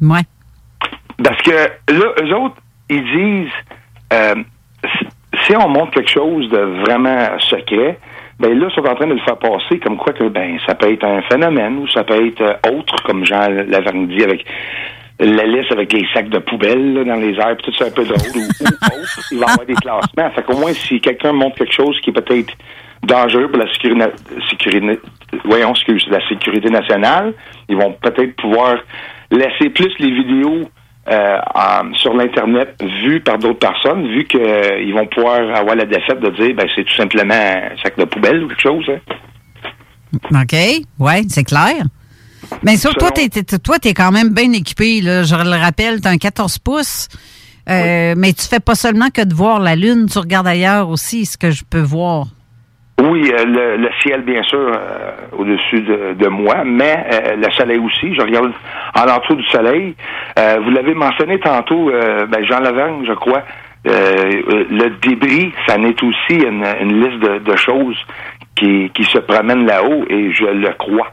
[0.00, 0.20] Ouais.
[1.22, 2.56] Parce que là, eux autres,
[2.88, 3.52] ils disent
[4.12, 4.34] euh,
[4.98, 5.08] si-
[5.46, 7.98] si on montre quelque chose de vraiment secret,
[8.38, 10.76] ben là, ils sont en train de le faire passer comme quoi que ben ça
[10.76, 14.44] peut être un phénomène ou ça peut être euh, autre, comme Jean Lavergne dit avec
[15.20, 17.90] la liste avec les sacs de poubelle là, dans les airs, puis tout ça un
[17.90, 18.66] peu drôle ou, ou
[19.00, 20.30] autre, il va y avoir des classements.
[20.34, 22.52] Fait qu'au moins, si quelqu'un montre quelque chose qui est peut-être
[23.02, 24.04] dangereux pour la sécurité,
[24.50, 25.00] sécurité
[25.44, 27.34] voyons, excuse, la sécurité nationale,
[27.68, 28.76] ils vont peut-être pouvoir
[29.30, 30.68] laisser plus les vidéos
[31.10, 36.20] euh, en- sur l'internet vues par d'autres personnes, vu qu'ils vont pouvoir avoir la défaite
[36.20, 38.84] de dire ben c'est tout simplement un sac de poubelle ou quelque chose.
[38.90, 38.98] hein.
[40.42, 40.54] OK.
[40.98, 41.84] Ouais, c'est clair.
[42.62, 45.00] Mais ça, toi, t'es, t'es- toi, t'es quand même bien équipé.
[45.00, 45.22] Là.
[45.22, 47.08] Je le rappelle, t'as un 14 pouces.
[47.68, 51.26] Euh, Mais tu fais pas seulement que de voir la Lune, tu regardes ailleurs aussi,
[51.26, 52.26] ce que je peux voir.
[53.00, 57.48] Oui, euh, le, le ciel, bien sûr, euh, au-dessus de, de moi, mais euh, le
[57.52, 58.12] soleil aussi.
[58.14, 58.50] Je regarde
[58.94, 59.94] en l'entour du soleil.
[60.36, 63.42] Vous l'avez mentionné tantôt, ben, Jean Lavergne, je crois.
[63.84, 67.96] le débris, ça n'est aussi une, une liste de, de choses
[68.56, 71.12] qui, qui se promènent là-haut, et je le crois.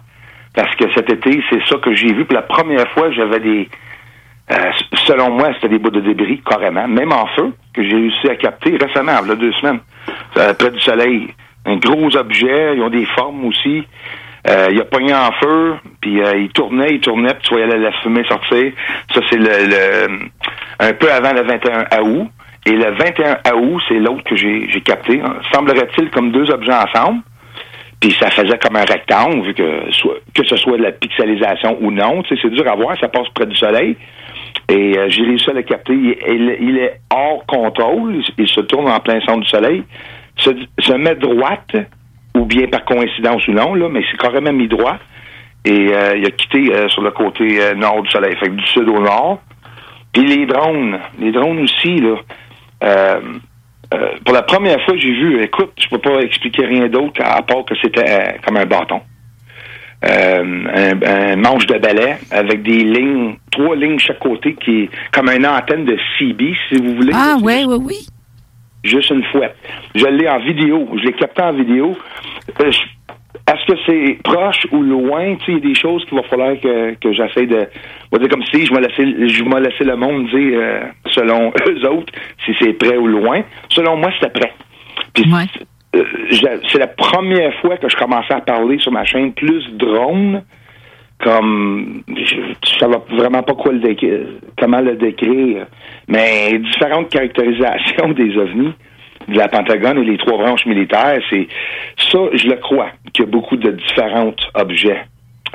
[0.56, 2.26] Parce que cet été, c'est ça que j'ai vu.
[2.26, 3.70] Pour la première fois, j'avais des...
[4.52, 4.72] euh,
[5.06, 6.88] selon moi, c'était des bouts de débris, carrément.
[6.88, 9.80] Même en feu, que j'ai réussi à capter récemment, il y a deux semaines,
[10.38, 11.34] euh, près du soleil.
[11.66, 13.86] Un gros objet, ils ont des formes aussi.
[14.48, 17.68] Euh, il a pogné en feu, puis euh, il tournait, il tournait, puis tu voyais
[17.68, 18.72] la, la fumée sortir.
[19.14, 20.20] Ça, c'est le, le
[20.80, 22.30] un peu avant le 21 août.
[22.68, 25.22] Et le 21 août, c'est l'autre que j'ai j'ai capté.
[25.52, 27.22] Semblerait-il comme deux objets ensemble.
[28.00, 29.90] Puis ça faisait comme un rectangle, vu que
[30.34, 32.22] que ce soit de la pixelisation ou non.
[32.28, 33.96] C'est dur à voir, ça passe près du soleil.
[34.70, 35.94] Et euh, j'ai réussi à le capter.
[35.94, 38.22] Il, il- est hors contrôle.
[38.38, 39.84] Il, se tourne en plein centre du soleil.
[40.38, 41.76] Se, met droite,
[42.36, 44.98] ou bien par coïncidence ou non, là, mais c'est carrément mis droit.
[45.64, 48.56] Et euh, il a quitté euh, sur le côté euh, nord du soleil, fait que
[48.56, 49.40] du sud au nord.
[50.14, 52.16] Puis les drones, les drones aussi, là.
[53.94, 57.42] Euh, pour la première fois, j'ai vu, écoute, je peux pas expliquer rien d'autre à
[57.42, 59.02] part que c'était euh, comme un bâton.
[60.04, 60.44] Euh,
[61.02, 65.30] un, un manche de balai avec des lignes, trois lignes chaque côté qui est comme
[65.30, 67.14] une antenne de CB, si vous voulez.
[67.16, 68.08] Ah, oui, oui, oui.
[68.84, 69.48] Juste une fois.
[69.96, 70.88] Je l'ai en vidéo.
[70.98, 71.98] Je l'ai capté en vidéo.
[72.62, 72.80] Euh, je-
[73.48, 75.36] Est-ce que c'est proche ou loin?
[75.36, 77.68] Tu sais, il y a des choses qu'il va falloir que, que j'essaie de.
[78.12, 80.82] On va dire comme si je vais laisser, je vais laisser le monde dire, euh,
[81.12, 82.12] selon eux autres,
[82.44, 83.42] si c'est près ou loin.
[83.70, 84.52] Selon moi, c'était près.
[85.14, 85.26] Puis,
[85.96, 89.64] euh, j'ai- c'est la première fois que je commençais à parler sur ma chaîne plus
[89.74, 90.42] drone.
[91.24, 92.36] Comme je
[92.68, 94.20] je savais vraiment pas quoi le décrire,
[94.60, 95.66] comment le décrire,
[96.10, 98.74] mais différentes caractérisations des ovnis
[99.28, 101.48] de la Pentagone et les trois branches militaires, c'est
[102.12, 105.02] ça, je le crois, qu'il y a beaucoup de différents objets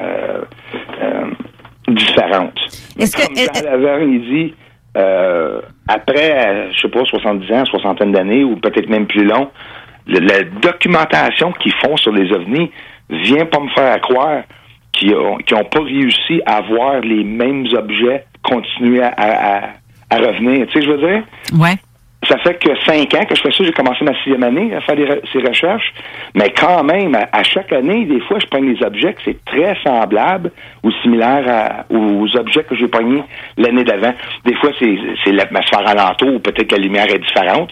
[0.00, 0.40] euh,
[1.02, 1.30] euh,
[1.88, 2.58] différentes.
[2.98, 3.22] Est-ce que
[4.02, 4.54] il dit,
[4.96, 9.50] euh, après, je sais pas, 70 ans, soixantaine d'années, ou peut-être même plus long,
[10.06, 12.70] le- la documentation qu'ils font sur les ovnis
[13.08, 14.42] vient pas me faire croire
[14.92, 19.68] qu'ils ont, qu'ils ont pas réussi à voir les mêmes objets continuer à-
[20.10, 20.66] à revenir.
[20.68, 21.22] Tu sais, je veux dire?
[21.58, 21.74] Ouais.
[22.28, 23.64] Ça fait que cinq ans que je fais ça.
[23.64, 25.92] J'ai commencé ma sixième année à faire des re- ces recherches.
[26.34, 29.42] Mais quand même, à, à chaque année, des fois, je prends des objets que c'est
[29.46, 30.52] très semblable
[30.84, 33.22] ou similaire à- aux objets que j'ai pognés
[33.56, 34.12] l'année d'avant.
[34.44, 37.70] Des fois, c'est c'est l'atmosphère alentour ou peut-être que la lumière est différente.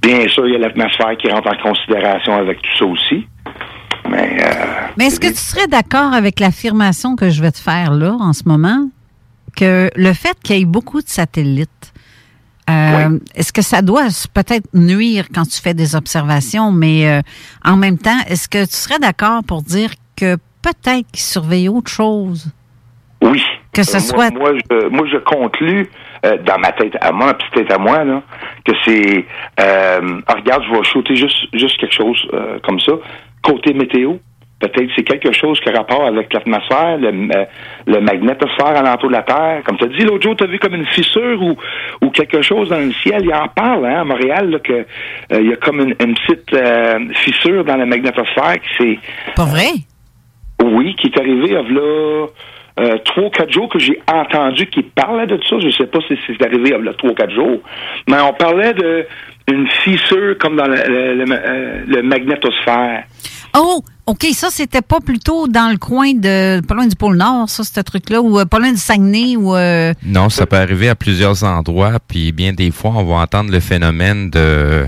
[0.00, 3.26] Bien sûr, il y a l'atmosphère qui rentre en considération avec tout ça aussi.
[4.08, 4.52] Mais, euh,
[4.96, 8.32] Mais est-ce que tu serais d'accord avec l'affirmation que je vais te faire là, en
[8.32, 8.88] ce moment,
[9.56, 11.85] que le fait qu'il y ait beaucoup de satellites,
[12.68, 17.20] euh, est-ce que ça doit peut-être nuire quand tu fais des observations, mais euh,
[17.64, 21.90] en même temps, est-ce que tu serais d'accord pour dire que peut-être qu'ils surveillent autre
[21.90, 22.50] chose?
[23.22, 23.42] Oui.
[23.72, 25.88] Que ce Euh, soit- Moi, moi, je, moi, je conclus
[26.24, 28.22] euh, dans ma tête à moi, petite tête à moi, là,
[28.64, 29.24] que c'est.
[29.60, 32.92] Euh, ah, regarde, je vais shooter juste, juste quelque chose euh, comme ça.
[33.42, 34.14] Côté météo,
[34.58, 37.44] Peut-être c'est quelque chose qui a rapport avec l'atmosphère, le, euh,
[37.86, 39.60] le magnétosphère alentour de la Terre.
[39.66, 41.56] Comme tu as dit l'autre jour, tu as vu comme une fissure ou,
[42.00, 43.20] ou quelque chose dans le ciel.
[43.22, 44.84] Il en parle hein, à Montréal là, que euh,
[45.32, 48.98] il y a comme une, une petite euh, fissure dans la magnétosphère qui c'est
[49.34, 49.68] Pas vrai?
[50.64, 52.26] oui, qui est arrivé il y a là,
[52.80, 55.56] euh, trois ou quatre jours que j'ai entendu qu'il parlait de ça.
[55.60, 57.60] Je sais pas si c'est arrivé il y a trois ou quatre jours.
[58.08, 59.06] Mais on parlait de
[59.52, 63.04] une fissure comme dans le, le- le- euh, le magnétosphère.
[63.54, 66.60] Oh, OK, ça, c'était pas plutôt dans le coin de.
[66.64, 69.54] pas loin du pôle Nord, ça, ce truc-là, ou euh, pas loin du Saguenay, ou.
[69.56, 73.50] euh, Non, ça peut arriver à plusieurs endroits, puis bien des fois, on va entendre
[73.50, 74.86] le phénomène de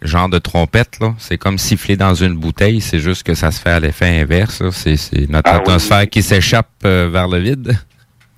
[0.00, 1.14] genre de trompette, là.
[1.18, 4.60] C'est comme siffler dans une bouteille, c'est juste que ça se fait à l'effet inverse.
[4.62, 4.70] là.
[4.72, 5.60] C'est c'est notre Ah oui.
[5.62, 7.76] atmosphère qui s'échappe euh, vers le vide.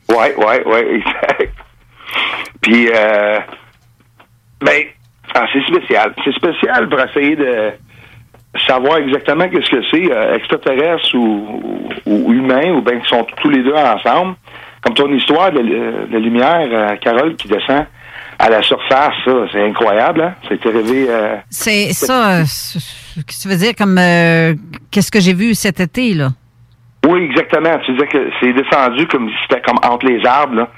[0.09, 1.53] Ouais, ouais, ouais, exact.
[2.63, 3.39] Puis, euh,
[4.63, 4.85] ben,
[5.35, 6.15] ah, c'est spécial.
[6.25, 7.73] C'est spécial pour essayer de
[8.67, 13.51] savoir exactement qu'est-ce que c'est, euh, extraterrestre ou, ou, humain, ou bien qu'ils sont tous
[13.51, 14.35] les deux ensemble.
[14.83, 17.87] Comme ton histoire de, de lumière, euh, Carole, qui descend
[18.39, 20.35] à la surface, ça, c'est incroyable, hein?
[20.49, 21.07] C'est arrivé...
[21.09, 22.41] euh, C'est ça.
[22.41, 22.79] euh, c-
[23.27, 23.97] Qu'est-ce que tu veux dire comme.
[23.97, 24.55] euh,
[24.91, 26.31] Qu'est-ce que j'ai vu cet été, là?
[27.09, 27.79] Oui, exactement.
[27.85, 30.55] Tu disais que c'est descendu comme si c'était comme entre les arbres.
[30.57, 30.69] Là.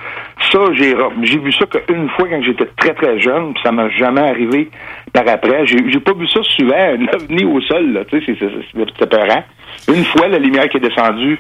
[0.51, 3.89] Ça, j'ai j'ai vu ça qu'une fois quand j'étais très très jeune, puis ça m'a
[3.91, 4.71] jamais arrivé
[5.13, 5.67] par après.
[5.67, 7.93] J'ai j'ai pas vu ça souvent, un ovni au sol.
[7.93, 8.05] Là.
[8.07, 9.45] Tu sais, c'est- c'est c'est- c'est épeurant.
[9.89, 11.39] Une fois, la lumière qui est descendue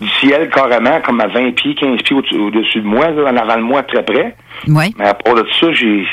[0.00, 3.36] du ciel carrément, comme à 20 pieds, 15 pieds au- au-dessus de moi, là, en
[3.36, 4.34] avant de moi, très près.
[4.68, 4.94] Oui.
[4.98, 6.04] Mais à part de ça, j'ai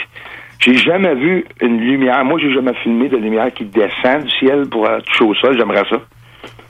[0.60, 2.24] j'ai jamais vu une lumière.
[2.24, 5.58] Moi, j'ai jamais filmé de lumière qui descend du ciel pour toucher au sol.
[5.58, 5.98] J'aimerais ça.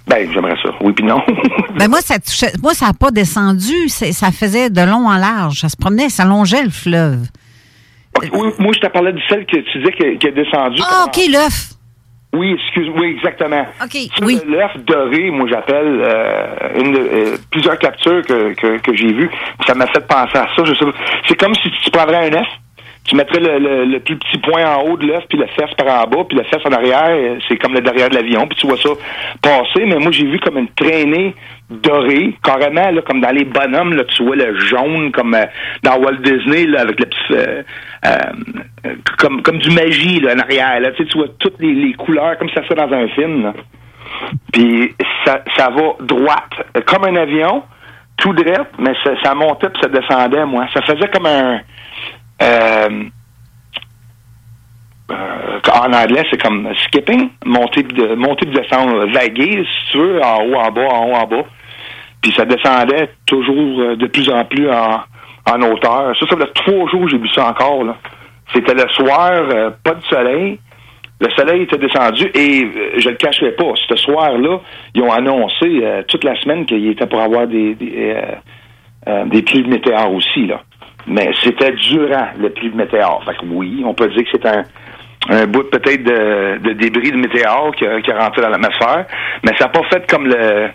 [0.07, 0.69] Ben, j'aimerais ça.
[0.81, 1.21] Oui, puis non.
[1.75, 3.89] Ben moi, ça touchait, moi, ça n'a pas descendu.
[3.89, 5.59] Ça faisait de long en large.
[5.61, 7.27] Ça se promenait, ça longeait le fleuve.
[8.21, 10.81] Oui, moi, je te parlais de celle que tu disais qui, qui est descendue.
[10.85, 11.69] Ah, OK, l'œuf.
[12.35, 13.65] Oui, excuse oui, exactement.
[13.83, 18.95] OK, le- L'œuf doré, moi, j'appelle euh, une de- euh, plusieurs captures que, que, que
[18.95, 19.29] j'ai vues.
[19.67, 20.63] Ça m'a fait penser à ça.
[20.63, 20.93] Je sais pas.
[21.27, 22.47] C'est comme si tu prendrais un œuf,
[23.05, 25.87] tu mettrais le, le, plus petit point en haut de l'œuf, puis le fesse par
[25.87, 28.57] en bas, puis le fesse en arrière, euh, c'est comme le derrière de l'avion, puis
[28.57, 28.89] tu vois ça
[29.41, 29.85] passer.
[29.85, 31.35] Mais moi, j'ai vu comme une traînée
[31.69, 35.45] dorée, carrément, là, comme dans les bonhommes, là, tu vois le jaune, comme euh,
[35.83, 37.33] dans Walt Disney, là, avec le petit...
[37.33, 37.61] euh,
[39.17, 40.79] comme, comme du magie, en arrière.
[40.79, 43.43] Là, tu sais, tu vois toutes les, couleurs, comme ça se fait dans un film,
[43.43, 43.53] là.
[44.53, 44.93] Puis
[45.25, 46.53] ça, ça va droite,
[46.85, 47.63] comme un avion,
[48.17, 50.67] tout droit, mais ça, ça montait puis ça descendait, moi.
[50.73, 51.59] Ça faisait comme un...
[52.43, 53.03] euh,
[55.11, 60.21] euh, en anglais, c'est comme skipping, monter de, monter puis descendre, vaguer, si tu veux,
[60.23, 61.43] en haut, en bas, en haut, en bas.
[62.21, 65.01] Puis ça descendait toujours euh, de plus en plus en,
[65.49, 66.15] en hauteur.
[66.17, 67.83] Ça, ça fait trois jours que j'ai vu ça encore.
[67.83, 67.97] là.
[68.53, 70.59] C'était le soir, pas de soleil.
[71.19, 73.71] Le soleil était descendu et euh, je le cacherai pas.
[73.87, 74.59] Ce soir-là,
[74.93, 78.15] ils ont annoncé toute la semaine qu'il était pour avoir des, des,
[79.27, 80.47] des pluies de météores aussi.
[80.47, 80.61] là.
[81.07, 83.23] Mais c'était durant les pluies de météores.
[83.25, 84.63] Fait que oui, on peut dire que c'est un,
[85.29, 89.05] un bout peut-être de, de débris de météores qui qui a rentré dans l'atmosphère.
[89.43, 90.69] Mais ça n'a pas fait comme le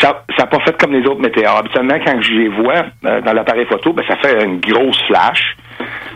[0.00, 1.58] ça n'a pas fait comme les autres météores.
[1.58, 5.56] Habituellement, quand je les vois euh, dans l'appareil photo, ben, ça fait une grosse flash.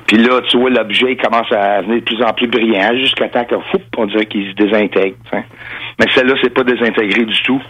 [0.07, 3.45] Puis là, tu vois, l'objet commence à devenir de plus en plus brillant jusqu'à temps
[3.45, 5.17] que, foup, on dirait qu'il se désintègre.
[5.33, 7.63] Mais celle-là, c'est pas désintégré du tout.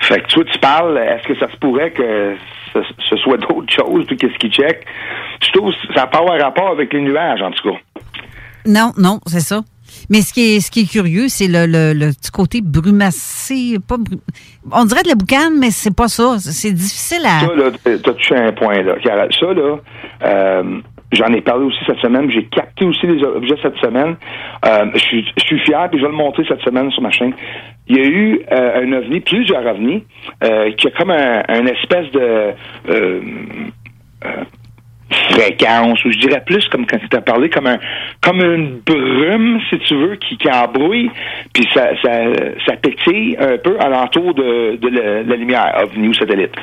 [0.00, 2.34] Fait que toi, tu parles, est-ce que ça se pourrait que
[2.82, 4.84] ce, ce soit d'autres choses, puis qu'est-ce qui check?
[5.40, 7.76] Je trouve que ça n'a pas avoir rapport avec les nuages, en tout cas.
[8.66, 9.62] Non, non, c'est ça.
[10.10, 13.78] Mais ce qui est, ce qui est curieux, c'est le, le, le petit côté brumacé.
[13.86, 13.96] Pas
[14.72, 16.36] On dirait de la boucane, mais c'est pas ça.
[16.38, 17.46] C'est difficile à.
[17.46, 18.94] Ça, là, t'as touché un point, là.
[19.04, 19.14] Ça,
[19.52, 19.76] là,
[20.24, 20.80] euh,
[21.12, 22.30] j'en ai parlé aussi cette semaine.
[22.30, 24.16] J'ai capté aussi les objets cette semaine.
[24.64, 24.98] Euh, je
[25.44, 27.34] suis fier, puis je vais le montrer cette semaine sur ma chaîne.
[27.88, 30.04] Il y a eu euh, un ovni, plusieurs ovnis,
[30.42, 32.20] euh, qui a comme un, espèce de...
[32.20, 33.20] euh,
[34.24, 34.44] euh,
[35.30, 37.78] fréquence, ou je dirais plus comme quand tu as parlé, comme un
[38.20, 41.10] comme une brume, si tu veux, qui, qui embrouille,
[41.52, 42.24] puis ça, ça,
[42.66, 46.54] ça pétille un peu alentour de, de la, la lumière, ovni ou satellite.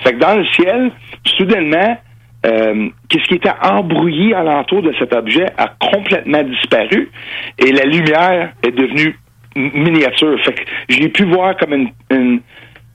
[0.00, 0.90] Fait que dans le ciel,
[1.24, 1.96] soudainement,
[2.44, 7.10] euh, qu'est-ce qui était embrouillé alentour de cet objet a complètement disparu
[7.58, 9.16] et la lumière est devenue
[9.54, 10.42] miniature.
[10.44, 12.40] Fait que j'ai pu voir comme une, une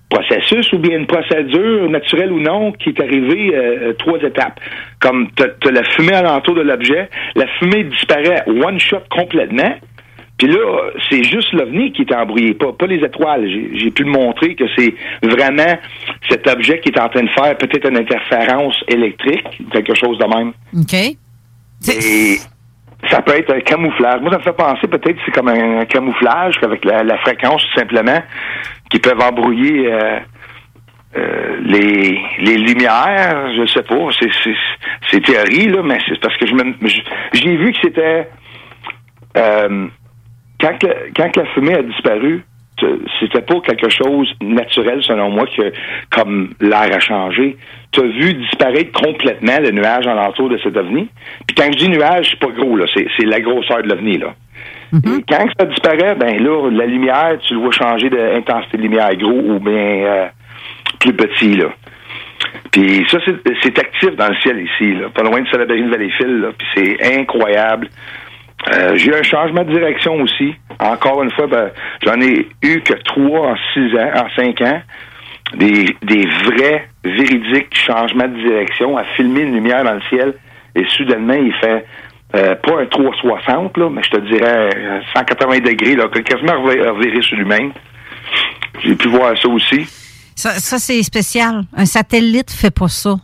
[0.10, 4.60] processus ou bien une procédure naturelle ou non qui est arrivée euh, trois étapes.
[4.99, 9.76] Comme tu as la fumée alentour de l'objet, la fumée disparaît one shot complètement.
[10.38, 13.47] Puis là, c'est juste l'OVNI qui est embrouillé, pas, pas les étoiles.
[13.49, 14.93] J'ai j'ai pu le montrer que c'est
[15.23, 15.77] vraiment
[16.30, 20.26] cet objet qui est en train de faire peut-être une interférence électrique, quelque chose de
[20.26, 20.53] même.
[20.80, 20.93] OK.
[21.89, 22.38] Et
[23.09, 24.22] ça peut être un camouflage.
[24.22, 27.64] Moi, ça me fait penser peut-être que c'est comme un, camouflage avec la, la fréquence
[27.73, 28.22] tout simplement
[28.91, 30.19] qui peuvent embrouiller euh,
[31.18, 33.51] euh, les, les lumières.
[33.55, 34.09] Je sais pas.
[35.11, 37.01] C'est, théorie là, mais c'est parce que je me, je-
[37.34, 38.27] j'ai vu que c'était
[39.38, 39.88] euh,
[40.60, 42.44] quand, que- quand la fumée a disparu.
[43.20, 45.74] C'était pas quelque chose naturel, selon moi, que
[46.12, 47.58] comme l'air a changé.
[47.92, 51.10] Tu as vu disparaître complètement le nuage alentour de cet ovni.
[51.48, 52.86] Puis quand je dis nuage, c'est pas gros, là.
[52.94, 54.36] C'est, la grosseur de l'ovni, là.
[55.18, 59.10] Et quand ça disparaît, ben là, la lumière, tu le vois changer d'intensité de lumière
[59.16, 60.28] gros ou bien euh,
[61.00, 61.70] plus petit, là.
[62.72, 66.50] Puis ça, c'est, actif dans le ciel ici, là, pas loin de Salaberry Valleyfield, là.
[66.56, 67.90] Puis c'est incroyable.
[68.74, 70.54] Euh, j'ai eu un changement de direction aussi.
[70.80, 71.70] Encore une fois, ben,
[72.06, 74.82] j'en ai eu que trois en six ans, en cinq ans.
[75.56, 80.34] Des, des vrais, véridiques changements de direction à filmer une lumière dans le ciel.
[80.76, 81.86] Et soudainement, il fait
[82.36, 86.86] euh, pas un 360, là, mais je te dirais euh, 180 degrés, là, quasiment revi-
[86.86, 87.72] reviré sur lui-même.
[88.84, 89.86] J'ai pu voir ça aussi.
[90.36, 91.64] Ça, ça, c'est spécial.
[91.76, 93.16] Un satellite fait pas ça.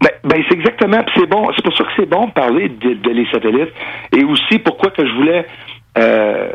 [0.00, 2.94] Ben, ben c'est exactement, c'est bon, c'est pour ça que c'est bon de parler de,
[2.94, 3.72] de les satellites.
[4.16, 5.44] Et aussi pourquoi que je voulais
[5.98, 6.48] euh,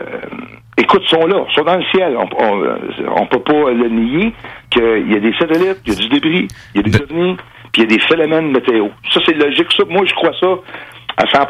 [0.78, 2.16] écoute, ils sont là, ils sont dans le ciel.
[2.18, 4.34] On, on, on peut pas le nier
[4.70, 7.38] qu'il y a des satellites, il y a du débris, il y a des ovnis,
[7.72, 8.88] puis il y a des phénomènes météo.
[9.12, 9.68] Ça, c'est logique.
[9.76, 10.48] Ça, moi, je crois ça
[11.18, 11.48] à 100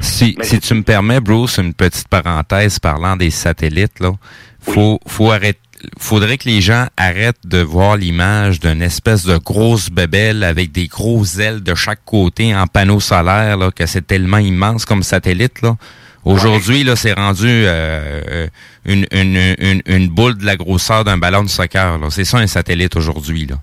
[0.00, 4.12] Si, si tu me permets, Bruce, une petite parenthèse parlant des satellites, là,
[4.60, 5.60] faut, faut arrêter.
[5.98, 10.86] Faudrait que les gens arrêtent de voir l'image d'une espèce de grosse bébelle avec des
[10.86, 15.62] grosses ailes de chaque côté en panneau solaire, là, que c'est tellement immense comme satellite.
[15.62, 15.76] Là.
[16.24, 18.46] Aujourd'hui, là, c'est rendu euh,
[18.84, 21.98] une, une, une, une boule de la grosseur d'un ballon de soccer.
[21.98, 22.08] là.
[22.10, 23.46] C'est ça un satellite aujourd'hui.
[23.46, 23.56] là.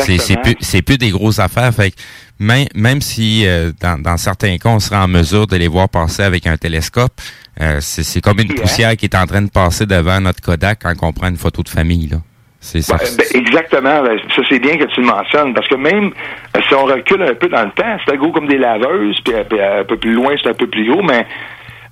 [0.00, 1.72] C'est plus, plus des grosses affaires.
[1.72, 1.96] Fait que
[2.38, 5.88] même, même si euh, dans, dans certains cas, on sera en mesure de les voir
[5.88, 7.12] passer avec un télescope,
[7.60, 10.92] euh, c'est comme une poussière qui est en train de passer devant notre Kodak quand
[11.02, 12.08] on prend une photo de famille.
[12.08, 12.18] là.
[12.60, 12.96] C'est ça.
[12.96, 14.02] Ben, exactement.
[14.02, 15.54] ben, Ça, c'est bien que tu le mentionnes.
[15.54, 16.10] Parce que même
[16.56, 19.34] euh, si on recule un peu dans le temps, c'est gros comme des laveuses, puis,
[19.34, 21.26] euh, puis, euh, un peu plus loin, c'est un peu plus haut, mais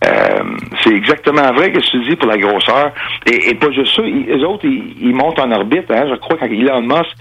[0.04, 0.42] euh,
[0.82, 2.92] c'est exactement vrai que tu dis pour la grosseur.
[3.26, 5.90] Et, et pas juste ça, ils, eux autres, ils, ils montent en orbite.
[5.90, 7.14] Hein, je crois quand Elon Musk,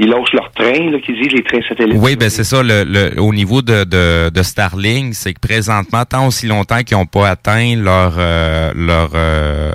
[0.00, 1.96] ils lâchent leurs trains, là, qu'ils disent les trains satellites.
[1.98, 2.62] Oui, ben c'est ça.
[2.62, 6.96] Le, le- au niveau de, de, de Starlink, c'est que présentement, tant aussi longtemps qu'ils
[6.96, 9.72] n'ont pas atteint leur euh, leur euh,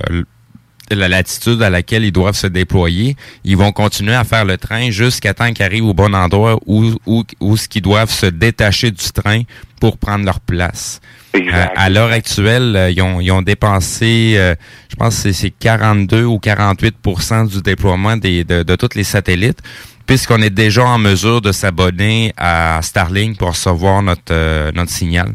[0.92, 4.92] la latitude à laquelle ils doivent se déployer, ils vont continuer à faire le train
[4.92, 8.92] jusqu'à temps qu'ils arrivent au bon endroit où où, où ce qu'ils doivent se détacher
[8.92, 9.42] du train
[9.80, 11.02] pour prendre leur place.
[11.36, 14.56] Euh, à l'heure actuelle, euh, ils, ont, ils ont dépensé, euh,
[14.90, 19.04] je pense que c'est- c'est 42 ou 48% du déploiement des, de, de tous les
[19.04, 19.60] satellites,
[20.06, 25.34] puisqu'on est déjà en mesure de s'abonner à Starlink pour recevoir notre, euh, notre signal.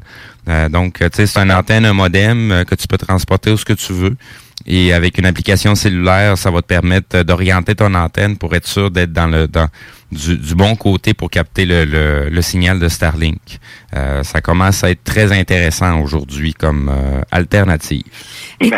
[0.48, 3.56] Euh, donc, tu sais, c'est une antenne, un modem euh, que tu peux transporter où
[3.56, 4.16] ce que tu veux.
[4.66, 8.90] Et avec une application cellulaire, ça va te permettre d'orienter ton antenne pour être sûr
[8.90, 9.68] d'être dans le dans
[10.12, 13.40] du, du bon côté pour capter le, le, le signal de Starlink.
[13.96, 18.02] Euh, ça commence à être très intéressant aujourd'hui comme euh, alternative.
[18.60, 18.70] Ben,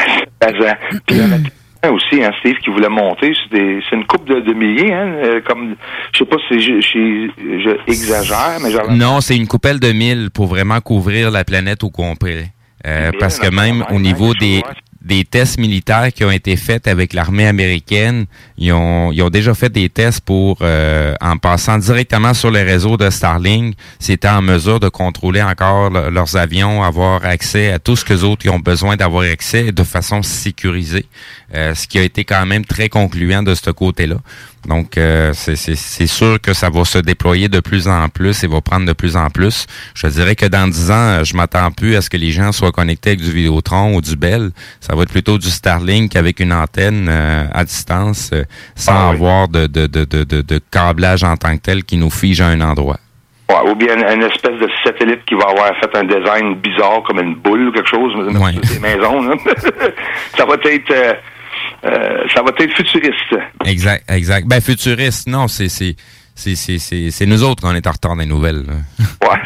[1.07, 1.21] Puis
[1.91, 3.33] aussi, hein, Steve, qui voulait monter.
[3.51, 5.75] C'est une coupe de, de milliers, hein, euh, comme,
[6.13, 7.29] je sais pas si je, je,
[7.65, 8.91] je exagère, mais genre...
[8.91, 12.47] Non, c'est une coupelle de mille pour vraiment couvrir la planète au complet.
[12.87, 14.61] Euh, parce que même au niveau des,
[15.01, 18.27] des tests militaires qui ont été faits avec l'armée américaine,
[18.59, 22.63] ils ont, ils ont déjà fait des tests pour, euh, en passant directement sur les
[22.65, 27.79] réseaux de Starlink, c'était en mesure de contrôler encore le- leurs avions, avoir accès à
[27.79, 31.07] tout ce que les autres ont besoin d'avoir accès de façon sécurisée,
[31.55, 34.17] Euh, ce qui a été quand même très concluant de ce côté-là.
[34.67, 38.61] Donc, euh, c'est- sûr que ça va se déployer de plus en plus et va
[38.63, 39.67] prendre de plus en plus.
[39.95, 42.73] Je dirais que dans 10 ans, je m'attends plus à ce que les gens soient
[42.73, 44.51] connectés avec du Vidéotron ou du Bell.
[44.81, 49.49] Ça va être plutôt du Starlink avec une antenne euh, à distance euh, sans avoir
[49.49, 52.47] de, de, de, de, de, de câblage en tant que tel qui nous fige à
[52.47, 52.99] un endroit.
[53.51, 57.03] Ouais, ou bien une, une espèce de satellite qui va avoir fait un design bizarre
[57.07, 58.53] comme une boule ou quelque chose, Ouais.
[58.53, 59.21] des maisons.
[59.23, 59.35] là.
[60.39, 61.19] ça va être
[61.85, 63.35] euh, ça va être futuriste.
[63.65, 64.47] Exact, exact.
[64.47, 65.97] Ben, futuriste, non, c'est c'est
[66.35, 66.57] c'est
[67.11, 68.65] c'est nous autres qu'on est en retard des nouvelles.
[68.67, 68.75] là.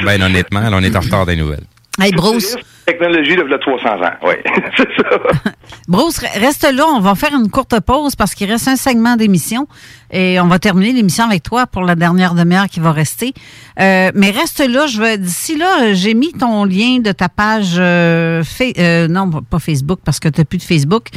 [0.05, 1.65] ben honnêtement, là, on est en retard des nouvelles.
[1.99, 2.57] Hey, Bruce,
[2.87, 4.35] Technologie de v'là 300 ans, oui.
[4.77, 5.19] c'est ça.
[5.89, 6.85] Bruce, re- reste là.
[6.95, 9.67] On va faire une courte pause parce qu'il reste un segment d'émission
[10.13, 13.35] et on va terminer l'émission avec toi pour la dernière demi-heure qui va rester.
[13.81, 14.87] Euh, mais reste là.
[14.87, 18.43] Je veux d'ici là, j'ai mis ton lien de ta page euh,
[18.79, 21.09] euh, non pas Facebook parce que tu n'as plus de Facebook.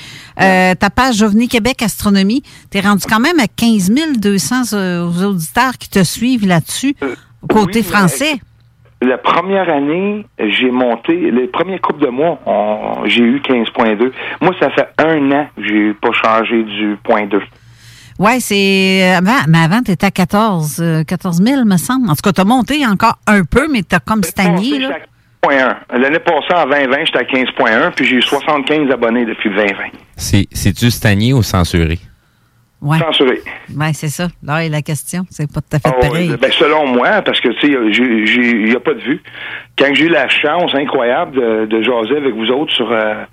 [0.42, 2.42] Euh, ta page OVNI Québec Astronomie.
[2.72, 6.96] Tu es rendu quand même à 15 200 euh, auditeurs qui te suivent là-dessus
[7.48, 8.40] côté oui, français.
[9.02, 12.38] La première année, j'ai monté, les premiers coupes de mois,
[13.06, 14.12] j'ai eu 15.2.
[14.42, 17.40] Moi, ça fait un an que j'ai pas changé du point 2.
[18.20, 22.10] Oui, c'est avant, mais avant, tu étais à 14, euh, 14 000, me semble.
[22.10, 24.80] En tout cas, tu as monté encore un peu, mais tu as comme stagné.
[24.80, 24.98] Là.
[25.42, 25.98] Point 1.
[25.98, 29.74] L'année passée, en 2020, j'étais à 15.1, puis j'ai eu 75 abonnés depuis 2020.
[30.18, 31.98] C'est, c'est-tu stagné ou censuré?
[32.82, 32.98] Ouais.
[33.00, 33.42] Censuré.
[33.76, 34.28] Oui, c'est ça.
[34.42, 35.26] Là est la question.
[35.30, 36.36] C'est pas tout à fait Ah ouais, pareil.
[36.42, 39.22] ben, selon moi, parce que, tu sais, j'ai- j'ai- il n'y a pas de vue.
[39.78, 43.26] Quand j'ai eu la chance incroyable de, de jaser avec vous autres sur, euh,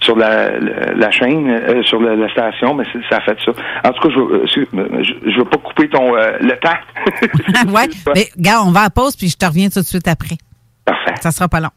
[0.00, 3.36] sur la, la, la chaîne, euh, sur la, la station, mais c'est- ça a fait
[3.44, 3.50] ça.
[3.84, 4.62] En tout cas, je
[5.02, 7.72] je, je veux pas couper ton euh, le temps.
[7.72, 7.88] ouais.
[8.14, 10.36] Mais, gars, on va à la pause, puis je te reviens tout de suite après.
[10.84, 11.14] Parfait.
[11.20, 11.70] Ça sera pas long.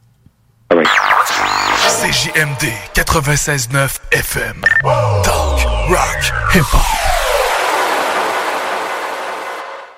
[1.88, 4.62] CJMD 96.9 FM.
[5.24, 6.82] Talk, rock, hip-hop.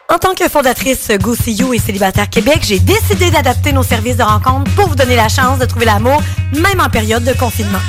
[0.09, 4.17] En tant que fondatrice Go See You et Célibataire Québec, j'ai décidé d'adapter nos services
[4.17, 6.21] de rencontre pour vous donner la chance de trouver l'amour,
[6.53, 7.79] même en période de confinement.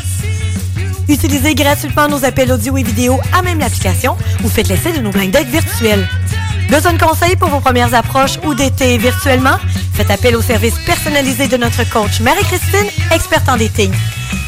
[1.08, 5.10] Utilisez gratuitement nos appels audio et vidéo à même l'application ou faites l'essai de nos
[5.10, 6.06] blind dates virtuels.
[6.68, 9.56] Besoin de conseils pour vos premières approches ou d'été virtuellement?
[9.94, 13.92] Faites appel au service personnalisé de notre coach Marie-Christine, experte en dating.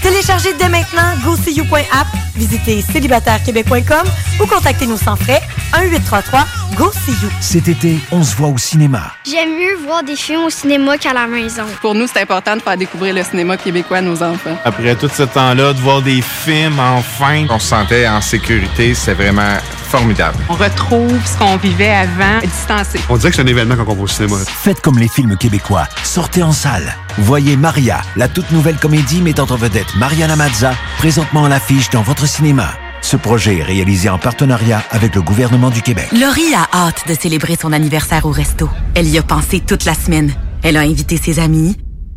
[0.03, 2.07] Téléchargez dès maintenant GoSeeYou.app,
[2.37, 4.07] visitez célibatairequebec.com
[4.41, 5.41] ou contactez-nous sans frais
[5.73, 7.31] 1-833-GO-SEE-YOU.
[7.41, 9.13] Cet été, on se voit au cinéma.
[9.29, 11.65] J'aime mieux voir des films au cinéma qu'à la maison.
[11.81, 14.57] Pour nous, c'est important de faire découvrir le cinéma québécois à nos enfants.
[14.65, 19.15] Après tout ce temps-là, de voir des films, enfin, on se sentait en sécurité, c'est
[19.15, 19.57] vraiment
[19.91, 20.39] formidable.
[20.49, 23.01] On retrouve ce qu'on vivait avant, distancé.
[23.09, 24.37] On dirait que c'est un événement quand on va au cinéma.
[24.47, 25.89] Faites comme les films québécois.
[26.03, 26.95] Sortez en salle.
[27.19, 32.03] Voyez Maria, la toute nouvelle comédie mettant en vedette Mariana Mazza, présentement à l'affiche dans
[32.03, 32.71] votre cinéma.
[33.03, 36.09] Ce projet est réalisé en partenariat avec le gouvernement du Québec.
[36.13, 38.69] Laurie a hâte de célébrer son anniversaire au resto.
[38.95, 40.35] Elle y a pensé toute la semaine.
[40.63, 41.77] Elle a invité ses amis.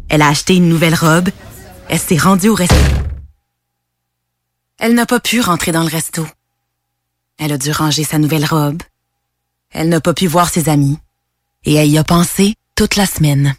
[0.10, 1.30] Elle a acheté une nouvelle robe.
[1.88, 2.76] Elle s'est rendue au resto.
[4.80, 6.28] Elle n'a pas pu rentrer dans le resto.
[7.40, 8.84] Elle a dû ranger sa nouvelle robe.
[9.74, 10.98] Elle n'a pas pu voir ses amis.
[11.66, 13.56] Et elle y a pensé toute la semaine.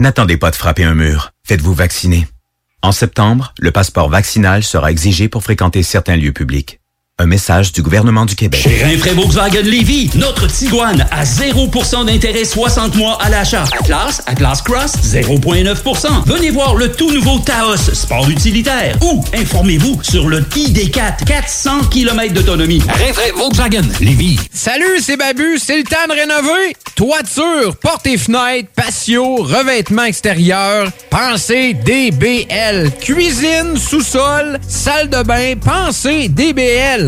[0.00, 1.32] N'attendez pas de frapper un mur.
[1.44, 2.26] Faites-vous vacciner.
[2.82, 6.77] En septembre, le passeport vaccinal sera exigé pour fréquenter certains lieux publics.
[7.20, 8.60] Un message du gouvernement du Québec.
[8.60, 13.64] Chez Rinfraie Volkswagen Lévy, notre Tiguan à 0% d'intérêt 60 mois à l'achat.
[13.80, 16.06] Atlas, Atlas Cross, 0,9%.
[16.26, 18.96] Venez voir le tout nouveau Taos, sport utilitaire.
[19.02, 22.82] Ou informez-vous sur le ID4, 400 km d'autonomie.
[22.88, 24.38] Rinfraie Volkswagen Lévy.
[24.52, 26.76] Salut, c'est Babu, c'est le temps de rénover.
[26.94, 32.92] Toiture, portes et fenêtres, patio, revêtement extérieur, pensez DBL.
[33.00, 37.07] Cuisine, sous-sol, salle de bain, pensez DBL.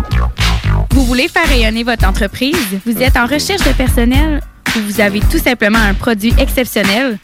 [1.01, 2.55] Vous voulez faire rayonner votre entreprise?
[2.85, 4.39] Vous êtes en recherche de personnel?
[4.75, 7.17] Ou vous avez tout simplement un produit exceptionnel?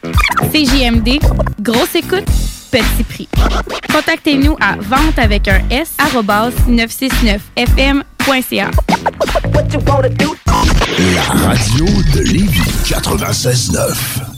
[0.52, 1.20] CJMD,
[1.60, 2.26] grosse écoute,
[2.72, 3.28] petit prix.
[3.92, 5.92] Contactez-nous à vente avec un S
[6.68, 8.70] 969fm.ca.
[11.14, 14.37] La radio de Lévis 96.9.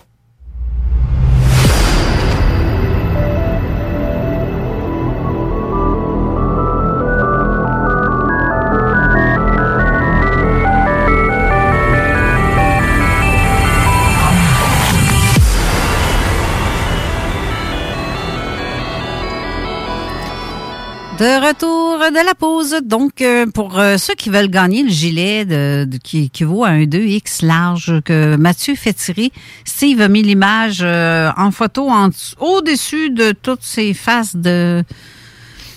[21.21, 22.77] De retour de la pause.
[22.83, 26.69] Donc, euh, pour euh, ceux qui veulent gagner le gilet de, de- qui équivaut à
[26.69, 29.31] un 2X large que Mathieu fait tirer,
[29.63, 34.83] Steve a mis l'image euh, en photo en au-dessus de toutes ces faces de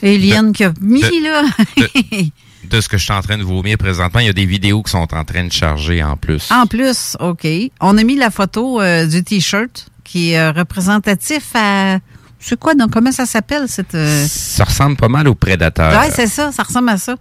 [0.03, 1.43] aliens qu'il a mis, de- là.
[2.71, 4.83] De ce que je suis en train de vomir présentement, il y a des vidéos
[4.83, 6.51] qui sont en train de charger en plus.
[6.51, 7.47] en plus, OK.
[7.83, 11.99] On a mis la photo du T-shirt qui est représentatif à...
[12.47, 13.95] C'est quoi, donc, comment ça s'appelle, cette...
[13.95, 15.99] euh, Ça ressemble pas mal au prédateur.
[15.99, 17.15] Ouais, c'est ça, ça ressemble à ça.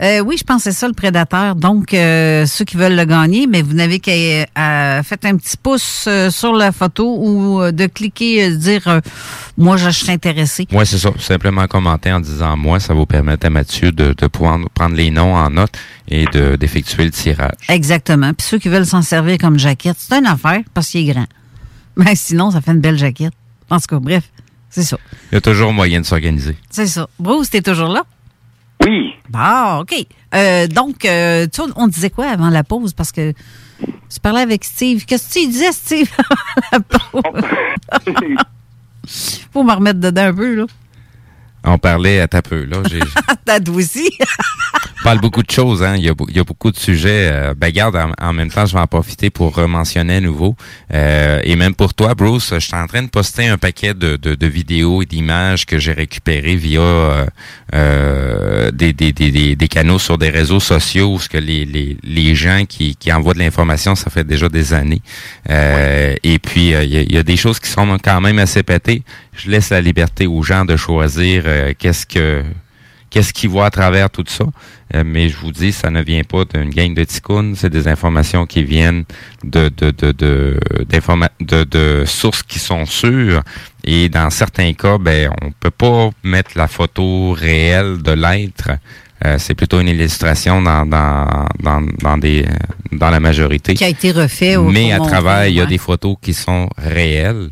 [0.00, 1.56] Euh, oui, je pense que c'est ça le prédateur.
[1.56, 6.04] Donc, euh, ceux qui veulent le gagner, mais vous n'avez qu'à faire un petit pouce
[6.06, 9.00] euh, sur la photo ou euh, de cliquer, euh, dire euh,
[9.56, 10.68] moi je serais intéressé.
[10.70, 11.10] Oui, c'est ça.
[11.18, 14.94] Simplement commenter en disant moi, ça va vous permettre à Mathieu de, de pouvoir prendre
[14.94, 15.72] les noms en note
[16.08, 17.54] et de- d'effectuer le tirage.
[17.68, 18.32] Exactement.
[18.34, 21.26] Puis ceux qui veulent s'en servir comme jaquette, c'est une affaire parce qu'il est grand.
[21.96, 23.32] Mais sinon, ça fait une belle jaquette.
[23.68, 24.22] En tout cas, bref,
[24.70, 24.98] c'est ça.
[25.30, 26.56] Il y a toujours moyen de s'organiser.
[26.70, 27.08] C'est ça.
[27.18, 28.04] Bruce, t'es toujours là?
[28.84, 29.14] Oui.
[29.28, 29.94] Bon, OK.
[30.34, 32.92] Euh, donc, euh, tu vois, on disait quoi avant la pause?
[32.92, 33.32] Parce que
[33.82, 35.04] tu parlais avec Steve.
[35.04, 36.10] Qu'est-ce que tu disais, Steve,
[36.72, 38.32] avant la pause?
[39.52, 40.66] Faut me remettre dedans un peu, là.
[41.64, 42.78] On parlait à ta peu, là.
[43.44, 44.08] T'as aussi?
[45.00, 45.96] on parle beaucoup de choses, hein.
[45.96, 47.28] Il y a, beau- il y a beaucoup de sujets.
[47.32, 50.54] Euh, ben, garde, en, en même temps, je vais en profiter pour rementionner à nouveau.
[50.94, 54.16] Euh, et même pour toi, Bruce, je suis en train de poster un paquet de,
[54.16, 57.26] de, de vidéos et d'images que j'ai récupérées via euh,
[57.74, 61.64] euh, des, des, des, des, des canaux sur des réseaux sociaux où ce que les,
[61.64, 65.02] les, les gens qui, qui envoient de l'information, ça fait déjà des années.
[65.50, 68.20] Euh, Et puis, euh, il y, a, il y a des choses qui sont quand
[68.20, 69.02] même assez pétées.
[69.36, 72.44] Je laisse la liberté aux gens de choisir euh, qu'est-ce que
[73.10, 74.44] qu'est-ce qu'ils voient à travers tout ça.
[74.94, 77.88] Euh, mais je vous dis, ça ne vient pas d'une gang de ticounes, c'est des
[77.88, 79.04] informations qui viennent
[79.44, 80.58] de de de de,
[80.88, 83.42] d'informa- de de sources qui sont sûres.
[83.84, 88.70] Et dans certains cas, ben on peut pas mettre la photo réelle de l'être.
[89.24, 92.44] Euh, c'est plutôt une illustration dans dans dans dans des
[92.92, 93.74] dans la majorité.
[93.74, 95.68] Qui a été refait au Mais à travers, il y a ouais.
[95.68, 97.48] des photos qui sont réelles.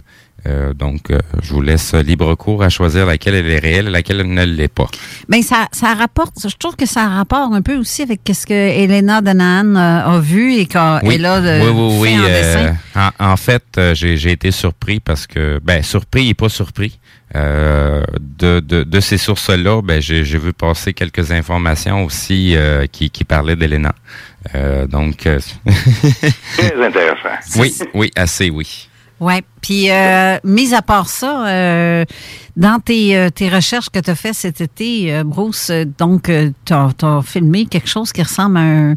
[0.46, 3.90] Euh, donc, euh, je vous laisse libre cours à choisir laquelle elle est réelle et
[3.90, 4.86] laquelle elle ne l'est pas.
[5.28, 8.54] Mais ça, ça rapporte, je trouve que ça rapporte un peu aussi avec ce que
[8.54, 10.80] Elena Donahan euh, a vu et qu'elle
[11.26, 12.08] a euh, oui, oui, oui.
[12.10, 12.28] fait en euh,
[12.68, 12.76] dessin.
[13.18, 16.98] en, en fait, j'ai été surpris parce que, ben, surpris et pas surpris.
[17.34, 22.86] Euh, de, de, de ces sources-là, ben, j'ai j'ai vu passer quelques informations aussi euh,
[22.86, 23.94] qui, qui parlaient d'Elena.
[24.54, 25.40] Euh, donc, euh,
[26.56, 27.58] Très intéressant.
[27.58, 28.88] oui, oui, assez, oui.
[29.20, 29.34] Oui.
[29.62, 32.04] Puis, euh, mis à part ça, euh,
[32.56, 36.24] dans tes, euh, tes recherches que tu as fait cet été, euh, Bruce, euh, donc,
[36.24, 38.92] tu as, filmé quelque chose qui ressemble à un.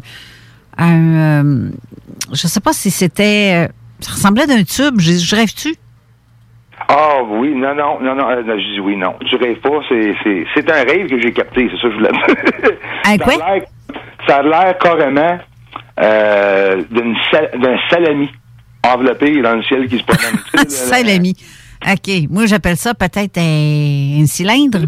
[0.76, 1.70] à un, euh,
[2.32, 3.68] je sais pas si c'était.
[4.00, 5.00] ça ressemblait d'un tube.
[5.00, 5.74] Je, je rêve-tu?
[6.88, 9.14] Ah oui, non, non, non, non, non, je dis oui, non.
[9.26, 11.96] Tu rêves pas, c'est, c'est, c'est un rêve que j'ai capté, c'est ça que je
[11.96, 12.72] voulais dire.
[13.04, 13.34] Un quoi?
[13.34, 13.62] Ça a l'air,
[14.26, 15.38] ça a l'air carrément
[16.00, 18.30] euh, d'un salami
[18.86, 20.38] enveloppé dans le ciel qui se promène.
[20.68, 21.34] Salami.
[21.86, 22.28] OK.
[22.30, 24.80] Moi, j'appelle ça peut-être un, un cylindre.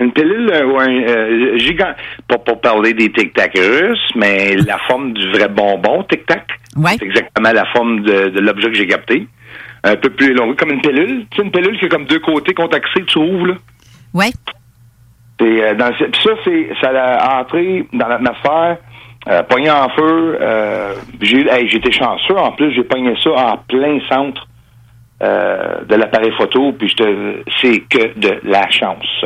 [0.00, 1.92] Une pilule euh, ou un euh, gigant,
[2.28, 6.46] pas pour parler des tic-tac russes, mais la forme du vrai bonbon tic-tac.
[6.76, 6.92] Ouais.
[6.98, 9.26] C'est exactement la forme de, de l'objet que j'ai capté.
[9.82, 11.26] Un peu plus long, comme une pilule.
[11.30, 13.54] Tu sais, une pilule qui a comme deux côtés contaxés, tu ouvres, là.
[14.14, 14.30] Ouais.
[15.40, 18.78] Et, euh, dans, ça, c'est, ça a entré dans l'atmosphère,
[19.28, 20.38] euh, pogné en feu.
[20.40, 22.36] Euh, j'ai, hey, j'étais chanceux.
[22.36, 24.46] En plus, j'ai pogné ça en plein centre
[25.22, 26.72] euh, de l'appareil photo.
[26.72, 26.94] Puis
[27.60, 29.24] c'est que de la chance.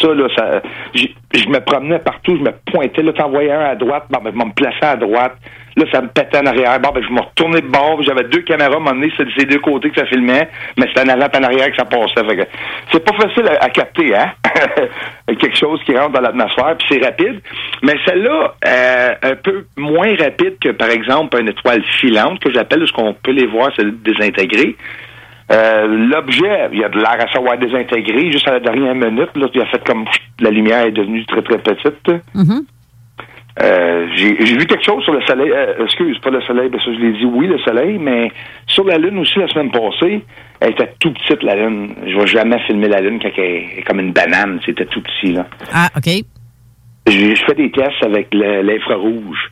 [0.00, 0.60] Ça, là, ça,
[0.94, 4.52] je me promenais partout, je me pointais, là, t'envoyais un à droite, ben, je me
[4.52, 5.36] plaçais à droite,
[5.76, 8.40] là, ça me pétait en arrière, bon, ben, je me retournais de bord, j'avais deux
[8.42, 11.26] caméras, à un moment donné, ces deux côtés que ça filmait, mais c'était en avant
[11.26, 12.48] en arrière que ça passait, fait que
[12.92, 14.32] c'est pas facile à, capter, hein,
[15.38, 17.40] quelque chose qui rentre dans l'atmosphère, puis c'est rapide,
[17.82, 22.80] mais celle-là, euh, un peu moins rapide que, par exemple, une étoile filante, que j'appelle,
[22.80, 24.76] parce qu'on peut les voir se désintégrer,
[25.52, 28.32] euh, L'objet, il y a de l'air à savoir désintégré.
[28.32, 30.04] Juste à la dernière minute, là, il a fait comme
[30.40, 32.10] la lumière est devenue très très petite.
[33.62, 35.50] Euh, j'ai vu quelque chose sur le soleil.
[35.50, 38.30] euh, excuse, pas le soleil, parce que je l'ai dit oui, le soleil, mais
[38.66, 40.22] sur la Lune aussi la semaine passée,
[40.60, 41.94] elle était tout petite la Lune.
[42.06, 44.60] Je vais jamais filmer la Lune quand elle est comme une banane.
[44.66, 45.46] C'était tout petit là.
[45.72, 46.10] Ah, OK.
[47.08, 49.50] Je fais des tests avec l'infrarouge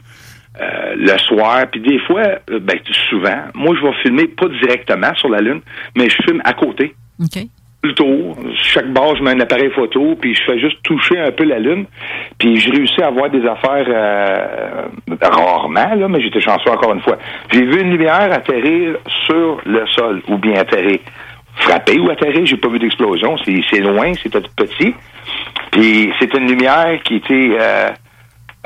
[0.60, 2.78] euh, le soir, puis des fois, euh, ben
[3.09, 5.60] souvent, moi je vais filmer pas directement sur la Lune,
[5.97, 6.94] mais je filme à côté.
[7.20, 7.43] OK.
[8.55, 11.59] Chaque bord, je mets un appareil photo, puis je fais juste toucher un peu la
[11.59, 11.86] Lune.
[12.39, 14.86] Puis j'ai réussi à avoir des affaires euh,
[15.20, 17.19] rarement, là, mais j'étais chanceux encore une fois.
[17.52, 18.97] J'ai vu une lumière atterrir
[19.27, 20.98] sur le sol, ou bien atterrir.
[21.56, 23.36] Frapper ou atterrir, j'ai pas vu d'explosion.
[23.44, 24.94] C'est loin, c'était petit.
[25.70, 27.90] Puis c'est une lumière qui était euh,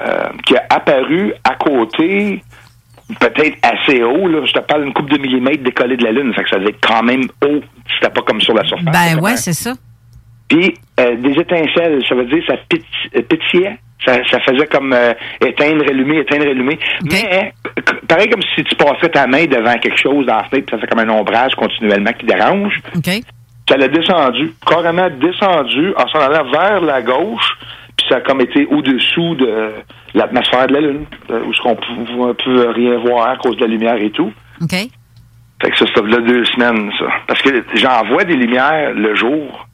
[0.00, 2.40] euh, qui a apparu à côté,
[3.20, 4.28] peut-être assez haut.
[4.28, 4.44] Là.
[4.44, 6.32] Je te parle d'une coupe de millimètres décollée de la Lune.
[6.34, 7.60] Fait que ça devait être quand même haut.
[7.94, 8.92] C'était pas comme sur la surface.
[8.92, 9.72] Ben ouais, c'est ça.
[10.48, 12.84] Puis euh, des étincelles, ça veut dire ça pit-
[13.16, 13.78] euh, pétillait?
[14.04, 15.12] Ça, ça faisait comme euh,
[15.44, 16.78] éteindre, allumer, éteindre, allumer.
[17.10, 20.66] Mais euh, pareil comme si tu passerais ta main devant quelque chose dans la fenêtre,
[20.66, 22.80] puis ça fait comme un ombrage continuellement qui dérange.
[22.96, 23.10] OK.
[23.68, 27.58] Ça l'a descendu, carrément descendu, en s'en allant vers la gauche.
[27.98, 29.72] Puis ça a comme été au-dessous de
[30.14, 33.62] l'atmosphère de la Lune, euh, où ce qu'on ne peut rien voir à cause de
[33.62, 34.32] la lumière et tout.
[34.62, 34.70] OK.
[35.60, 37.06] Fait que ça, c'est là deux semaines, ça.
[37.26, 39.66] Parce que j'en vois des lumières le jour.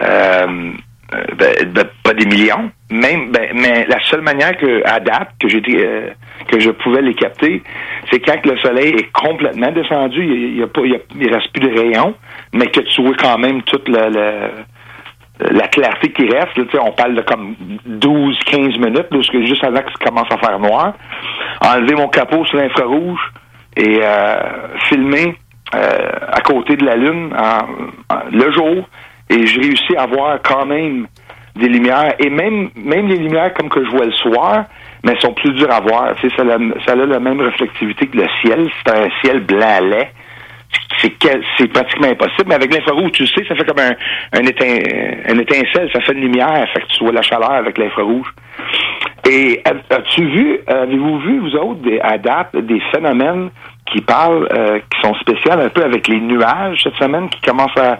[0.00, 0.72] Euh,
[1.14, 2.70] euh, ben, ben, pas des millions.
[2.90, 6.10] Même, ben, mais la seule manière que, à date, que j'étais, euh,
[6.48, 7.62] que je pouvais les capter,
[8.10, 11.32] c'est quand le soleil est complètement descendu, il, y a pas, il, y a- il
[11.34, 12.14] reste plus de rayons,
[12.52, 14.50] mais que tu vois quand même toute la, la,
[15.40, 16.56] la clarté qui reste.
[16.56, 17.54] là, on parle de comme
[17.88, 20.94] 12-15 minutes, là, juste avant que ça commence à faire noir.
[21.60, 23.20] Enlever mon capot sur l'infrarouge
[23.76, 24.36] et euh,
[24.88, 25.36] filmer
[25.74, 28.88] euh, à côté de la Lune en- le jour.
[29.30, 31.06] Et j'ai réussi à voir quand même
[31.54, 32.14] des lumières.
[32.18, 34.64] Et même, même les lumières comme que je vois le soir,
[35.04, 36.14] mais elles sont plus dures à voir.
[36.20, 38.68] Ça, a, ça a la même réflectivité que le ciel.
[38.84, 40.10] C'est un ciel blanc lait
[41.00, 42.44] c'est que- c'est pratiquement impossible.
[42.48, 43.92] Mais avec l'infrarouge, tu sais, ça fait comme un,
[44.32, 48.26] un, un étincelle, ça fait une lumière, fait que tu vois la chaleur avec l'infrarouge.
[49.28, 53.50] Et as- as-tu vu, avez-vous vu, vous autres, des, à date, des phénomènes
[53.92, 57.76] qui parlent, euh, qui sont spéciaux un peu avec les nuages cette semaine, qui commencent
[57.78, 57.98] à,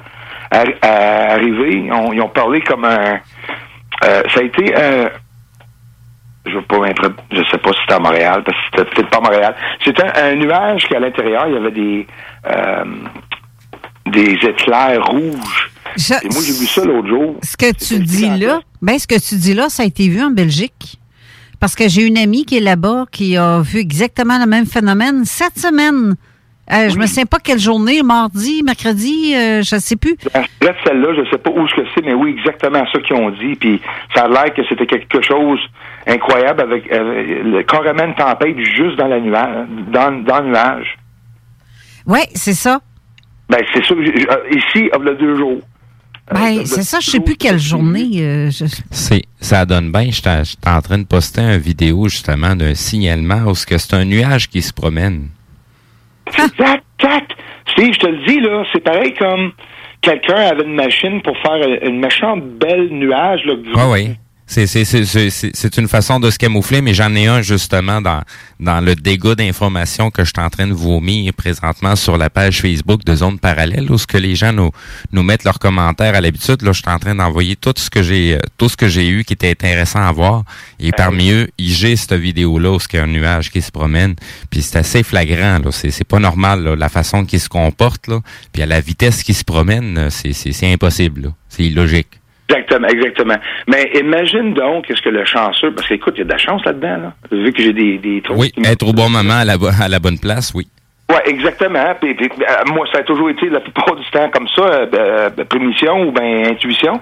[0.50, 1.70] à- à arriver?
[1.84, 3.20] Ils ont, ils ont parlé comme un...
[4.04, 5.08] euh, ça a été un
[6.48, 6.76] je veux pas
[7.30, 9.54] je sais pas si c'était à Montréal, parce que c'était peut-être pas à Montréal.
[9.84, 12.06] C'était un, un nuage qu'à l'intérieur, il y avait des
[12.46, 12.84] euh,
[14.06, 15.70] des éclairs rouges.
[15.96, 17.36] Je- Et moi, j'ai vu ça l'autre jour.
[17.42, 20.22] Ce que tu dis là, ben, ce que tu dis là, ça a été vu
[20.22, 20.98] en Belgique.
[21.60, 25.24] Parce que j'ai une amie qui est là-bas qui a vu exactement le même phénomène
[25.24, 26.14] cette semaine.
[26.70, 30.16] Euh, Je me souviens pas quelle journée, mardi, mercredi, euh, je sais plus.
[30.60, 33.30] Bref, celle-là, je sais pas où ce que c'est, mais oui, exactement ça qu'ils ont
[33.30, 33.54] dit.
[33.58, 33.80] Puis
[34.14, 35.58] ça a l'air que c'était quelque chose
[36.06, 40.98] incroyable avec, avec le, carrément une tempête juste dans la nuage, dans, dans le nuage.
[42.06, 42.80] Oui, c'est ça.
[43.48, 43.94] Ben, c'est ça.
[43.94, 45.60] euh, Ici, il y a deux jours.
[46.30, 48.10] Ben, c'est ça, je sais plus quelle journée.
[48.20, 50.10] euh, je- C'est, ça donne bien.
[50.10, 53.94] J'étais j'étais en train de poster une vidéo justement d'un signalement où ce que c'est
[53.94, 55.28] un nuage qui se promène.
[56.28, 57.32] Exact, exact.
[57.72, 59.52] Steve, je te le dis, là, c'est pareil comme
[60.00, 64.16] quelqu'un avait une machine pour faire une méchante belle nuage, là, Oui, oui.
[64.50, 67.42] C'est, c'est, c'est, c'est, c'est- c'est une façon de se camoufler, mais j'en ai un
[67.42, 68.22] justement dans,
[68.60, 72.62] dans le dégât d'informations que je suis en train de vomir présentement sur la page
[72.62, 74.70] Facebook de Zone Parallèle, où ce que les gens nous,
[75.12, 76.62] nous mettent leurs commentaires à l'habitude.
[76.62, 79.06] Là, je suis en train d'envoyer tout ce que j'ai euh, tout ce que j'ai
[79.08, 80.44] eu qui était intéressant à voir.
[80.80, 84.14] Et parmi eux, j'ai cette vidéo-là où il y a un nuage qui se promène.
[84.48, 85.58] Puis c'est assez flagrant.
[85.62, 85.70] Là.
[85.72, 88.06] C'est, c'est pas normal là, la façon qu'il se comporte.
[88.06, 88.20] Là.
[88.54, 91.32] Puis à la vitesse qu'il se promène, euh, c'est, c'est, c'est impossible.
[91.50, 92.08] C'est illogique.
[92.48, 93.36] Exactement, exactement.
[93.66, 96.64] Mais imagine donc qu'est-ce que le chanceux, parce qu'écoute, il y a de la chance
[96.64, 98.36] là-dedans, là, vu que j'ai des, des trous.
[98.36, 100.66] Oui, être au bon moment à la, à la bonne place, oui.
[101.10, 101.94] Ouais, exactement.
[102.00, 104.86] Puis, puis, euh, moi, ça a toujours été la plupart du temps comme ça, euh,
[104.94, 107.00] euh, prémission ou ben intuition.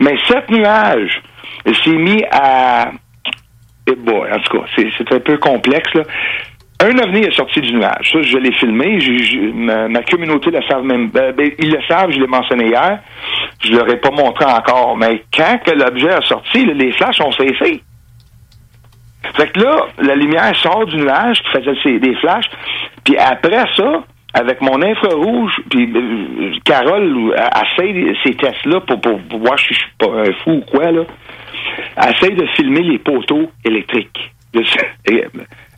[0.00, 1.22] Mais cet nuage
[1.66, 2.90] s'est mis à...
[3.86, 6.02] Eh boy, en tout cas, c'est c'est un peu complexe, là.
[6.80, 8.10] Un ovni est sorti du nuage.
[8.12, 8.98] Ça, je l'ai filmé.
[9.54, 11.08] Ma, communauté le savent même.
[11.08, 12.98] ben, ben, ils le savent, je l'ai mentionné hier.
[13.62, 14.96] Je leur ai pas montré encore.
[14.96, 17.82] Mais quand que l'objet a sorti, les flashs ont cessé.
[19.36, 22.50] Fait que là, la lumière sort du nuage qui faisait des flashs.
[23.04, 29.38] Puis après ça, avec mon infrarouge, puis euh, Carole essaye ces tests-là pour, pour, pour
[29.38, 31.02] voir si je suis pas un fou ou quoi, là.
[32.08, 34.32] Essaye de filmer les poteaux électriques.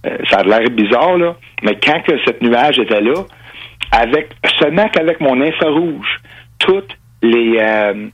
[0.07, 1.37] Euh, ça a l'air bizarre, là.
[1.63, 3.25] Mais quand que cette nuage était là,
[3.93, 6.21] avec seulement qu'avec mon infrarouge,
[6.59, 8.09] toutes les euh,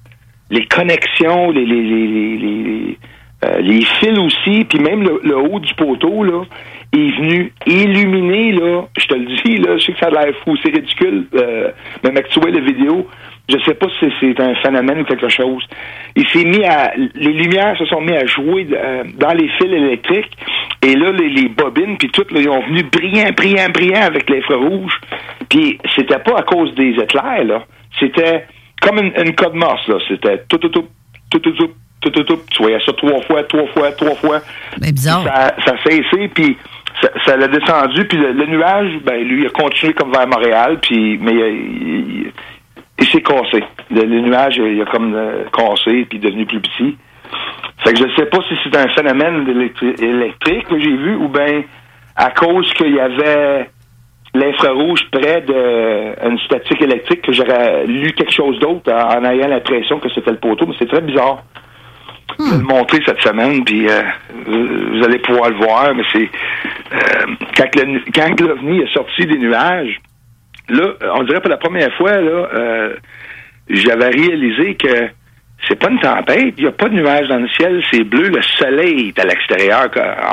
[0.50, 2.98] les connexions, les, les, les,
[3.44, 6.42] euh, les fils aussi, puis même le, le haut du poteau, là,
[6.92, 10.34] est venu illuminer, là, je te le dis, là, je sais que ça a l'air
[10.44, 11.70] fou, c'est ridicule, euh,
[12.04, 13.08] mais mec, tu vois la vidéo,
[13.48, 15.66] je sais pas si c'est un phénomène ou quelque chose.
[16.16, 19.72] Il s'est mis à, les lumières se sont mis à jouer euh, dans les fils
[19.72, 20.36] électriques,
[20.82, 24.28] et là, les, les bobines, puis tout, là, ils ont venu brillant, brillant, brillant avec
[24.28, 25.00] l'infrarouge,
[25.48, 27.64] puis c'était pas à cause des éclairs, là,
[27.98, 28.46] c'était
[28.82, 30.86] comme une, une code morse, là, c'était tout, tout, tout,
[31.30, 31.70] tout, tout, tout,
[32.02, 32.38] tout, tout, tout.
[32.50, 34.40] Tu voyais ça trois fois, trois fois, trois fois.
[34.80, 35.22] Mais bizarre.
[35.22, 36.56] Ça, ça a cessé, puis
[37.24, 41.18] ça, l'a descendu, puis le, nuage, ben lui, il a continué comme vers Montréal, puis
[41.20, 42.32] mais euh, il,
[42.98, 43.64] il- s'est cassé.
[43.90, 46.96] Le, nuage, il a comme euh, cassé, puis devenu plus petit.
[47.84, 51.62] Fait que je sais pas si c'est un phénomène électrique que j'ai vu, ou bien
[52.16, 53.68] à cause qu'il y avait
[54.34, 59.98] l'infrarouge près d'une statique électrique que j'aurais lu quelque chose d'autre en, en ayant l'impression
[59.98, 61.42] que c'était le poteau, mais c'est très bizarre.
[62.38, 64.02] Je vais le montrer cette semaine, puis euh,
[64.46, 66.30] vous allez pouvoir le voir, mais c'est
[66.92, 67.34] euh,
[68.14, 69.98] quand l'OVNI est sorti des nuages,
[70.68, 72.94] là, on dirait pour la première fois, là, euh,
[73.68, 75.08] j'avais réalisé que
[75.68, 78.28] c'est pas une tempête, il n'y a pas de nuages dans le ciel, c'est bleu,
[78.28, 79.88] le soleil est à l'extérieur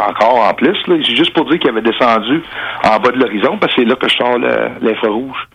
[0.09, 0.75] encore en plus.
[0.87, 2.41] C'est juste pour dire qu'il avait descendu
[2.83, 4.39] en bas de l'horizon, parce que c'est là que je sors
[4.81, 5.47] l'infrarouge.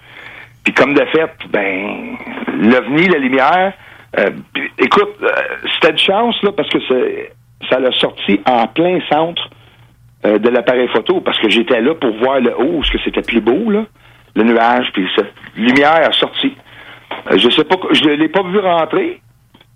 [0.63, 2.17] Puis comme de fait, ben,
[2.61, 3.73] l'OVNI, la lumière,
[4.19, 4.31] euh,
[4.79, 5.29] écoute, euh,
[5.75, 6.79] c'était de chance, là, parce que
[7.69, 9.51] ça l'a sorti en plein centre
[10.25, 13.23] euh, de l'appareil photo, parce que j'étais là pour voir le haut, parce que c'était
[13.23, 13.85] plus beau, là,
[14.37, 16.55] le nuage, puis cette lumière a sorti.
[17.31, 19.21] Je sais pas, je l'ai pas vu rentrer,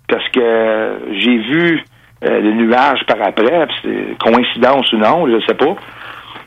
[0.09, 1.85] parce que j'ai vu
[2.23, 5.77] le nuage par après, puis coïncidence ou non, je sais pas.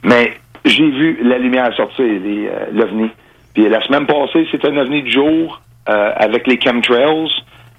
[0.03, 0.33] Mais
[0.65, 2.05] j'ai vu la lumière sortir,
[2.73, 3.09] l'OVNI.
[3.53, 7.29] Puis la semaine passée, c'était un OVNI de jour avec les chemtrails,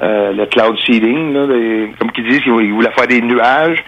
[0.03, 1.47] euh, le cloud seeding, là,
[1.99, 3.83] comme qu'ils disent, ils voulaient faire des nuages.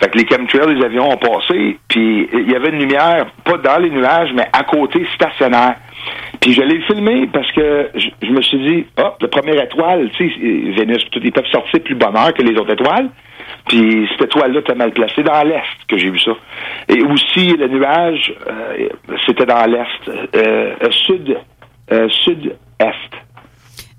[0.00, 3.56] Fait que les chemtrails, les avions ont passé, puis il y avait une lumière, pas
[3.58, 5.74] dans les nuages, mais à côté, stationnaire.
[6.40, 10.30] Puis je l'ai filmé parce que je, me suis dit, hop, la première étoile, tu
[10.30, 13.08] sais, Vénus, tout, ils peuvent sortir plus bonheur que les autres étoiles.
[13.66, 16.32] Puis cette étoile-là était mal placée dans l'est que j'ai vu ça.
[16.88, 18.88] Et aussi le nuage, euh,
[19.26, 21.36] c'était dans l'est, euh, euh, sud,
[21.92, 23.14] euh, sud-est.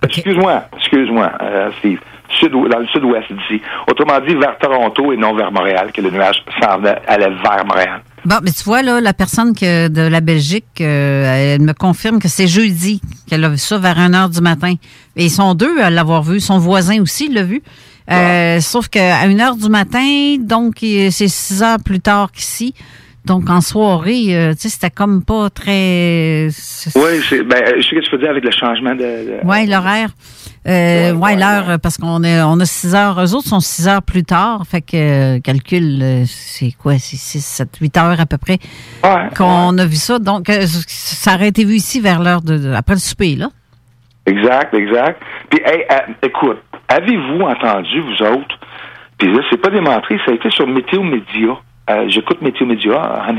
[0.04, 2.00] Excuse-moi, excuse-moi, euh, Steve.
[2.32, 3.60] Sud, dans le sud-ouest d'ici.
[3.88, 8.02] Autrement dit, vers Toronto et non vers Montréal, que le nuage s'en allait vers Montréal.
[8.24, 12.20] Bon, mais tu vois, là, la personne que, de la Belgique, euh, elle me confirme
[12.20, 14.76] que c'est jeudi qu'elle a vu ça vers 1 heure du matin.
[15.16, 16.40] Et ils sont deux à l'avoir vu.
[16.40, 17.64] Son voisin aussi l'a vu.
[18.12, 22.76] Euh, Sauf qu'à 1 heure du matin, donc, c'est 6 heures plus tard qu'ici.
[23.26, 26.48] Donc, en soirée, euh, tu sais, c'était comme pas très...
[26.96, 29.02] Oui, c'est, ben, je sais ce que tu veux dire avec le changement de.
[29.02, 30.10] de- Ouais, l'horaire.
[30.68, 33.20] Euh, ouais, l'heure, euh, parce qu'on est, on a 6 heures.
[33.22, 34.64] Eux autres sont 6 heures plus tard.
[34.70, 36.94] Fait que, euh, calcul, euh, c'est quoi?
[36.98, 38.58] C'est 6, 7, 8 heures à peu près
[39.38, 40.18] qu'on a vu ça.
[40.20, 43.50] Donc, euh, ça aurait été vu ici vers l'heure de, de- après le souper, là.
[44.26, 45.22] Exact, exact.
[45.50, 48.60] Puis, hey, euh, écoute, avez-vous entendu, vous autres,
[49.18, 51.56] puis là, c'est pas démontré, ça a été sur Météo Média.
[51.90, 53.32] Euh, J'écoute Météo Média à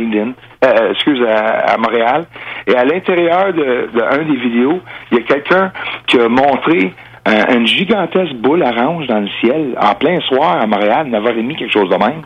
[0.90, 2.26] excuse, à, à Montréal.
[2.66, 5.72] Et à l'intérieur de, un des vidéos, il y a quelqu'un
[6.06, 6.92] qui a montré
[7.28, 11.72] euh, une gigantesque boule orange dans le ciel en plein soir à Montréal, 9h30, quelque
[11.72, 12.22] chose de même.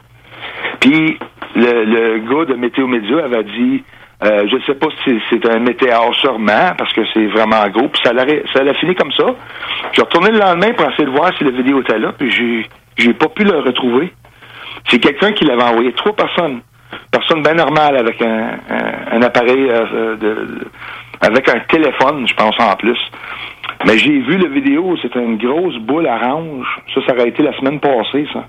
[0.81, 1.19] Puis
[1.57, 3.85] le, gars de Météo Média avait dit
[4.23, 7.89] euh, je sais pas si c'est un météore sûrement, parce que c'est vraiment gros.
[7.89, 8.25] Puis ça l'a
[8.55, 9.27] ça l'a fini comme ça.
[9.93, 12.67] J'ai retourné le lendemain pour essayer de voir si la vidéo était là, puis j'ai
[12.97, 14.13] j'ai pas pu le retrouver.
[14.89, 15.93] C'est quelqu'un qui l'avait envoyé.
[15.93, 16.61] Trois personnes.
[17.11, 20.69] Personne bien normale avec un, appareil euh, de, de-
[21.21, 22.99] avec un téléphone, je pense en plus.
[23.87, 26.67] Mais j'ai vu la vidéo, c'était une grosse boule orange.
[26.95, 28.47] Ça, ça aurait été la semaine passée, ça.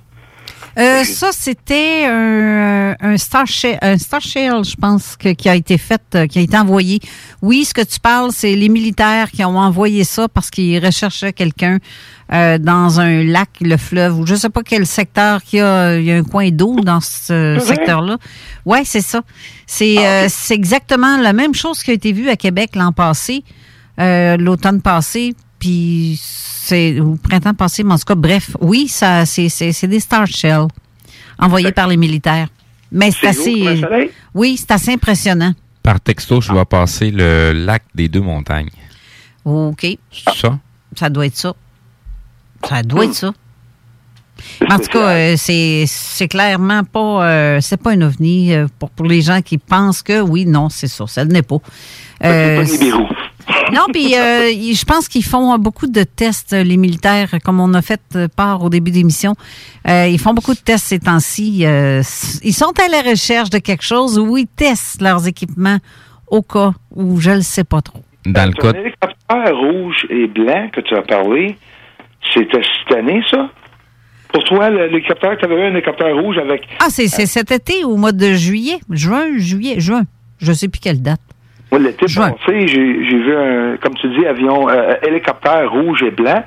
[0.78, 5.56] Euh, ça, c'était un, un Star Shell, un Star Shell, je pense, que- qui a
[5.56, 7.00] été fait, euh, qui a été envoyé.
[7.42, 11.32] Oui, ce que tu parles, c'est les militaires qui ont envoyé ça parce qu'ils recherchaient
[11.32, 11.78] quelqu'un
[12.34, 16.06] euh, dans un lac, le fleuve, ou je sais pas quel secteur qui a, il
[16.06, 18.18] y a un coin d'eau dans ce secteur-là.
[18.66, 19.22] Ouais, c'est ça.
[19.68, 23.44] C'est euh, c'est exactement la même chose qui a été vue à Québec l'an passé,
[24.00, 26.20] euh, l'automne passé, puis
[26.68, 30.00] c'est au printemps passé, mais en tout cas, bref, oui, ça, c'est c'est- c'est des
[30.00, 30.66] Star Shell
[31.38, 32.48] envoyés par les militaires.
[32.92, 33.82] Mais c'est assez.
[34.34, 35.54] Oui, c'est assez impressionnant.
[35.84, 38.70] Par texto, je dois passer le lac des deux montagnes.
[39.44, 39.82] OK.
[40.12, 40.60] C'est ça?
[40.96, 41.54] Ça doit être ça.
[42.68, 43.32] Ça doit être ça.
[44.62, 48.68] Mais En tout cas, euh, c'est c'est clairement pas euh, c'est pas un ovni euh,
[48.80, 51.60] pour pour les gens qui pensent que oui non c'est ça ça ne l'est pas.
[52.24, 52.64] Euh,
[53.74, 57.74] non puis euh, je pense qu'ils font beaucoup de tests euh, les militaires comme on
[57.74, 59.34] a fait euh, part au début d'émission.
[59.88, 61.66] Euh, ils font beaucoup de tests ces temps-ci.
[61.66, 62.02] Euh,
[62.44, 65.78] ils sont à la recherche de quelque chose où ils testent leurs équipements
[66.28, 68.02] au cas où je le sais pas trop.
[68.26, 71.58] Dans le cas, hélicoptère rouge et blanc que tu as parlé,
[72.34, 73.50] c'était cette année, ça?
[74.34, 76.68] Pour toi, l'hélicoptère, tu avais eu un hélicoptère rouge avec.
[76.80, 78.80] Ah, c'est c'est cet été, au mois de juillet.
[78.90, 80.04] Juin, juillet, juin.
[80.40, 81.22] Je sais plus quelle date.
[81.76, 86.42] Moi, l'été passé, j'ai vu un, comme tu dis, avion, euh, hélicoptère rouge et blanc.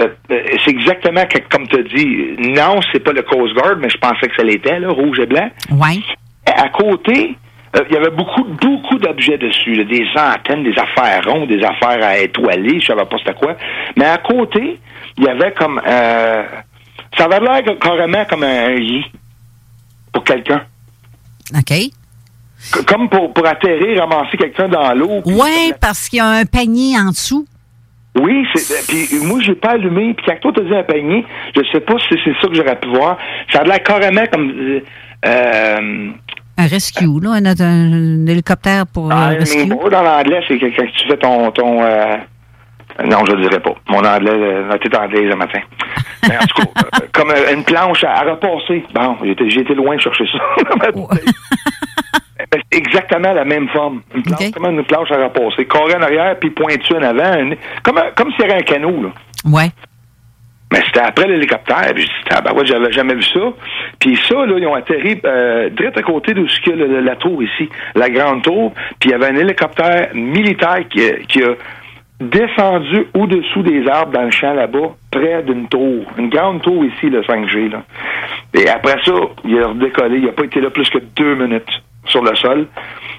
[0.00, 2.50] Euh, euh, c'est exactement que- comme tu as dit.
[2.52, 5.26] Non, c'est pas le Coast Guard, mais je pensais que ça l'était, là, rouge et
[5.26, 5.48] blanc.
[5.70, 6.00] Ouais.
[6.46, 7.36] À côté,
[7.76, 11.62] euh, il y avait beaucoup, beaucoup d'objets dessus, là, des antennes, des affaires rondes, des
[11.62, 13.56] affaires à étoiler, je savais pas c'était quoi.
[13.96, 14.80] Mais à côté,
[15.18, 16.42] il y avait comme, euh,
[17.16, 19.04] ça avait l'air carrément comme un, un lit
[20.12, 20.62] pour quelqu'un.
[21.56, 21.72] OK.
[22.86, 25.20] Comme pour, pour atterrir, ramasser quelqu'un dans l'eau.
[25.26, 27.46] Ouais, parce qu'il y a un panier en dessous.
[28.20, 31.24] Oui, c'est puis moi j'ai pas allumé, puis quand toi t'as dit un panier,
[31.56, 33.16] je sais pas si c'est ça que j'aurais pu voir.
[33.50, 34.80] Ça a l'air carrément comme euh,
[35.24, 36.10] euh,
[36.58, 39.66] Un rescue, là, un, un hélicoptère pour euh, un rescue.
[39.66, 42.16] mot dans l'anglais, c'est que quand tu fais ton ton euh,
[43.06, 43.74] Non, je ne dirais pas.
[43.88, 45.60] Mon anglais, la tête anglaise le matin.
[46.28, 46.82] Mais en tout cas,
[47.14, 48.84] comme une planche à, à repasser.
[48.94, 50.38] Bon, j'ai été loin de chercher ça.
[52.52, 54.02] Ben, c'est exactement la même forme.
[54.14, 55.64] Une planche, Comme une planche à repasser.
[55.64, 57.38] Carré en arrière, puis pointu en avant.
[57.40, 59.08] Une- comme, un- comme s'il y avait un canot, là.
[59.50, 59.70] Ouais.
[60.70, 61.92] Mais c'était après l'hélicoptère.
[61.94, 63.40] Puis ah, ben ouais, j'avais jamais vu ça.
[63.98, 67.00] Puis ça, là, ils ont atterri euh, direct à côté d'où ce qu'il y a
[67.00, 68.72] la tour ici, la grande tour.
[69.00, 71.54] Puis il y avait un hélicoptère militaire qui, a- qui a
[72.20, 76.04] descendu au-dessous des arbres dans le champ là-bas, près d'une tour.
[76.18, 77.68] Une grande tour ici, le 5G.
[77.70, 77.82] Là.
[78.54, 79.12] Et après ça,
[79.44, 80.18] il a redécollé.
[80.18, 82.66] Il n'a pas été là plus que deux minutes sur le sol.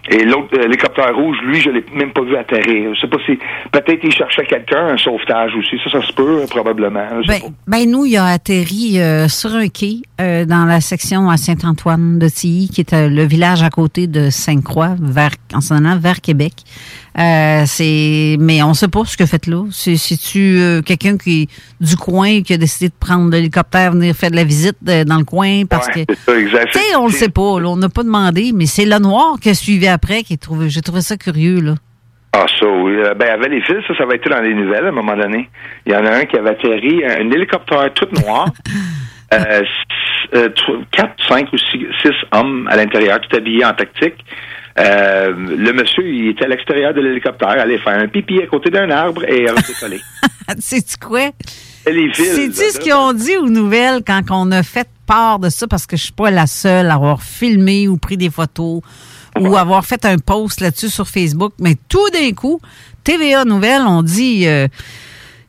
[0.10, 2.93] Et l'autre euh, hélicoptère rouge, lui, je l'ai même pas vu atterrir.
[2.93, 3.39] Je sais pas si
[3.72, 5.80] peut-être il cherchait quelqu'un, un sauvetage aussi.
[5.84, 7.05] Ça, ça se peut, euh, probablement.
[7.26, 11.38] Ben, ben, nous, il a atterri euh, sur un quai euh, dans la section à
[11.38, 15.77] Saint-Antoine de Tilly, qui est euh, le village à côté de Sainte-Croix, vers, en s'en
[15.77, 16.53] allant vers Québec.
[17.19, 19.65] Euh, c'est, mais on sait pas ce que fait là.
[19.72, 21.48] C'est, c'est-tu euh, quelqu'un qui
[21.80, 25.18] du coin qui a décidé de prendre l'hélicoptère, venir faire de la visite euh, dans
[25.18, 26.14] le coin parce Ouais, que.
[26.14, 27.60] Tu sais, on le sait pas.
[27.60, 30.41] là, on n'a pas demandé, mais c'est le noir qui a suivi après qui est
[30.41, 30.69] trouvé.
[30.69, 31.76] J'ai trouvé ça curieux là.
[32.35, 32.94] Ah, ça, oui.
[33.19, 35.49] Ben, avec les fils, ça, ça va être dans les nouvelles à un moment donné.
[35.85, 38.48] Il y en a un qui avait atterri, un, un hélicoptère tout noir.
[39.34, 39.68] euh, s-
[40.34, 44.15] euh, tro- quatre, cinq ou six, six hommes à l'intérieur, tout habillés en tactique.
[44.80, 48.70] Euh, le monsieur, il était à l'extérieur de l'hélicoptère, allait faire un pipi à côté
[48.70, 50.02] d'un arbre et redécoller.
[50.60, 51.30] Sais-tu quoi?
[51.86, 55.68] C'est-tu ce qu'ils ont dit aux nouvelles quand on a fait part de ça?
[55.68, 58.82] Parce que je suis pas la seule à avoir filmé ou pris des photos
[59.40, 61.54] ou avoir fait un post là-dessus sur Facebook.
[61.60, 62.60] Mais tout d'un coup,
[63.04, 64.68] TVA Nouvelles ont dit euh,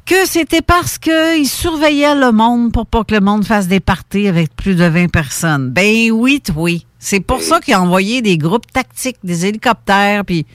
[0.06, 4.28] que c'était parce qu'ils surveillaient le monde pour pas que le monde fasse des parties
[4.28, 5.70] avec plus de 20 personnes.
[5.70, 6.86] Ben oui, oui.
[7.04, 10.46] C'est pour ça qu'ils ont envoyé des groupes tactiques, des hélicoptères, puis...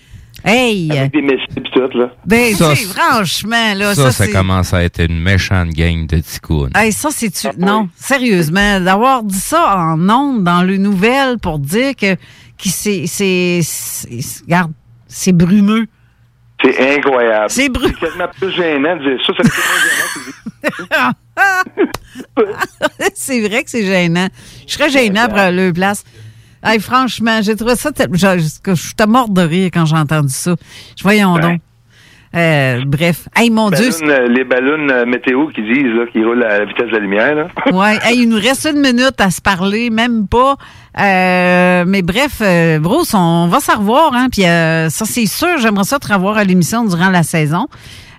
[0.43, 0.91] Hey!
[0.91, 2.11] Avec des missiles pis tout, là.
[2.25, 6.07] Ben, Ça, tu sais, franchement, là, ça, ça, ça, commence à être une méchante gang
[6.07, 6.71] de ticounes.
[6.75, 11.59] Hey, ça, c'est tu Non, sérieusement, d'avoir dit ça en ondes dans le nouvelle pour
[11.59, 12.19] dire que, que
[12.69, 13.59] c'est, c'est,
[14.41, 14.71] regarde,
[15.07, 15.85] c'est brumeux.
[16.63, 17.49] C'est incroyable.
[17.49, 17.93] C'est brûlant.
[17.99, 19.33] C'est quasiment plus gênant de dire ça.
[20.79, 21.11] Gênant.
[23.13, 24.29] c'est vrai que c'est gênant.
[24.65, 26.03] Je serais gênant pour le place.
[26.63, 30.55] Hey, franchement, j'ai trouvé ça je, suis morte de rire quand j'ai entendu ça.
[30.97, 31.41] Je voyons Ben.
[31.41, 31.61] donc.
[32.35, 33.27] Euh, bref.
[33.35, 33.89] Hey, mon Dieu.
[34.03, 37.47] Euh, les ballons euh, météo qui disent qu'ils roulent à la vitesse de la lumière.
[37.73, 40.55] Ouais, hey, il nous reste une minute à se parler, même pas.
[40.99, 44.27] Euh, mais bref, euh, Bruce, on va se revoir, hein.
[44.31, 47.67] Puis euh, ça, c'est sûr, j'aimerais ça te revoir à l'émission durant la saison.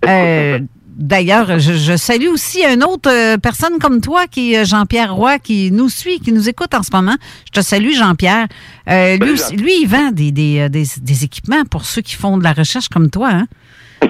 [0.90, 5.14] Euh, D'ailleurs, je, je salue aussi une autre euh, personne comme toi, qui est Jean-Pierre
[5.14, 7.16] Roy, qui nous suit, qui nous écoute en ce moment.
[7.46, 8.46] Je te salue, Jean-Pierre.
[8.88, 12.16] Euh, lui, aussi- lui, il vend des, des, euh, des, des équipements pour ceux qui
[12.16, 13.46] font de la recherche comme toi, hein?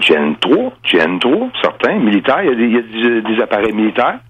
[0.00, 2.42] Gen 3, Gen 3, certains, militaires.
[2.44, 4.20] Il y a des, il y a des, des appareils militaires.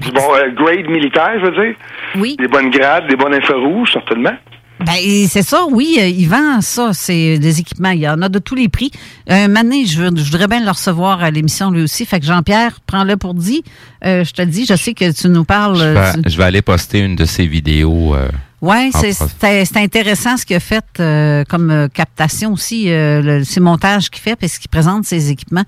[0.00, 1.74] Du bon euh, grade militaire, je veux dire.
[2.16, 2.36] Oui.
[2.38, 4.32] Des bonnes grades, des bonnes infrarouges, certainement.
[4.80, 4.96] Ben,
[5.28, 7.90] c'est ça, oui, euh, il vend ça, c'est des équipements.
[7.90, 8.90] Il y en a de tous les prix.
[9.28, 12.04] Un moment donné, je, veux- je voudrais bien le recevoir à l'émission lui aussi.
[12.04, 13.62] Fait que Jean-Pierre, prends-le pour dit.
[14.04, 15.76] Euh, je te le dis, je sais que tu nous parles.
[15.78, 18.14] Je euh, vais, tu- je vais aller poster une de ces vidéos.
[18.16, 18.28] euh,
[18.60, 22.52] Ouais, en c'est prof- c'est- c'est intéressant ce qu'il a fait euh, comme euh, captation
[22.52, 25.64] aussi, euh, le, ces montages qu'il fait parce qu'il présente ses équipements.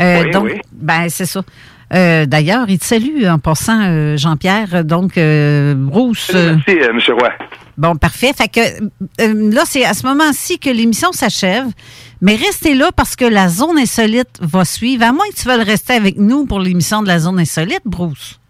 [0.00, 0.52] Euh, Oui, donc, oui.
[0.72, 1.42] ben c'est ça.
[1.94, 4.84] Euh, D'ailleurs, il te salue en passant, euh, Jean-Pierre.
[4.84, 6.30] Donc, euh, Bruce.
[6.34, 6.98] Merci, M.
[7.18, 7.30] Roy.
[7.76, 8.32] Bon, parfait.
[8.36, 8.60] Fait que
[9.54, 11.66] là, c'est à ce moment-ci que l'émission s'achève.
[12.20, 15.04] Mais restez là parce que la zone insolite va suivre.
[15.04, 18.40] À moins que tu veuilles rester avec nous pour l'émission de la zone insolite, Bruce.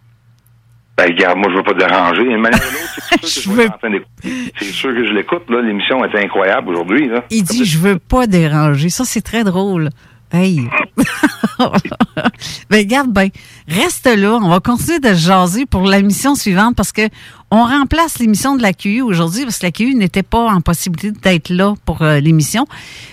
[0.97, 2.23] Ben, regarde, moi, je veux pas te déranger.
[2.23, 5.43] Une manière ou l'autre, c'est sûr sûr que je l'écoute.
[5.49, 7.09] L'émission est incroyable aujourd'hui.
[7.31, 8.89] Il dit je veux pas déranger.
[8.89, 9.91] Ça, c'est très drôle.
[10.31, 10.69] Hey.
[12.71, 13.29] ben, garde bien.
[13.67, 14.39] Reste là.
[14.43, 17.09] On va continuer de jaser pour la mission suivante parce que
[17.51, 21.13] on remplace l'émission de la QU aujourd'hui parce que la QU n'était pas en possibilité
[21.13, 22.67] d'être là pour euh, l'émission.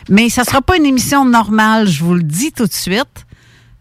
[0.09, 3.25] Mais ça sera pas une émission normale, je vous le dis tout de suite.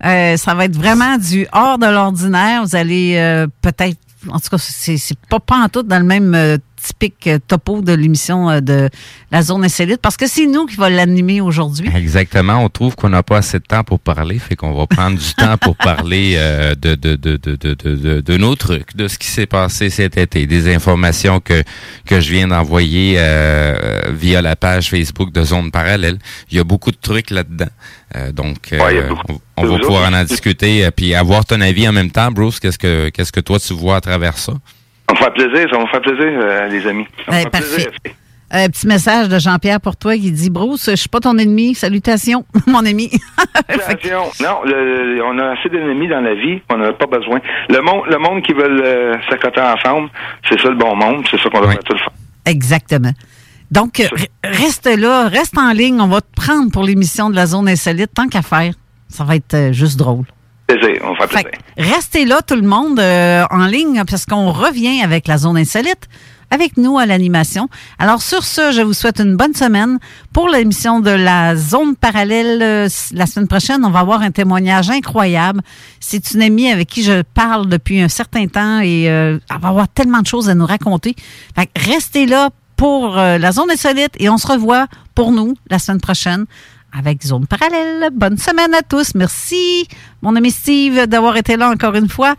[0.05, 2.65] Euh, ça va être vraiment du hors de l'ordinaire.
[2.65, 3.99] Vous allez euh, peut-être,
[4.29, 7.39] en tout cas, c'est c'est pas pas en tout dans le même euh, typique euh,
[7.47, 8.91] topo de l'émission euh, de
[9.31, 11.89] la zone insolite parce que c'est nous qui va l'animer aujourd'hui.
[11.95, 12.63] Exactement.
[12.65, 15.35] On trouve qu'on n'a pas assez de temps pour parler, fait qu'on va prendre du
[15.35, 19.09] temps pour parler euh, de, de, de, de, de, de, de- de nos trucs, de
[19.09, 21.63] ce qui s'est passé cet été, des informations que,
[22.05, 26.19] que je viens d'envoyer euh, via la page Facebook de Zone Parallèle.
[26.51, 27.71] Il y a beaucoup de trucs là-dedans.
[28.17, 32.11] Euh, donc, euh, on, on va pouvoir en, discuter, puis avoir ton avis en même
[32.11, 32.31] temps.
[32.31, 34.53] Bruce, qu'est-ce que qu'est-ce que toi tu vois à travers ça?
[35.09, 37.07] Ça va me faire plaisir, ça va me faire plaisir, euh, les amis.
[37.19, 37.75] Ça va me Ouais, faire parfait.
[37.75, 37.91] plaisir.
[38.51, 41.75] Un petit message de Jean-Pierre pour toi qui dit Bruce, je suis pas ton ennemi.
[41.75, 43.11] Salutations, mon ami.
[43.69, 44.23] Attention.
[44.41, 47.41] Non, le- on a assez d'ennemis dans la vie, on n'en a pas besoin.
[47.69, 50.09] Le monde, le monde qui veut euh, s'accoter ensemble,
[50.49, 52.11] c'est ça le bon monde, c'est ça qu'on devrait tout faire.
[52.47, 53.13] Exactement.
[53.71, 54.07] Donc, euh,
[54.45, 56.01] reste là, reste en ligne.
[56.01, 58.13] On va te prendre pour l'émission de la zone insolite.
[58.15, 58.75] Tant qu'à faire,
[59.09, 60.25] ça va être euh, juste drôle.
[60.67, 61.61] Plaisir, on va faire Fait plaisir.
[61.77, 65.59] que restez là, tout le monde, euh, en ligne, parce qu'on revient avec la zone
[65.59, 66.09] insolite,
[66.51, 67.69] avec nous à l'animation.
[67.99, 69.99] Alors, sur ce, je vous souhaite une bonne semaine.
[70.33, 74.89] Pour l'émission de la zone parallèle, euh, la semaine prochaine, on va avoir un témoignage
[74.89, 75.61] incroyable.
[76.01, 79.69] C'est une amie avec qui je parle depuis un certain temps et euh, elle va
[79.69, 81.15] avoir tellement de choses à nous raconter.
[81.57, 85.55] Fait que restez là pour euh, la zone insolite et on se revoit pour nous
[85.71, 86.45] la semaine prochaine
[86.97, 88.11] avec Zone Parallèle.
[88.13, 89.15] Bonne semaine à tous.
[89.15, 89.87] Merci,
[90.23, 92.35] mon ami Steve, d'avoir été là encore une fois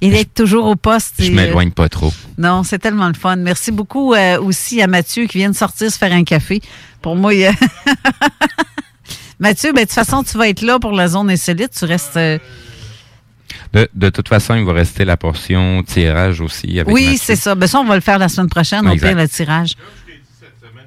[0.00, 1.14] et d'être toujours au poste.
[1.18, 2.08] Je m'éloigne pas trop.
[2.08, 3.36] euh, non, c'est tellement le fun.
[3.36, 6.60] Merci beaucoup euh, aussi à Mathieu qui vient de sortir se faire un café.
[7.02, 7.52] Pour moi, il y a-
[9.38, 11.72] Mathieu, ben, de toute façon, tu vas être là pour la zone insolite.
[11.78, 12.16] Tu restes.
[12.16, 12.38] euh,
[13.72, 16.78] De, de toute façon, il va rester la portion tirage aussi.
[16.78, 17.54] Avec Oui, c'est ça.
[17.54, 19.08] Ben, ça, on va le faire la semaine prochaine, Exact.
[19.08, 19.74] pire, le tirage.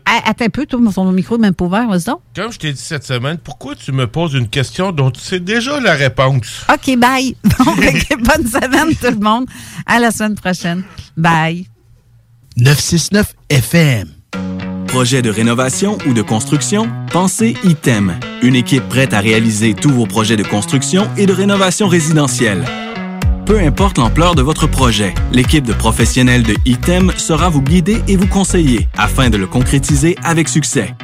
[0.06, 2.20] Attends un peu, toi, ton micro est même pas ouvert, vas-y donc.
[2.36, 5.40] Comme je t'ai dit cette semaine, pourquoi tu me poses une question dont tu sais
[5.40, 6.66] déjà la réponse?
[6.72, 7.36] OK, bye.
[7.44, 9.46] Bon, que bonne semaine, tout le monde.
[9.86, 10.84] À la semaine prochaine.
[11.16, 11.68] Bye.
[12.58, 14.10] 969 FM.
[14.88, 16.88] Projet de rénovation ou de construction?
[17.12, 18.20] Pensez ITEM.
[18.44, 22.64] Une équipe prête à réaliser tous vos projets de construction et de rénovation résidentielle.
[23.46, 28.16] Peu importe l'ampleur de votre projet, l'équipe de professionnels de ITEM sera vous guider et
[28.16, 30.96] vous conseiller afin de le concrétiser avec succès.